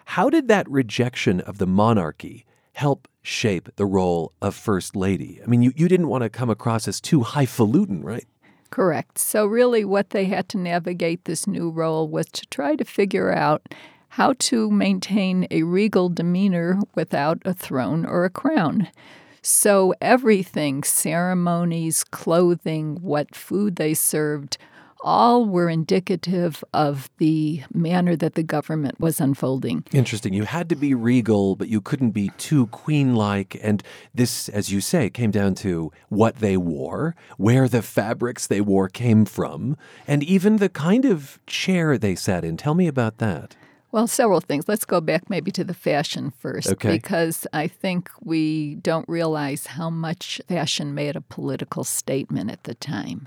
How 0.07 0.31
did 0.31 0.49
that 0.49 0.69
rejection 0.69 1.41
of 1.41 1.59
the 1.59 1.67
monarchy 1.67 2.45
help 2.73 3.09
shape 3.23 3.69
the 3.77 3.87
role 3.87 4.33
of 4.43 4.55
First 4.55 4.97
Lady? 4.97 5.41
I 5.43 5.47
mean, 5.47 5.63
you, 5.63 5.73
you 5.77 5.89
didn't 5.89 6.09
want 6.09 6.23
to 6.23 6.31
come 6.31 6.51
across 6.51 6.89
as 6.89 7.01
too 7.01 7.23
highfalutin, 7.23 8.03
right? 8.03 8.27
Correct. 8.71 9.19
So, 9.19 9.47
really, 9.47 9.85
what 9.85 10.11
they 10.11 10.25
had 10.25 10.49
to 10.51 10.59
navigate 10.59 11.25
this 11.25 11.47
new 11.47 11.71
role 11.71 12.09
was 12.09 12.27
to 12.27 12.47
try 12.47 12.75
to 12.75 12.85
figure 12.85 13.33
out 13.33 13.63
how 14.11 14.33
to 14.39 14.71
maintain 14.71 15.47
a 15.51 15.63
regal 15.63 16.09
demeanor 16.09 16.81
without 16.95 17.39
a 17.45 17.55
throne 17.55 18.05
or 18.05 18.25
a 18.25 18.31
crown. 18.31 18.89
So 19.49 19.95
everything, 20.01 20.83
ceremonies, 20.83 22.03
clothing, 22.03 22.97
what 23.01 23.33
food 23.33 23.77
they 23.77 23.95
served, 23.95 24.59
all 25.03 25.47
were 25.47 25.71
indicative 25.71 26.65
of 26.75 27.09
the 27.19 27.63
manner 27.73 28.17
that 28.17 28.35
the 28.35 28.43
government 28.43 28.99
was 28.99 29.21
unfolding. 29.21 29.85
Interesting. 29.93 30.33
You 30.33 30.47
had 30.47 30.69
to 30.71 30.75
be 30.75 30.95
regal, 30.95 31.55
but 31.55 31.69
you 31.69 31.81
couldn't 31.81 32.11
be 32.11 32.31
too 32.39 32.67
queen 32.67 33.15
like. 33.15 33.57
And 33.63 33.85
this, 34.13 34.49
as 34.49 34.73
you 34.73 34.81
say, 34.81 35.11
came 35.11 35.31
down 35.31 35.55
to 35.57 35.93
what 36.09 36.41
they 36.41 36.57
wore, 36.57 37.15
where 37.37 37.69
the 37.69 37.83
fabrics 37.83 38.49
they 38.49 38.61
wore 38.61 38.89
came 38.89 39.25
from, 39.25 39.77
and 40.09 40.25
even 40.25 40.57
the 40.57 40.69
kind 40.69 41.05
of 41.05 41.39
chair 41.47 41.97
they 41.97 42.17
sat 42.17 42.45
in. 42.45 42.57
Tell 42.57 42.75
me 42.75 42.89
about 42.89 43.19
that. 43.19 43.55
Well, 43.97 44.07
several 44.07 44.43
things. 44.43 44.69
Let's 44.69 44.85
go 44.85 45.01
back 45.01 45.31
maybe 45.31 45.51
to 45.53 45.65
the 45.65 45.73
fashion 45.73 46.31
first, 46.31 46.69
okay. 46.69 46.91
because 46.91 47.47
I 47.55 47.67
think 47.67 48.11
we 48.23 48.75
don't 48.75 49.09
realize 49.09 49.69
how 49.69 49.89
much 49.89 50.39
fashion 50.47 50.95
made 50.95 51.17
a 51.17 51.23
political 51.23 51.83
statement 51.83 52.51
at 52.51 52.65
the 52.65 52.75
time. 52.75 53.27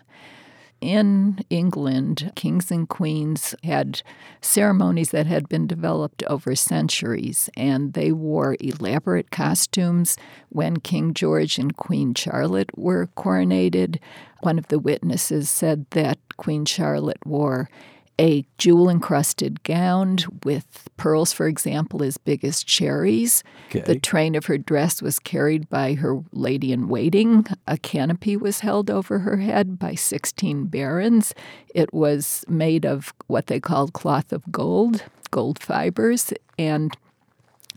In 0.80 1.44
England, 1.50 2.32
kings 2.36 2.70
and 2.70 2.88
queens 2.88 3.56
had 3.64 4.04
ceremonies 4.42 5.10
that 5.10 5.26
had 5.26 5.50
been 5.50 5.66
developed 5.66 6.22
over 6.28 6.56
centuries, 6.56 7.50
and 7.58 7.94
they 7.94 8.12
wore 8.12 8.56
elaborate 8.60 9.32
costumes 9.32 10.18
when 10.50 10.78
King 10.78 11.16
George 11.16 11.58
and 11.58 11.76
Queen 11.76 12.14
Charlotte 12.14 12.70
were 12.78 13.10
coronated. 13.18 13.98
One 14.42 14.60
of 14.60 14.68
the 14.68 14.78
witnesses 14.78 15.50
said 15.50 15.88
that 15.90 16.20
Queen 16.38 16.64
Charlotte 16.66 17.26
wore 17.26 17.72
a 18.20 18.46
jewel 18.58 18.90
encrusted 18.90 19.64
gown 19.64 20.18
with 20.44 20.90
pearls, 20.98 21.32
for 21.32 21.48
example, 21.48 22.04
as 22.04 22.18
big 22.18 22.44
as 22.44 22.64
cherries. 22.64 23.44
Okay. 23.70 23.80
The 23.80 23.98
train 23.98 24.36
of 24.36 24.48
her 24.48 24.58
dress 24.58 25.02
was 25.02 25.20
carried 25.20 25.70
by 25.70 25.94
her 25.94 26.22
lady 26.34 26.74
in 26.74 26.90
waiting. 26.90 27.46
A 27.66 27.78
canopy 27.78 28.36
was 28.36 28.60
held 28.60 28.92
over 28.92 29.20
her 29.20 29.38
head 29.38 29.80
by 29.80 29.96
16 29.96 30.66
barons. 30.66 31.34
It 31.74 31.94
was 31.94 32.44
made 32.50 32.86
of 32.86 33.14
what 33.28 33.48
they 33.48 33.62
called 33.62 33.94
cloth 33.94 34.34
of 34.34 34.52
gold, 34.52 35.06
gold 35.32 35.58
fibers, 35.60 36.34
and 36.58 36.96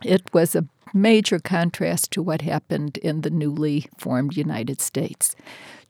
it 0.02 0.22
was 0.34 0.56
a 0.56 0.66
major 0.92 1.38
contrast 1.38 2.10
to 2.10 2.22
what 2.22 2.42
happened 2.42 2.98
in 2.98 3.20
the 3.20 3.30
newly 3.30 3.86
formed 3.96 4.36
United 4.36 4.80
States. 4.80 5.36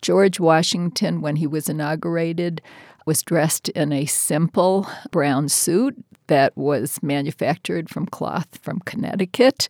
George 0.02 0.40
Washington, 0.40 1.20
when 1.20 1.36
he 1.36 1.46
was 1.46 1.68
inaugurated, 1.68 2.60
was 3.06 3.22
dressed 3.22 3.68
in 3.70 3.92
a 3.92 4.06
simple 4.06 4.86
brown 5.10 5.48
suit 5.48 5.96
that 6.26 6.56
was 6.56 7.02
manufactured 7.02 7.90
from 7.90 8.06
cloth 8.06 8.58
from 8.62 8.80
Connecticut. 8.80 9.68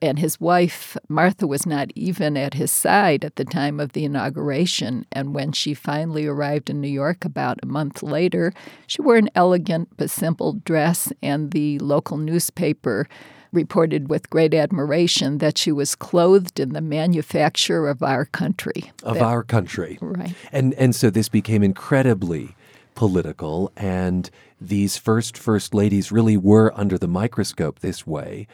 And 0.00 0.18
his 0.18 0.40
wife, 0.40 0.96
Martha, 1.08 1.46
was 1.46 1.66
not 1.66 1.90
even 1.96 2.36
at 2.36 2.54
his 2.54 2.70
side 2.70 3.24
at 3.24 3.34
the 3.34 3.44
time 3.44 3.80
of 3.80 3.92
the 3.92 4.04
inauguration. 4.04 5.06
And 5.10 5.34
when 5.34 5.50
she 5.50 5.74
finally 5.74 6.24
arrived 6.26 6.70
in 6.70 6.80
New 6.80 6.88
York 6.88 7.24
about 7.24 7.58
a 7.62 7.66
month 7.66 8.02
later, 8.02 8.52
she 8.86 9.02
wore 9.02 9.16
an 9.16 9.28
elegant 9.34 9.88
but 9.96 10.08
simple 10.08 10.52
dress, 10.52 11.12
and 11.20 11.50
the 11.50 11.80
local 11.80 12.16
newspaper 12.16 13.08
reported 13.52 14.08
with 14.08 14.30
great 14.30 14.54
admiration 14.54 15.38
that 15.38 15.58
she 15.58 15.72
was 15.72 15.94
clothed 15.94 16.60
in 16.60 16.74
the 16.74 16.80
manufacture 16.80 17.88
of 17.88 18.02
our 18.02 18.26
country. 18.26 18.92
Of 19.02 19.14
that, 19.14 19.24
our 19.24 19.42
country. 19.42 19.98
Right. 20.00 20.34
And 20.52 20.74
and 20.74 20.94
so 20.94 21.10
this 21.10 21.28
became 21.28 21.62
incredibly 21.62 22.54
political 22.98 23.72
and 23.76 24.28
these 24.60 24.96
first 24.96 25.38
first 25.38 25.72
ladies 25.72 26.10
really 26.10 26.36
were 26.36 26.72
under 26.74 26.98
the 26.98 27.06
microscope 27.06 27.78
this 27.78 28.04
way 28.04 28.44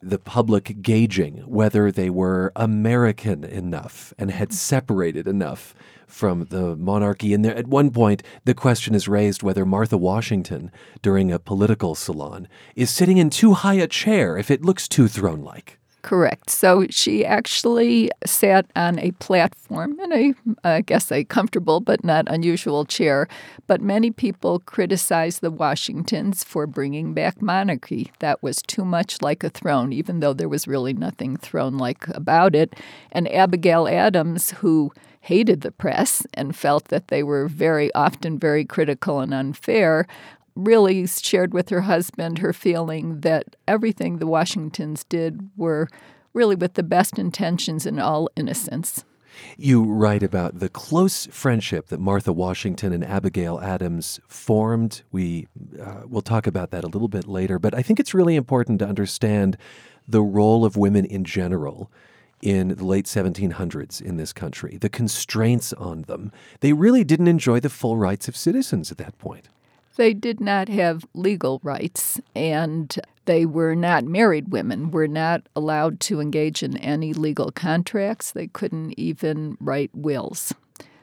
the 0.00 0.18
public 0.18 0.80
gauging 0.80 1.38
whether 1.38 1.90
they 1.90 2.08
were 2.08 2.52
American 2.54 3.42
enough 3.42 4.14
and 4.16 4.30
had 4.30 4.50
mm-hmm. 4.50 4.54
separated 4.54 5.26
enough 5.26 5.74
from 6.06 6.46
the 6.46 6.76
monarchy. 6.76 7.34
And 7.34 7.44
there, 7.44 7.56
at 7.56 7.66
one 7.66 7.90
point, 7.90 8.22
the 8.44 8.54
question 8.54 8.94
is 8.94 9.08
raised 9.08 9.42
whether 9.42 9.66
Martha 9.66 9.98
Washington, 9.98 10.70
during 11.02 11.32
a 11.32 11.38
political 11.38 11.94
salon, 11.94 12.48
is 12.76 12.90
sitting 12.90 13.18
in 13.18 13.28
too 13.28 13.54
high 13.54 13.74
a 13.74 13.88
chair 13.88 14.38
if 14.38 14.50
it 14.50 14.64
looks 14.64 14.88
too 14.88 15.08
throne 15.08 15.42
like. 15.42 15.79
Correct. 16.02 16.48
So 16.48 16.86
she 16.88 17.26
actually 17.26 18.10
sat 18.24 18.64
on 18.74 18.98
a 18.98 19.10
platform 19.12 20.00
in 20.00 20.12
a, 20.12 20.34
I 20.64 20.80
guess, 20.80 21.12
a 21.12 21.24
comfortable 21.24 21.80
but 21.80 22.02
not 22.02 22.24
unusual 22.28 22.86
chair. 22.86 23.28
But 23.66 23.82
many 23.82 24.10
people 24.10 24.60
criticized 24.60 25.42
the 25.42 25.50
Washingtons 25.50 26.42
for 26.42 26.66
bringing 26.66 27.12
back 27.12 27.42
monarchy. 27.42 28.12
That 28.20 28.42
was 28.42 28.62
too 28.62 28.84
much 28.84 29.20
like 29.20 29.44
a 29.44 29.50
throne, 29.50 29.92
even 29.92 30.20
though 30.20 30.32
there 30.32 30.48
was 30.48 30.66
really 30.66 30.94
nothing 30.94 31.36
throne 31.36 31.76
like 31.76 32.08
about 32.08 32.54
it. 32.54 32.74
And 33.12 33.30
Abigail 33.30 33.86
Adams, 33.86 34.52
who 34.52 34.92
hated 35.20 35.60
the 35.60 35.70
press 35.70 36.26
and 36.32 36.56
felt 36.56 36.88
that 36.88 37.08
they 37.08 37.22
were 37.22 37.46
very 37.46 37.92
often 37.94 38.38
very 38.38 38.64
critical 38.64 39.20
and 39.20 39.34
unfair, 39.34 40.06
really 40.54 41.06
shared 41.06 41.52
with 41.54 41.68
her 41.68 41.82
husband 41.82 42.38
her 42.38 42.52
feeling 42.52 43.20
that 43.20 43.56
everything 43.66 44.18
the 44.18 44.26
Washingtons 44.26 45.04
did 45.04 45.50
were 45.56 45.88
really 46.32 46.54
with 46.54 46.74
the 46.74 46.82
best 46.82 47.18
intentions 47.18 47.86
and 47.86 48.00
all 48.00 48.28
innocence. 48.36 49.04
You 49.56 49.84
write 49.84 50.22
about 50.22 50.58
the 50.58 50.68
close 50.68 51.26
friendship 51.26 51.88
that 51.88 52.00
Martha 52.00 52.32
Washington 52.32 52.92
and 52.92 53.04
Abigail 53.04 53.60
Adams 53.60 54.20
formed. 54.26 55.02
We 55.12 55.46
uh, 55.80 56.02
will 56.06 56.22
talk 56.22 56.46
about 56.46 56.70
that 56.70 56.84
a 56.84 56.88
little 56.88 57.08
bit 57.08 57.26
later, 57.26 57.58
but 57.58 57.74
I 57.74 57.82
think 57.82 58.00
it's 58.00 58.14
really 58.14 58.36
important 58.36 58.80
to 58.80 58.86
understand 58.86 59.56
the 60.06 60.22
role 60.22 60.64
of 60.64 60.76
women 60.76 61.04
in 61.04 61.24
general 61.24 61.90
in 62.42 62.68
the 62.68 62.84
late 62.84 63.04
1700s 63.04 64.00
in 64.00 64.16
this 64.16 64.32
country, 64.32 64.78
the 64.78 64.88
constraints 64.88 65.72
on 65.74 66.02
them. 66.02 66.32
They 66.60 66.72
really 66.72 67.04
didn't 67.04 67.28
enjoy 67.28 67.60
the 67.60 67.68
full 67.68 67.96
rights 67.96 68.28
of 68.28 68.36
citizens 68.36 68.90
at 68.90 68.98
that 68.98 69.18
point. 69.18 69.48
They 70.00 70.14
did 70.14 70.40
not 70.40 70.70
have 70.70 71.04
legal 71.12 71.60
rights, 71.62 72.22
and 72.34 72.90
they 73.26 73.44
were 73.44 73.74
not 73.74 74.02
married 74.02 74.50
women, 74.50 74.90
were 74.90 75.06
not 75.06 75.42
allowed 75.54 76.00
to 76.00 76.20
engage 76.22 76.62
in 76.62 76.78
any 76.78 77.12
legal 77.12 77.50
contracts. 77.50 78.32
They 78.32 78.46
couldn't 78.46 78.98
even 78.98 79.58
write 79.60 79.90
wills. 79.92 80.54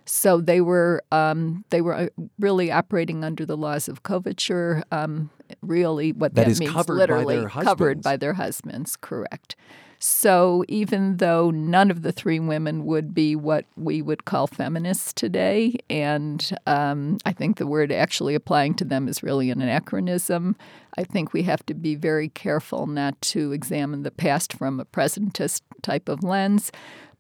So 0.05 0.41
they 0.41 0.61
were 0.61 1.03
um, 1.11 1.63
they 1.69 1.79
were 1.79 1.93
uh, 1.93 2.07
really 2.39 2.71
operating 2.71 3.23
under 3.23 3.45
the 3.45 3.55
laws 3.55 3.87
of 3.87 4.01
coverture. 4.01 4.83
Um, 4.91 5.29
really, 5.61 6.11
what 6.11 6.33
that, 6.33 6.47
that 6.47 6.59
means 6.59 6.71
covered 6.71 6.95
literally 6.95 7.45
by 7.45 7.63
covered 7.63 8.01
by 8.01 8.17
their 8.17 8.33
husbands. 8.33 8.95
Correct. 8.95 9.55
So 9.99 10.63
even 10.67 11.17
though 11.17 11.49
none 11.49 11.89
of 11.89 12.03
the 12.03 12.11
three 12.11 12.39
women 12.39 12.85
would 12.85 13.13
be 13.13 13.35
what 13.35 13.65
we 13.75 14.01
would 14.01 14.25
call 14.25 14.45
feminists 14.45 15.11
today, 15.11 15.77
and 15.89 16.51
um, 16.67 17.17
I 17.25 17.31
think 17.31 17.57
the 17.57 17.65
word 17.65 17.91
actually 17.91 18.35
applying 18.35 18.75
to 18.75 18.85
them 18.85 19.07
is 19.07 19.23
really 19.23 19.49
an 19.49 19.61
anachronism, 19.61 20.55
I 20.97 21.03
think 21.03 21.33
we 21.33 21.43
have 21.43 21.65
to 21.65 21.73
be 21.73 21.95
very 21.95 22.29
careful 22.29 22.85
not 22.85 23.19
to 23.23 23.51
examine 23.51 24.03
the 24.03 24.11
past 24.11 24.53
from 24.53 24.79
a 24.79 24.85
presentist 24.85 25.61
type 25.81 26.09
of 26.09 26.23
lens. 26.23 26.71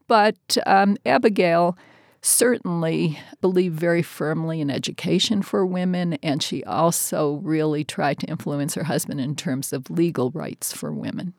But 0.07 0.57
um, 0.65 0.97
Abigail 1.05 1.77
certainly 2.21 3.19
believed 3.41 3.79
very 3.79 4.01
firmly 4.01 4.61
in 4.61 4.69
education 4.69 5.41
for 5.41 5.65
women, 5.65 6.13
and 6.21 6.43
she 6.43 6.63
also 6.63 7.35
really 7.43 7.83
tried 7.83 8.19
to 8.19 8.27
influence 8.27 8.75
her 8.75 8.83
husband 8.83 9.19
in 9.19 9.35
terms 9.35 9.73
of 9.73 9.89
legal 9.89 10.29
rights 10.31 10.73
for 10.73 10.91
women. 10.91 11.33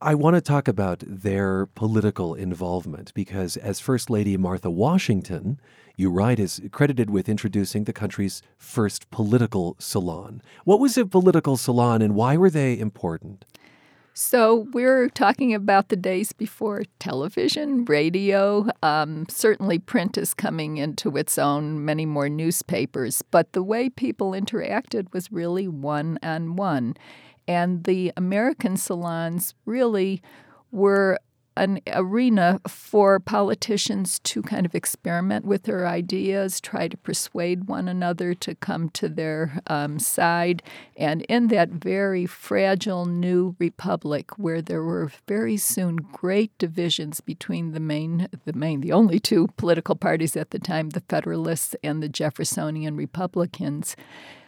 I 0.00 0.14
want 0.14 0.36
to 0.36 0.40
talk 0.40 0.68
about 0.68 1.02
their 1.06 1.66
political 1.66 2.34
involvement 2.34 3.12
because, 3.14 3.56
as 3.56 3.80
First 3.80 4.10
Lady 4.10 4.36
Martha 4.36 4.70
Washington, 4.70 5.60
you 5.96 6.10
write, 6.10 6.38
is 6.38 6.60
credited 6.72 7.10
with 7.10 7.28
introducing 7.28 7.84
the 7.84 7.92
country's 7.92 8.42
first 8.58 9.10
political 9.10 9.76
salon. 9.78 10.42
What 10.64 10.80
was 10.80 10.98
a 10.98 11.06
political 11.06 11.56
salon 11.56 12.02
and 12.02 12.14
why 12.14 12.36
were 12.36 12.50
they 12.50 12.78
important? 12.78 13.44
So, 14.16 14.68
we're 14.72 15.08
talking 15.08 15.54
about 15.54 15.88
the 15.88 15.96
days 15.96 16.32
before 16.32 16.84
television, 17.00 17.84
radio. 17.84 18.68
Um, 18.80 19.26
certainly, 19.28 19.80
print 19.80 20.16
is 20.16 20.34
coming 20.34 20.76
into 20.76 21.16
its 21.16 21.36
own, 21.36 21.84
many 21.84 22.06
more 22.06 22.28
newspapers, 22.28 23.22
but 23.32 23.52
the 23.54 23.62
way 23.62 23.88
people 23.88 24.30
interacted 24.30 25.12
was 25.12 25.32
really 25.32 25.66
one 25.66 26.20
on 26.22 26.54
one. 26.54 26.94
And 27.46 27.84
the 27.84 28.12
American 28.16 28.76
salons 28.76 29.54
really 29.66 30.22
were 30.70 31.18
an 31.56 31.80
arena 31.86 32.60
for 32.66 33.20
politicians 33.20 34.18
to 34.20 34.42
kind 34.42 34.66
of 34.66 34.74
experiment 34.74 35.44
with 35.44 35.64
their 35.64 35.86
ideas, 35.86 36.60
try 36.60 36.88
to 36.88 36.96
persuade 36.96 37.68
one 37.68 37.86
another 37.86 38.34
to 38.34 38.54
come 38.56 38.88
to 38.88 39.08
their 39.08 39.60
um, 39.68 39.98
side. 39.98 40.62
And 40.96 41.22
in 41.22 41.48
that 41.48 41.68
very 41.70 42.26
fragile 42.26 43.06
new 43.06 43.54
republic, 43.58 44.36
where 44.36 44.60
there 44.60 44.82
were 44.82 45.12
very 45.28 45.56
soon 45.56 45.96
great 45.96 46.56
divisions 46.58 47.20
between 47.20 47.72
the 47.72 47.80
main, 47.80 48.28
the 48.44 48.52
main, 48.52 48.80
the 48.80 48.92
only 48.92 49.20
two 49.20 49.48
political 49.56 49.94
parties 49.94 50.36
at 50.36 50.50
the 50.50 50.58
time, 50.58 50.90
the 50.90 51.02
Federalists 51.08 51.76
and 51.84 52.02
the 52.02 52.08
Jeffersonian 52.08 52.96
Republicans, 52.96 53.94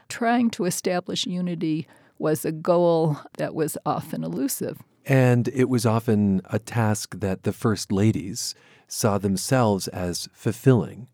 trying 0.08 0.50
to 0.50 0.64
establish 0.64 1.26
unity 1.26 1.86
was 2.18 2.44
a 2.44 2.52
goal 2.52 3.18
that 3.38 3.54
was 3.54 3.76
often 3.84 4.24
elusive. 4.24 4.78
And 5.04 5.48
it 5.48 5.68
was 5.68 5.86
often 5.86 6.42
a 6.46 6.58
task 6.58 7.20
that 7.20 7.44
the 7.44 7.52
first 7.52 7.92
ladies 7.92 8.54
saw 8.88 9.18
themselves 9.18 9.88
as 9.88 10.28
fulfilling, 10.32 11.08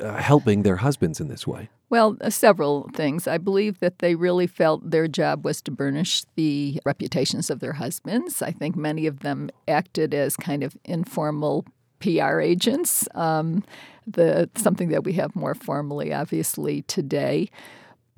uh, 0.00 0.16
helping 0.16 0.62
their 0.62 0.76
husbands 0.76 1.20
in 1.20 1.28
this 1.28 1.46
way. 1.46 1.68
Well, 1.90 2.16
uh, 2.20 2.30
several 2.30 2.90
things. 2.94 3.26
I 3.26 3.38
believe 3.38 3.80
that 3.80 4.00
they 4.00 4.14
really 4.14 4.46
felt 4.46 4.90
their 4.90 5.08
job 5.08 5.44
was 5.44 5.62
to 5.62 5.70
burnish 5.70 6.24
the 6.36 6.80
reputations 6.84 7.48
of 7.48 7.60
their 7.60 7.74
husbands. 7.74 8.42
I 8.42 8.50
think 8.50 8.76
many 8.76 9.06
of 9.06 9.20
them 9.20 9.50
acted 9.66 10.14
as 10.14 10.36
kind 10.36 10.62
of 10.62 10.76
informal 10.84 11.64
PR 12.00 12.40
agents, 12.40 13.08
um, 13.14 13.64
the 14.06 14.48
something 14.54 14.88
that 14.90 15.04
we 15.04 15.14
have 15.14 15.34
more 15.34 15.54
formally, 15.54 16.12
obviously, 16.12 16.82
today. 16.82 17.48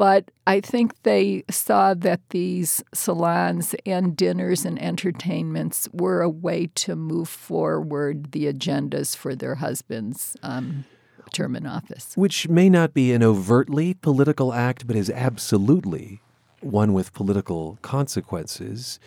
But 0.00 0.30
I 0.46 0.62
think 0.62 1.02
they 1.02 1.44
saw 1.50 1.92
that 1.92 2.26
these 2.30 2.82
salons 2.94 3.74
and 3.84 4.16
dinners 4.16 4.64
and 4.64 4.80
entertainments 4.80 5.90
were 5.92 6.22
a 6.22 6.28
way 6.30 6.68
to 6.76 6.96
move 6.96 7.28
forward 7.28 8.32
the 8.32 8.50
agendas 8.50 9.14
for 9.14 9.34
their 9.34 9.56
husbands. 9.56 10.38
Um, 10.42 10.86
term 11.34 11.54
in 11.54 11.66
office. 11.66 12.14
Which 12.16 12.48
may 12.48 12.70
not 12.70 12.94
be 12.94 13.12
an 13.12 13.22
overtly 13.22 13.92
political 13.92 14.54
act, 14.54 14.86
but 14.86 14.96
is 14.96 15.10
absolutely 15.10 16.22
one 16.62 16.94
with 16.94 17.12
political 17.12 17.78
consequences. 17.82 18.98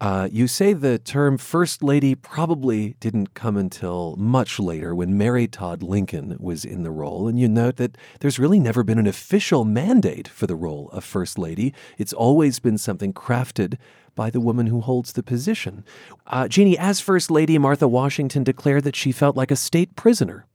Uh, 0.00 0.28
you 0.32 0.48
say 0.48 0.72
the 0.72 0.98
term 0.98 1.36
First 1.36 1.82
Lady 1.82 2.14
probably 2.14 2.94
didn't 3.00 3.34
come 3.34 3.58
until 3.58 4.16
much 4.16 4.58
later 4.58 4.94
when 4.94 5.18
Mary 5.18 5.46
Todd 5.46 5.82
Lincoln 5.82 6.38
was 6.40 6.64
in 6.64 6.84
the 6.84 6.90
role, 6.90 7.28
and 7.28 7.38
you 7.38 7.48
note 7.48 7.76
that 7.76 7.98
there's 8.20 8.38
really 8.38 8.58
never 8.58 8.82
been 8.82 8.98
an 8.98 9.06
official 9.06 9.66
mandate 9.66 10.26
for 10.26 10.46
the 10.46 10.56
role 10.56 10.88
of 10.92 11.04
First 11.04 11.38
Lady. 11.38 11.74
It's 11.98 12.14
always 12.14 12.60
been 12.60 12.78
something 12.78 13.12
crafted 13.12 13.76
by 14.14 14.30
the 14.30 14.40
woman 14.40 14.68
who 14.68 14.80
holds 14.80 15.12
the 15.12 15.22
position. 15.22 15.84
Uh, 16.26 16.48
Jeanne, 16.48 16.76
as 16.78 17.00
First 17.00 17.30
Lady, 17.30 17.58
Martha 17.58 17.86
Washington 17.86 18.42
declared 18.42 18.84
that 18.84 18.96
she 18.96 19.12
felt 19.12 19.36
like 19.36 19.50
a 19.50 19.56
state 19.56 19.96
prisoner 19.96 20.46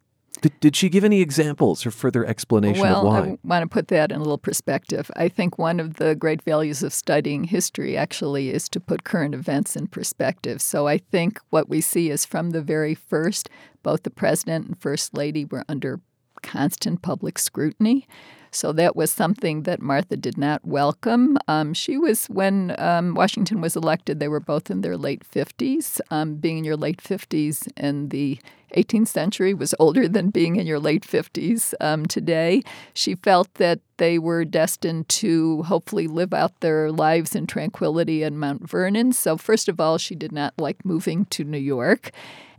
did, 0.41 0.59
did 0.59 0.75
she 0.75 0.89
give 0.89 1.03
any 1.03 1.21
examples 1.21 1.85
or 1.85 1.91
further 1.91 2.25
explanation 2.25 2.81
well, 2.81 2.99
of 2.99 3.05
why? 3.05 3.19
I 3.19 3.37
want 3.43 3.63
to 3.63 3.67
put 3.67 3.87
that 3.89 4.11
in 4.11 4.17
a 4.17 4.19
little 4.19 4.37
perspective. 4.37 5.09
I 5.15 5.29
think 5.29 5.57
one 5.57 5.79
of 5.79 5.95
the 5.95 6.15
great 6.15 6.41
values 6.41 6.83
of 6.83 6.93
studying 6.93 7.45
history 7.45 7.97
actually 7.97 8.49
is 8.49 8.69
to 8.69 8.79
put 8.79 9.03
current 9.03 9.33
events 9.33 9.75
in 9.75 9.87
perspective. 9.87 10.61
So 10.61 10.87
I 10.87 10.97
think 10.97 11.39
what 11.49 11.69
we 11.69 11.81
see 11.81 12.09
is 12.09 12.25
from 12.25 12.51
the 12.51 12.61
very 12.61 12.95
first, 12.95 13.49
both 13.83 14.03
the 14.03 14.09
president 14.09 14.67
and 14.67 14.77
first 14.77 15.15
lady 15.15 15.45
were 15.45 15.63
under 15.67 16.01
constant 16.41 17.01
public 17.01 17.39
scrutiny. 17.39 18.07
So 18.55 18.71
that 18.73 18.95
was 18.95 19.11
something 19.11 19.63
that 19.63 19.81
Martha 19.81 20.15
did 20.15 20.37
not 20.37 20.63
welcome. 20.65 21.37
Um, 21.47 21.73
she 21.73 21.97
was, 21.97 22.27
when 22.27 22.73
um, 22.79 23.13
Washington 23.13 23.59
was 23.59 23.75
elected, 23.75 24.19
they 24.19 24.29
were 24.29 24.39
both 24.39 24.71
in 24.71 24.79
their 24.81 24.95
late 24.95 25.23
50s. 25.29 25.99
Um, 26.09 26.35
being 26.35 26.59
in 26.59 26.63
your 26.63 26.77
late 26.77 27.03
50s 27.03 27.67
in 27.75 28.09
the 28.09 28.39
18th 28.75 29.09
century 29.09 29.53
was 29.53 29.75
older 29.77 30.07
than 30.07 30.29
being 30.29 30.55
in 30.55 30.65
your 30.65 30.79
late 30.79 31.03
50s 31.03 31.73
um, 31.81 32.05
today. 32.05 32.61
She 32.93 33.15
felt 33.15 33.53
that 33.55 33.79
they 33.97 34.17
were 34.17 34.45
destined 34.45 35.09
to 35.09 35.63
hopefully 35.63 36.07
live 36.07 36.33
out 36.33 36.59
their 36.61 36.91
lives 36.91 37.35
in 37.35 37.47
tranquility 37.47 38.23
in 38.23 38.37
Mount 38.37 38.69
Vernon. 38.69 39.11
So, 39.11 39.37
first 39.37 39.67
of 39.67 39.81
all, 39.81 39.97
she 39.97 40.15
did 40.15 40.31
not 40.31 40.53
like 40.57 40.83
moving 40.85 41.25
to 41.25 41.43
New 41.43 41.57
York. 41.57 42.11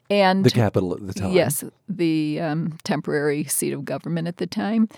And 0.08 0.44
the 0.44 0.50
capital 0.50 0.94
at 0.94 1.06
the 1.06 1.14
time. 1.14 1.32
Yes, 1.32 1.64
the 1.88 2.40
um, 2.40 2.78
temporary 2.84 3.44
seat 3.44 3.72
of 3.72 3.84
government 3.84 4.28
at 4.28 4.36
the 4.36 4.46
time. 4.46 4.88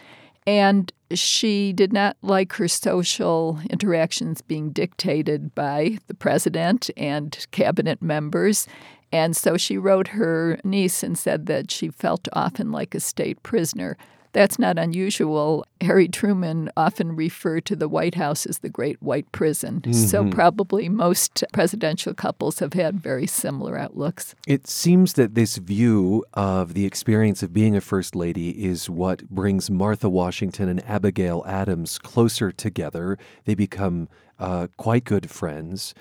And 0.48 0.90
she 1.12 1.74
did 1.74 1.92
not 1.92 2.16
like 2.22 2.54
her 2.54 2.68
social 2.68 3.60
interactions 3.68 4.40
being 4.40 4.70
dictated 4.70 5.54
by 5.54 5.98
the 6.06 6.14
president 6.14 6.88
and 6.96 7.46
cabinet 7.50 8.00
members. 8.00 8.66
And 9.12 9.36
so 9.36 9.58
she 9.58 9.76
wrote 9.76 10.08
her 10.08 10.58
niece 10.64 11.02
and 11.02 11.18
said 11.18 11.44
that 11.46 11.70
she 11.70 11.90
felt 11.90 12.28
often 12.32 12.72
like 12.72 12.94
a 12.94 13.00
state 13.00 13.42
prisoner. 13.42 13.98
That's 14.32 14.58
not 14.58 14.78
unusual. 14.78 15.64
Harry 15.80 16.08
Truman 16.08 16.70
often 16.76 17.16
referred 17.16 17.64
to 17.66 17.76
the 17.76 17.88
White 17.88 18.14
House 18.14 18.46
as 18.46 18.58
the 18.58 18.68
Great 18.68 19.02
White 19.02 19.30
Prison. 19.32 19.80
Mm-hmm. 19.80 19.92
So, 19.92 20.28
probably 20.28 20.88
most 20.88 21.44
presidential 21.52 22.14
couples 22.14 22.58
have 22.58 22.72
had 22.72 23.00
very 23.00 23.26
similar 23.26 23.78
outlooks. 23.78 24.34
It 24.46 24.66
seems 24.66 25.14
that 25.14 25.34
this 25.34 25.56
view 25.56 26.24
of 26.34 26.74
the 26.74 26.84
experience 26.84 27.42
of 27.42 27.52
being 27.52 27.76
a 27.76 27.80
First 27.80 28.14
Lady 28.14 28.64
is 28.64 28.90
what 28.90 29.28
brings 29.28 29.70
Martha 29.70 30.08
Washington 30.08 30.68
and 30.68 30.84
Abigail 30.84 31.44
Adams 31.46 31.98
closer 31.98 32.52
together. 32.52 33.18
They 33.44 33.54
become 33.54 34.08
uh, 34.38 34.68
quite 34.76 35.04
good 35.04 35.30
friends. 35.30 35.94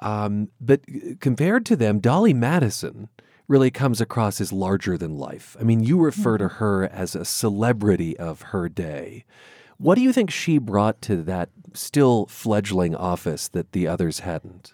Um, 0.00 0.48
but 0.60 0.80
compared 1.20 1.64
to 1.66 1.76
them, 1.76 2.00
Dolley 2.00 2.34
Madison 2.34 3.08
really 3.46 3.70
comes 3.70 4.00
across 4.00 4.40
as 4.40 4.52
larger 4.52 4.96
than 4.96 5.18
life. 5.18 5.56
I 5.60 5.64
mean, 5.64 5.82
you 5.82 5.98
refer 6.00 6.38
to 6.38 6.44
mm-hmm. 6.44 6.56
her 6.56 6.84
as 6.84 7.14
a 7.14 7.24
celebrity 7.24 8.16
of 8.18 8.42
her 8.42 8.68
day. 8.68 9.24
What 9.76 9.96
do 9.96 10.02
you 10.02 10.12
think 10.12 10.30
she 10.30 10.58
brought 10.58 11.02
to 11.02 11.16
that 11.22 11.50
still 11.72 12.26
fledgling 12.26 12.94
office 12.94 13.48
that 13.48 13.72
the 13.72 13.86
others 13.86 14.20
hadn't? 14.20 14.72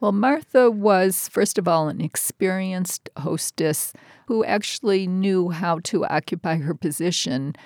Well, 0.00 0.12
Martha 0.12 0.70
was, 0.70 1.28
first 1.28 1.58
of 1.58 1.66
all, 1.66 1.88
an 1.88 2.00
experienced 2.00 3.10
hostess 3.18 3.92
who 4.26 4.44
actually 4.44 5.06
knew 5.06 5.50
how 5.50 5.80
to 5.84 6.06
occupy 6.06 6.56
her 6.56 6.74
position. 6.74 7.56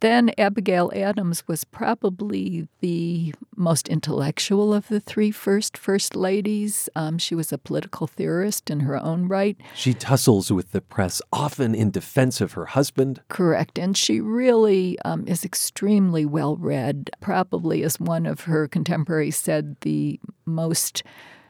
Then 0.00 0.30
Abigail 0.36 0.92
Adams 0.94 1.48
was 1.48 1.64
probably 1.64 2.68
the 2.80 3.34
most 3.56 3.88
intellectual 3.88 4.74
of 4.74 4.88
the 4.88 5.00
three 5.00 5.30
first 5.30 5.78
First 5.78 6.14
Ladies. 6.14 6.88
Um, 6.94 7.16
she 7.16 7.34
was 7.34 7.50
a 7.50 7.58
political 7.58 8.06
theorist 8.06 8.68
in 8.68 8.80
her 8.80 9.02
own 9.02 9.26
right. 9.26 9.56
She 9.74 9.94
tussles 9.94 10.52
with 10.52 10.72
the 10.72 10.82
press, 10.82 11.22
often 11.32 11.74
in 11.74 11.90
defense 11.90 12.42
of 12.42 12.52
her 12.52 12.66
husband. 12.66 13.22
Correct. 13.28 13.78
And 13.78 13.96
she 13.96 14.20
really 14.20 14.98
um, 15.04 15.26
is 15.26 15.44
extremely 15.44 16.26
well 16.26 16.56
read, 16.56 17.10
probably, 17.20 17.82
as 17.82 17.98
one 17.98 18.26
of 18.26 18.42
her 18.42 18.68
contemporaries 18.68 19.36
said, 19.36 19.76
the 19.80 20.20
most 20.44 21.02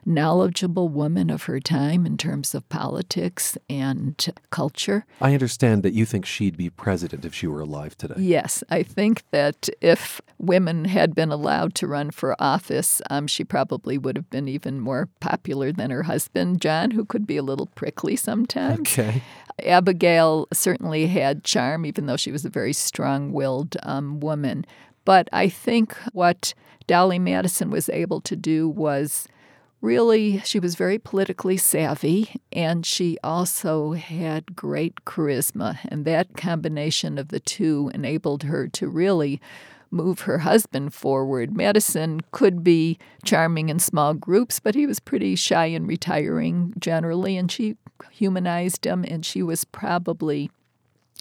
knowledgeable 0.07 0.89
woman 0.89 1.29
of 1.29 1.43
her 1.45 1.59
time 1.59 2.07
in 2.07 2.17
terms 2.17 2.55
of 2.55 2.67
politics 2.69 3.59
and 3.69 4.33
culture. 4.51 5.05
I 5.21 5.35
understand 5.35 5.83
that 5.83 5.93
you 5.93 6.05
think 6.05 6.25
she'd 6.25 6.57
be 6.57 6.71
president 6.71 7.25
if 7.25 7.35
she 7.35 7.49
were 7.49 7.61
alive 7.61 7.99
today. 7.99 8.15
Yes, 8.17 8.63
I 8.71 8.85
think 8.85 9.25
that 9.33 9.69
if 9.81 10.21
women 10.39 10.85
had 10.85 11.15
been 11.15 11.33
allowed 11.33 11.75
to 11.77 11.89
run 11.89 12.13
for 12.13 12.41
office, 12.41 13.03
um, 13.11 13.27
she 13.27 13.43
probably 13.43 13.99
would 13.99 14.17
have 14.17 14.31
been 14.31 14.47
even 14.47 14.81
more 14.81 15.09
popular 15.21 15.73
than 15.73 15.91
her 15.91 16.05
husband, 16.05 16.61
John, 16.61 16.93
who 16.93 17.05
could 17.05 17.27
be 17.27 17.37
a 17.37 17.43
little 17.43 17.67
prickly 17.75 18.15
sometimes. 18.15 18.81
Okay. 18.81 19.23
Abigail 19.65 20.47
certainly 20.53 21.07
had 21.07 21.43
charm, 21.43 21.85
even 21.85 22.07
though 22.07 22.17
she 22.17 22.31
was 22.31 22.45
a 22.45 22.51
very 22.51 22.73
strong 22.73 23.33
willed 23.33 23.77
um, 23.83 24.21
woman. 24.21 24.65
But 25.05 25.29
I 25.33 25.49
think 25.49 25.97
what 26.13 26.53
Dolley 26.87 27.19
Madison 27.19 27.71
was 27.71 27.89
able 27.89 28.21
to 28.23 28.37
do 28.37 28.69
was 28.69 29.27
really, 29.81 30.39
she 30.41 30.59
was 30.59 30.74
very 30.74 30.99
politically 30.99 31.57
savvy 31.57 32.41
and 32.53 32.85
she 32.85 33.18
also 33.22 33.93
had 33.93 34.57
great 34.57 35.05
charisma. 35.05 35.79
And 35.89 36.05
that 36.05 36.37
combination 36.37 37.18
of 37.18 37.29
the 37.29 37.41
two 37.41 37.91
enabled 37.95 38.45
her 38.45 38.68
to 38.68 38.89
really 38.89 39.41
move 39.91 40.20
her 40.20 40.39
husband 40.39 40.93
forward. 40.93 41.57
Madison 41.57 42.20
could 42.33 42.64
be 42.64 42.99
charming 43.24 43.68
in 43.68 43.79
small 43.79 44.14
groups, 44.14 44.61
but 44.61 44.74
he 44.74 44.87
was 44.87 45.01
pretty 45.01 45.37
shy 45.37 45.66
and 45.66 45.87
retiring 45.87 46.74
generally, 46.79 47.37
and 47.37 47.51
she 47.51 47.77
humanized 48.11 48.85
him, 48.85 49.05
and 49.07 49.24
she 49.24 49.43
was 49.43 49.64
probably 49.64 50.51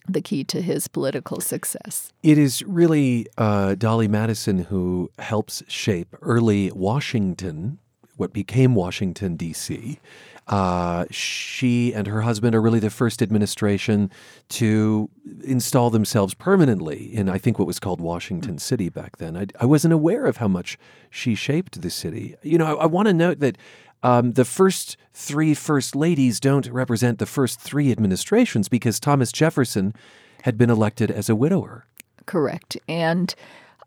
the 0.07 0.21
key 0.21 0.43
to 0.43 0.61
his 0.61 0.87
political 0.87 1.39
success. 1.39 2.11
It 2.21 2.37
is 2.37 2.63
really 2.63 3.27
uh, 3.37 3.75
Dolley 3.75 4.07
Madison 4.07 4.65
who 4.65 5.09
helps 5.19 5.63
shape 5.67 6.15
early 6.21 6.71
Washington 6.71 7.79
what 8.17 8.33
became 8.33 8.75
Washington, 8.75 9.35
D.C. 9.35 9.99
Uh, 10.47 11.05
she 11.09 11.91
and 11.93 12.05
her 12.05 12.21
husband 12.21 12.55
are 12.55 12.61
really 12.61 12.79
the 12.79 12.91
first 12.91 13.21
administration 13.21 14.11
to 14.47 15.09
install 15.43 15.89
themselves 15.89 16.35
permanently 16.35 17.13
in, 17.13 17.27
I 17.27 17.39
think, 17.39 17.57
what 17.57 17.65
was 17.65 17.79
called 17.79 17.99
Washington 17.99 18.59
City 18.59 18.89
back 18.89 19.17
then. 19.17 19.35
I, 19.35 19.47
I 19.59 19.65
wasn't 19.65 19.93
aware 19.93 20.25
of 20.25 20.37
how 20.37 20.47
much 20.47 20.77
she 21.09 21.33
shaped 21.33 21.81
the 21.81 21.89
city. 21.89 22.35
You 22.43 22.59
know, 22.59 22.77
I, 22.77 22.83
I 22.83 22.85
want 22.85 23.07
to 23.07 23.13
note 23.13 23.39
that 23.39 23.57
um, 24.03 24.33
the 24.33 24.45
first 24.45 24.97
three 25.13 25.55
first 25.55 25.95
ladies 25.95 26.39
don't 26.39 26.67
represent 26.67 27.17
the 27.17 27.25
first 27.25 27.59
three 27.59 27.91
administrations 27.91 28.69
because 28.69 28.99
Thomas 28.99 29.31
Jefferson 29.31 29.95
had 30.43 30.59
been 30.59 30.69
elected 30.69 31.09
as 31.09 31.27
a 31.27 31.35
widower. 31.35 31.85
Correct. 32.27 32.77
And 32.87 33.33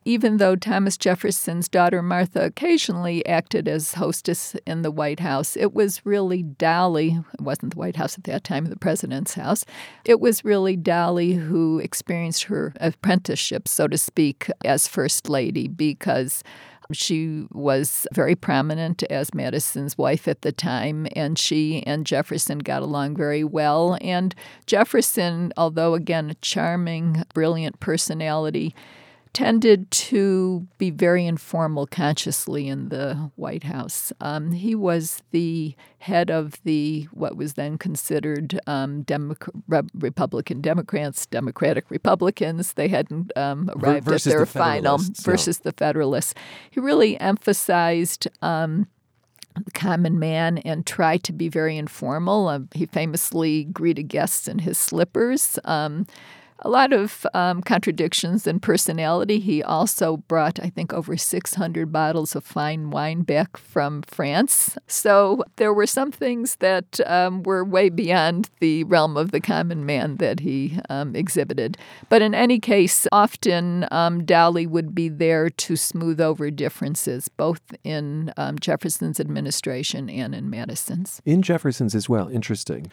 even 0.08 0.38
though 0.38 0.56
Thomas 0.56 0.96
Jefferson's 0.96 1.68
daughter 1.68 2.00
Martha 2.00 2.42
occasionally 2.42 3.24
acted 3.26 3.68
as 3.68 3.92
hostess 3.92 4.56
in 4.66 4.80
the 4.80 4.90
White 4.90 5.20
House, 5.20 5.54
it 5.54 5.74
was 5.74 6.00
really 6.06 6.42
Dolley, 6.42 7.20
it 7.34 7.42
wasn't 7.42 7.74
the 7.74 7.78
White 7.78 7.96
House 7.96 8.16
at 8.16 8.24
that 8.24 8.42
time, 8.42 8.64
the 8.64 8.76
president's 8.76 9.34
house. 9.34 9.66
It 10.06 10.18
was 10.18 10.46
really 10.46 10.76
Dolley 10.76 11.34
who 11.34 11.78
experienced 11.80 12.44
her 12.44 12.72
apprenticeship, 12.80 13.68
so 13.68 13.86
to 13.86 13.98
speak, 13.98 14.50
as 14.64 14.88
First 14.88 15.28
Lady 15.28 15.68
because 15.68 16.42
she 16.90 17.46
was 17.52 18.06
very 18.14 18.34
prominent 18.34 19.02
as 19.10 19.34
Madison's 19.34 19.98
wife 19.98 20.26
at 20.26 20.40
the 20.40 20.52
time, 20.52 21.06
and 21.14 21.38
she 21.38 21.82
and 21.86 22.06
Jefferson 22.06 22.60
got 22.60 22.80
along 22.80 23.14
very 23.14 23.44
well. 23.44 23.98
And 24.00 24.34
Jefferson, 24.64 25.52
although 25.58 25.92
again 25.92 26.30
a 26.30 26.34
charming, 26.36 27.24
brilliant 27.34 27.78
personality, 27.80 28.74
tended 29.32 29.90
to 29.90 30.66
be 30.78 30.90
very 30.90 31.26
informal 31.26 31.86
consciously 31.86 32.68
in 32.68 32.88
the 32.88 33.30
White 33.36 33.64
House. 33.64 34.12
Um, 34.20 34.52
he 34.52 34.74
was 34.74 35.22
the 35.30 35.74
head 35.98 36.30
of 36.30 36.62
the 36.64 37.08
what 37.12 37.36
was 37.36 37.54
then 37.54 37.78
considered 37.78 38.58
um, 38.66 39.04
Re- 39.66 39.82
Republican 39.94 40.60
Democrats, 40.60 41.26
Democratic 41.26 41.90
Republicans. 41.90 42.72
They 42.74 42.88
hadn't 42.88 43.36
um, 43.36 43.70
arrived 43.76 44.08
at 44.10 44.22
their 44.22 44.40
the 44.40 44.46
final 44.46 44.98
versus 45.22 45.58
the 45.58 45.72
Federalists. 45.72 46.34
He 46.70 46.80
really 46.80 47.18
emphasized 47.20 48.28
um, 48.42 48.86
the 49.64 49.70
common 49.72 50.18
man 50.18 50.58
and 50.58 50.86
tried 50.86 51.22
to 51.24 51.32
be 51.32 51.48
very 51.48 51.76
informal. 51.76 52.48
Uh, 52.48 52.60
he 52.74 52.86
famously 52.86 53.64
greeted 53.64 54.04
guests 54.04 54.48
in 54.48 54.60
his 54.60 54.78
slippers. 54.78 55.58
Um, 55.64 56.06
a 56.60 56.68
lot 56.68 56.92
of 56.92 57.26
um, 57.34 57.62
contradictions 57.62 58.46
in 58.46 58.60
personality. 58.60 59.38
He 59.38 59.62
also 59.62 60.18
brought, 60.18 60.58
I 60.60 60.70
think, 60.70 60.92
over 60.92 61.16
600 61.16 61.92
bottles 61.92 62.34
of 62.34 62.44
fine 62.44 62.90
wine 62.90 63.22
back 63.22 63.56
from 63.56 64.02
France. 64.02 64.76
So 64.86 65.44
there 65.56 65.72
were 65.72 65.86
some 65.86 66.10
things 66.10 66.56
that 66.56 67.00
um, 67.06 67.42
were 67.42 67.64
way 67.64 67.88
beyond 67.88 68.50
the 68.60 68.84
realm 68.84 69.16
of 69.16 69.30
the 69.30 69.40
common 69.40 69.86
man 69.86 70.16
that 70.16 70.40
he 70.40 70.78
um, 70.88 71.14
exhibited. 71.14 71.78
But 72.08 72.22
in 72.22 72.34
any 72.34 72.58
case, 72.58 73.06
often 73.12 73.86
um, 73.90 74.24
Dolley 74.24 74.66
would 74.66 74.94
be 74.94 75.08
there 75.08 75.50
to 75.50 75.76
smooth 75.76 76.20
over 76.20 76.50
differences, 76.50 77.28
both 77.28 77.60
in 77.84 78.32
um, 78.36 78.58
Jefferson's 78.58 79.20
administration 79.20 80.10
and 80.10 80.34
in 80.34 80.50
Madison's. 80.50 81.20
In 81.24 81.42
Jefferson's 81.42 81.94
as 81.94 82.08
well. 82.08 82.28
Interesting. 82.28 82.90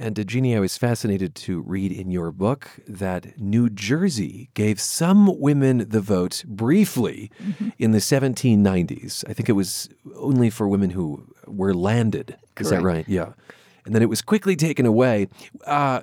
And 0.00 0.24
Jeanne, 0.28 0.56
I 0.56 0.60
was 0.60 0.78
fascinated 0.78 1.34
to 1.34 1.60
read 1.60 1.90
in 1.90 2.12
your 2.12 2.30
book 2.30 2.70
that 2.86 3.36
New 3.36 3.68
Jersey 3.68 4.48
gave 4.54 4.80
some 4.80 5.40
women 5.40 5.88
the 5.88 6.00
vote 6.00 6.44
briefly 6.46 7.32
mm-hmm. 7.42 7.70
in 7.78 7.90
the 7.90 7.98
1790s. 7.98 9.24
I 9.28 9.32
think 9.32 9.48
it 9.48 9.54
was 9.54 9.88
only 10.14 10.50
for 10.50 10.68
women 10.68 10.90
who 10.90 11.26
were 11.48 11.74
landed. 11.74 12.36
Correct. 12.54 12.60
Is 12.60 12.70
that 12.70 12.82
right? 12.82 13.08
Yeah. 13.08 13.32
And 13.84 13.92
then 13.92 14.02
it 14.02 14.08
was 14.08 14.22
quickly 14.22 14.54
taken 14.54 14.86
away. 14.86 15.26
Uh, 15.66 16.02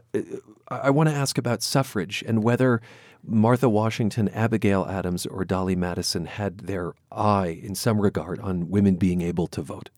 I 0.67 0.89
want 0.89 1.07
to 1.07 1.15
ask 1.15 1.37
about 1.37 1.63
suffrage 1.63 2.21
and 2.27 2.43
whether 2.43 2.81
Martha 3.23 3.69
Washington, 3.69 4.27
Abigail 4.29 4.85
Adams, 4.89 5.25
or 5.25 5.45
Dolley 5.45 5.75
Madison 5.77 6.25
had 6.25 6.59
their 6.59 6.95
eye 7.13 7.61
in 7.63 7.75
some 7.75 8.01
regard 8.01 8.39
on 8.41 8.69
women 8.69 8.97
being 8.97 9.21
able 9.21 9.47
to 9.47 9.61
vote. 9.61 9.89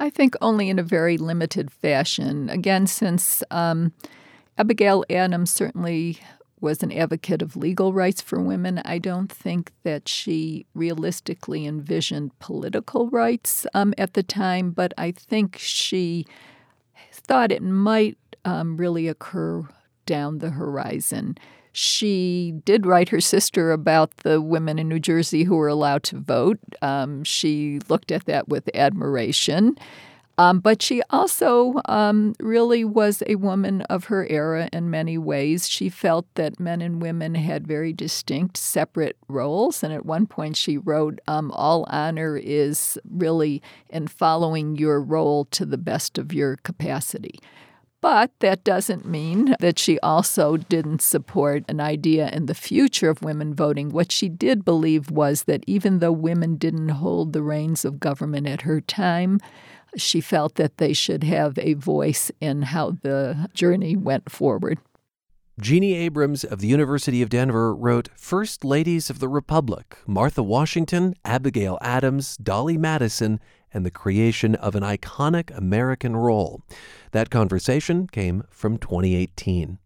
I 0.00 0.08
think 0.08 0.34
only 0.40 0.70
in 0.70 0.78
a 0.78 0.82
very 0.82 1.18
limited 1.18 1.70
fashion. 1.70 2.48
Again, 2.48 2.86
since 2.86 3.42
um, 3.50 3.92
Abigail 4.56 5.04
Adams 5.10 5.52
certainly 5.52 6.18
was 6.58 6.82
an 6.82 6.90
advocate 6.90 7.42
of 7.42 7.56
legal 7.56 7.92
rights 7.92 8.20
for 8.20 8.40
women, 8.40 8.82
I 8.84 8.98
don't 8.98 9.30
think 9.30 9.72
that 9.82 10.08
she 10.08 10.66
realistically 10.74 11.66
envisioned 11.66 12.38
political 12.38 13.08
rights 13.10 13.66
um, 13.74 13.94
at 13.96 14.14
the 14.14 14.22
time, 14.22 14.70
but 14.70 14.92
I 14.98 15.12
think 15.12 15.56
she 15.58 16.26
thought 17.12 17.52
it 17.52 17.62
might 17.62 18.18
um, 18.44 18.76
really 18.76 19.06
occur 19.06 19.68
down 20.06 20.38
the 20.38 20.50
horizon. 20.50 21.36
She 21.72 22.54
did 22.64 22.86
write 22.86 23.10
her 23.10 23.20
sister 23.20 23.70
about 23.70 24.16
the 24.18 24.40
women 24.40 24.78
in 24.78 24.88
New 24.88 24.98
Jersey 24.98 25.44
who 25.44 25.56
were 25.56 25.68
allowed 25.68 26.02
to 26.04 26.18
vote. 26.18 26.58
Um, 26.82 27.24
she 27.24 27.80
looked 27.88 28.10
at 28.10 28.24
that 28.24 28.48
with 28.48 28.68
admiration. 28.74 29.76
Um, 30.40 30.60
but 30.60 30.80
she 30.80 31.02
also 31.10 31.82
um, 31.84 32.34
really 32.40 32.82
was 32.82 33.22
a 33.26 33.34
woman 33.34 33.82
of 33.82 34.04
her 34.04 34.26
era 34.30 34.70
in 34.72 34.88
many 34.88 35.18
ways. 35.18 35.68
She 35.68 35.90
felt 35.90 36.24
that 36.34 36.58
men 36.58 36.80
and 36.80 37.02
women 37.02 37.34
had 37.34 37.66
very 37.66 37.92
distinct, 37.92 38.56
separate 38.56 39.18
roles. 39.28 39.82
And 39.82 39.92
at 39.92 40.06
one 40.06 40.26
point, 40.26 40.56
she 40.56 40.78
wrote, 40.78 41.18
um, 41.28 41.50
All 41.52 41.84
honor 41.90 42.38
is 42.38 42.98
really 43.10 43.60
in 43.90 44.08
following 44.08 44.76
your 44.76 45.02
role 45.02 45.44
to 45.50 45.66
the 45.66 45.76
best 45.76 46.16
of 46.16 46.32
your 46.32 46.56
capacity. 46.56 47.38
But 48.00 48.30
that 48.40 48.64
doesn't 48.64 49.04
mean 49.04 49.54
that 49.60 49.78
she 49.78 50.00
also 50.00 50.56
didn't 50.56 51.02
support 51.02 51.64
an 51.68 51.80
idea 51.80 52.30
in 52.30 52.46
the 52.46 52.54
future 52.54 53.10
of 53.10 53.22
women 53.22 53.54
voting. 53.54 53.90
What 53.90 54.10
she 54.10 54.28
did 54.28 54.64
believe 54.64 55.10
was 55.10 55.44
that 55.44 55.64
even 55.66 55.98
though 55.98 56.12
women 56.12 56.56
didn't 56.56 56.88
hold 56.88 57.32
the 57.32 57.42
reins 57.42 57.84
of 57.84 58.00
government 58.00 58.46
at 58.46 58.62
her 58.62 58.80
time, 58.80 59.38
she 59.96 60.20
felt 60.20 60.54
that 60.54 60.78
they 60.78 60.94
should 60.94 61.24
have 61.24 61.58
a 61.58 61.74
voice 61.74 62.30
in 62.40 62.62
how 62.62 62.92
the 63.02 63.48
journey 63.52 63.96
went 63.96 64.30
forward. 64.30 64.78
Jeanne 65.60 65.84
Abrams 65.84 66.42
of 66.42 66.60
the 66.60 66.68
University 66.68 67.20
of 67.20 67.28
Denver 67.28 67.74
wrote 67.74 68.08
First 68.16 68.64
Ladies 68.64 69.10
of 69.10 69.18
the 69.18 69.28
Republic 69.28 69.98
Martha 70.06 70.42
Washington, 70.42 71.14
Abigail 71.22 71.76
Adams, 71.82 72.38
Dolley 72.38 72.78
Madison, 72.78 73.40
and 73.72 73.84
the 73.86 73.90
creation 73.90 74.54
of 74.56 74.74
an 74.74 74.82
iconic 74.82 75.56
American 75.56 76.16
role. 76.16 76.62
That 77.12 77.30
conversation 77.30 78.06
came 78.06 78.44
from 78.50 78.78
2018. 78.78 79.78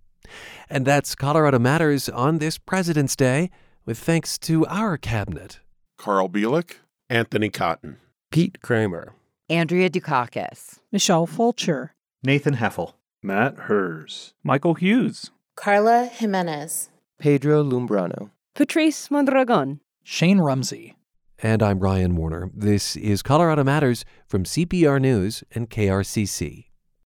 And 0.71 0.87
that's 0.87 1.15
Colorado 1.15 1.59
Matters 1.59 2.09
on 2.09 2.39
this 2.39 2.59
President's 2.59 3.17
Day, 3.17 3.51
with 3.85 3.99
thanks 3.99 4.39
to 4.39 4.67
our 4.67 4.97
cabinet. 4.97 5.61
Carl 5.99 6.29
Bielek, 6.29 6.77
Anthony 7.11 7.51
Cotton, 7.51 7.99
Pete 8.31 8.61
Kramer, 8.63 9.15
Andrea 9.51 9.91
Dukakis, 9.91 10.79
Michelle 10.91 11.27
Fulcher, 11.27 11.95
Nathan 12.23 12.57
Heffel, 12.57 12.95
Matt 13.23 13.55
Hers, 13.69 14.33
Michael 14.43 14.75
Hughes, 14.75 15.31
Carla 15.57 16.07
Jimenez, 16.07 16.89
Pedro 17.19 17.63
Lumbrano, 17.63 18.31
Patrice 18.55 19.11
Mondragon, 19.11 19.81
Shane 20.03 20.39
Rumsey. 20.41 20.97
And 21.45 21.63
I'm 21.63 21.79
Ryan 21.79 22.17
Warner. 22.17 22.51
This 22.55 22.97
is 22.97 23.21
Colorado 23.21 23.63
Matters 23.63 24.07
from 24.27 24.45
CPR 24.45 24.99
News 24.99 25.45
and 25.55 25.69
KRCC. 25.69 26.69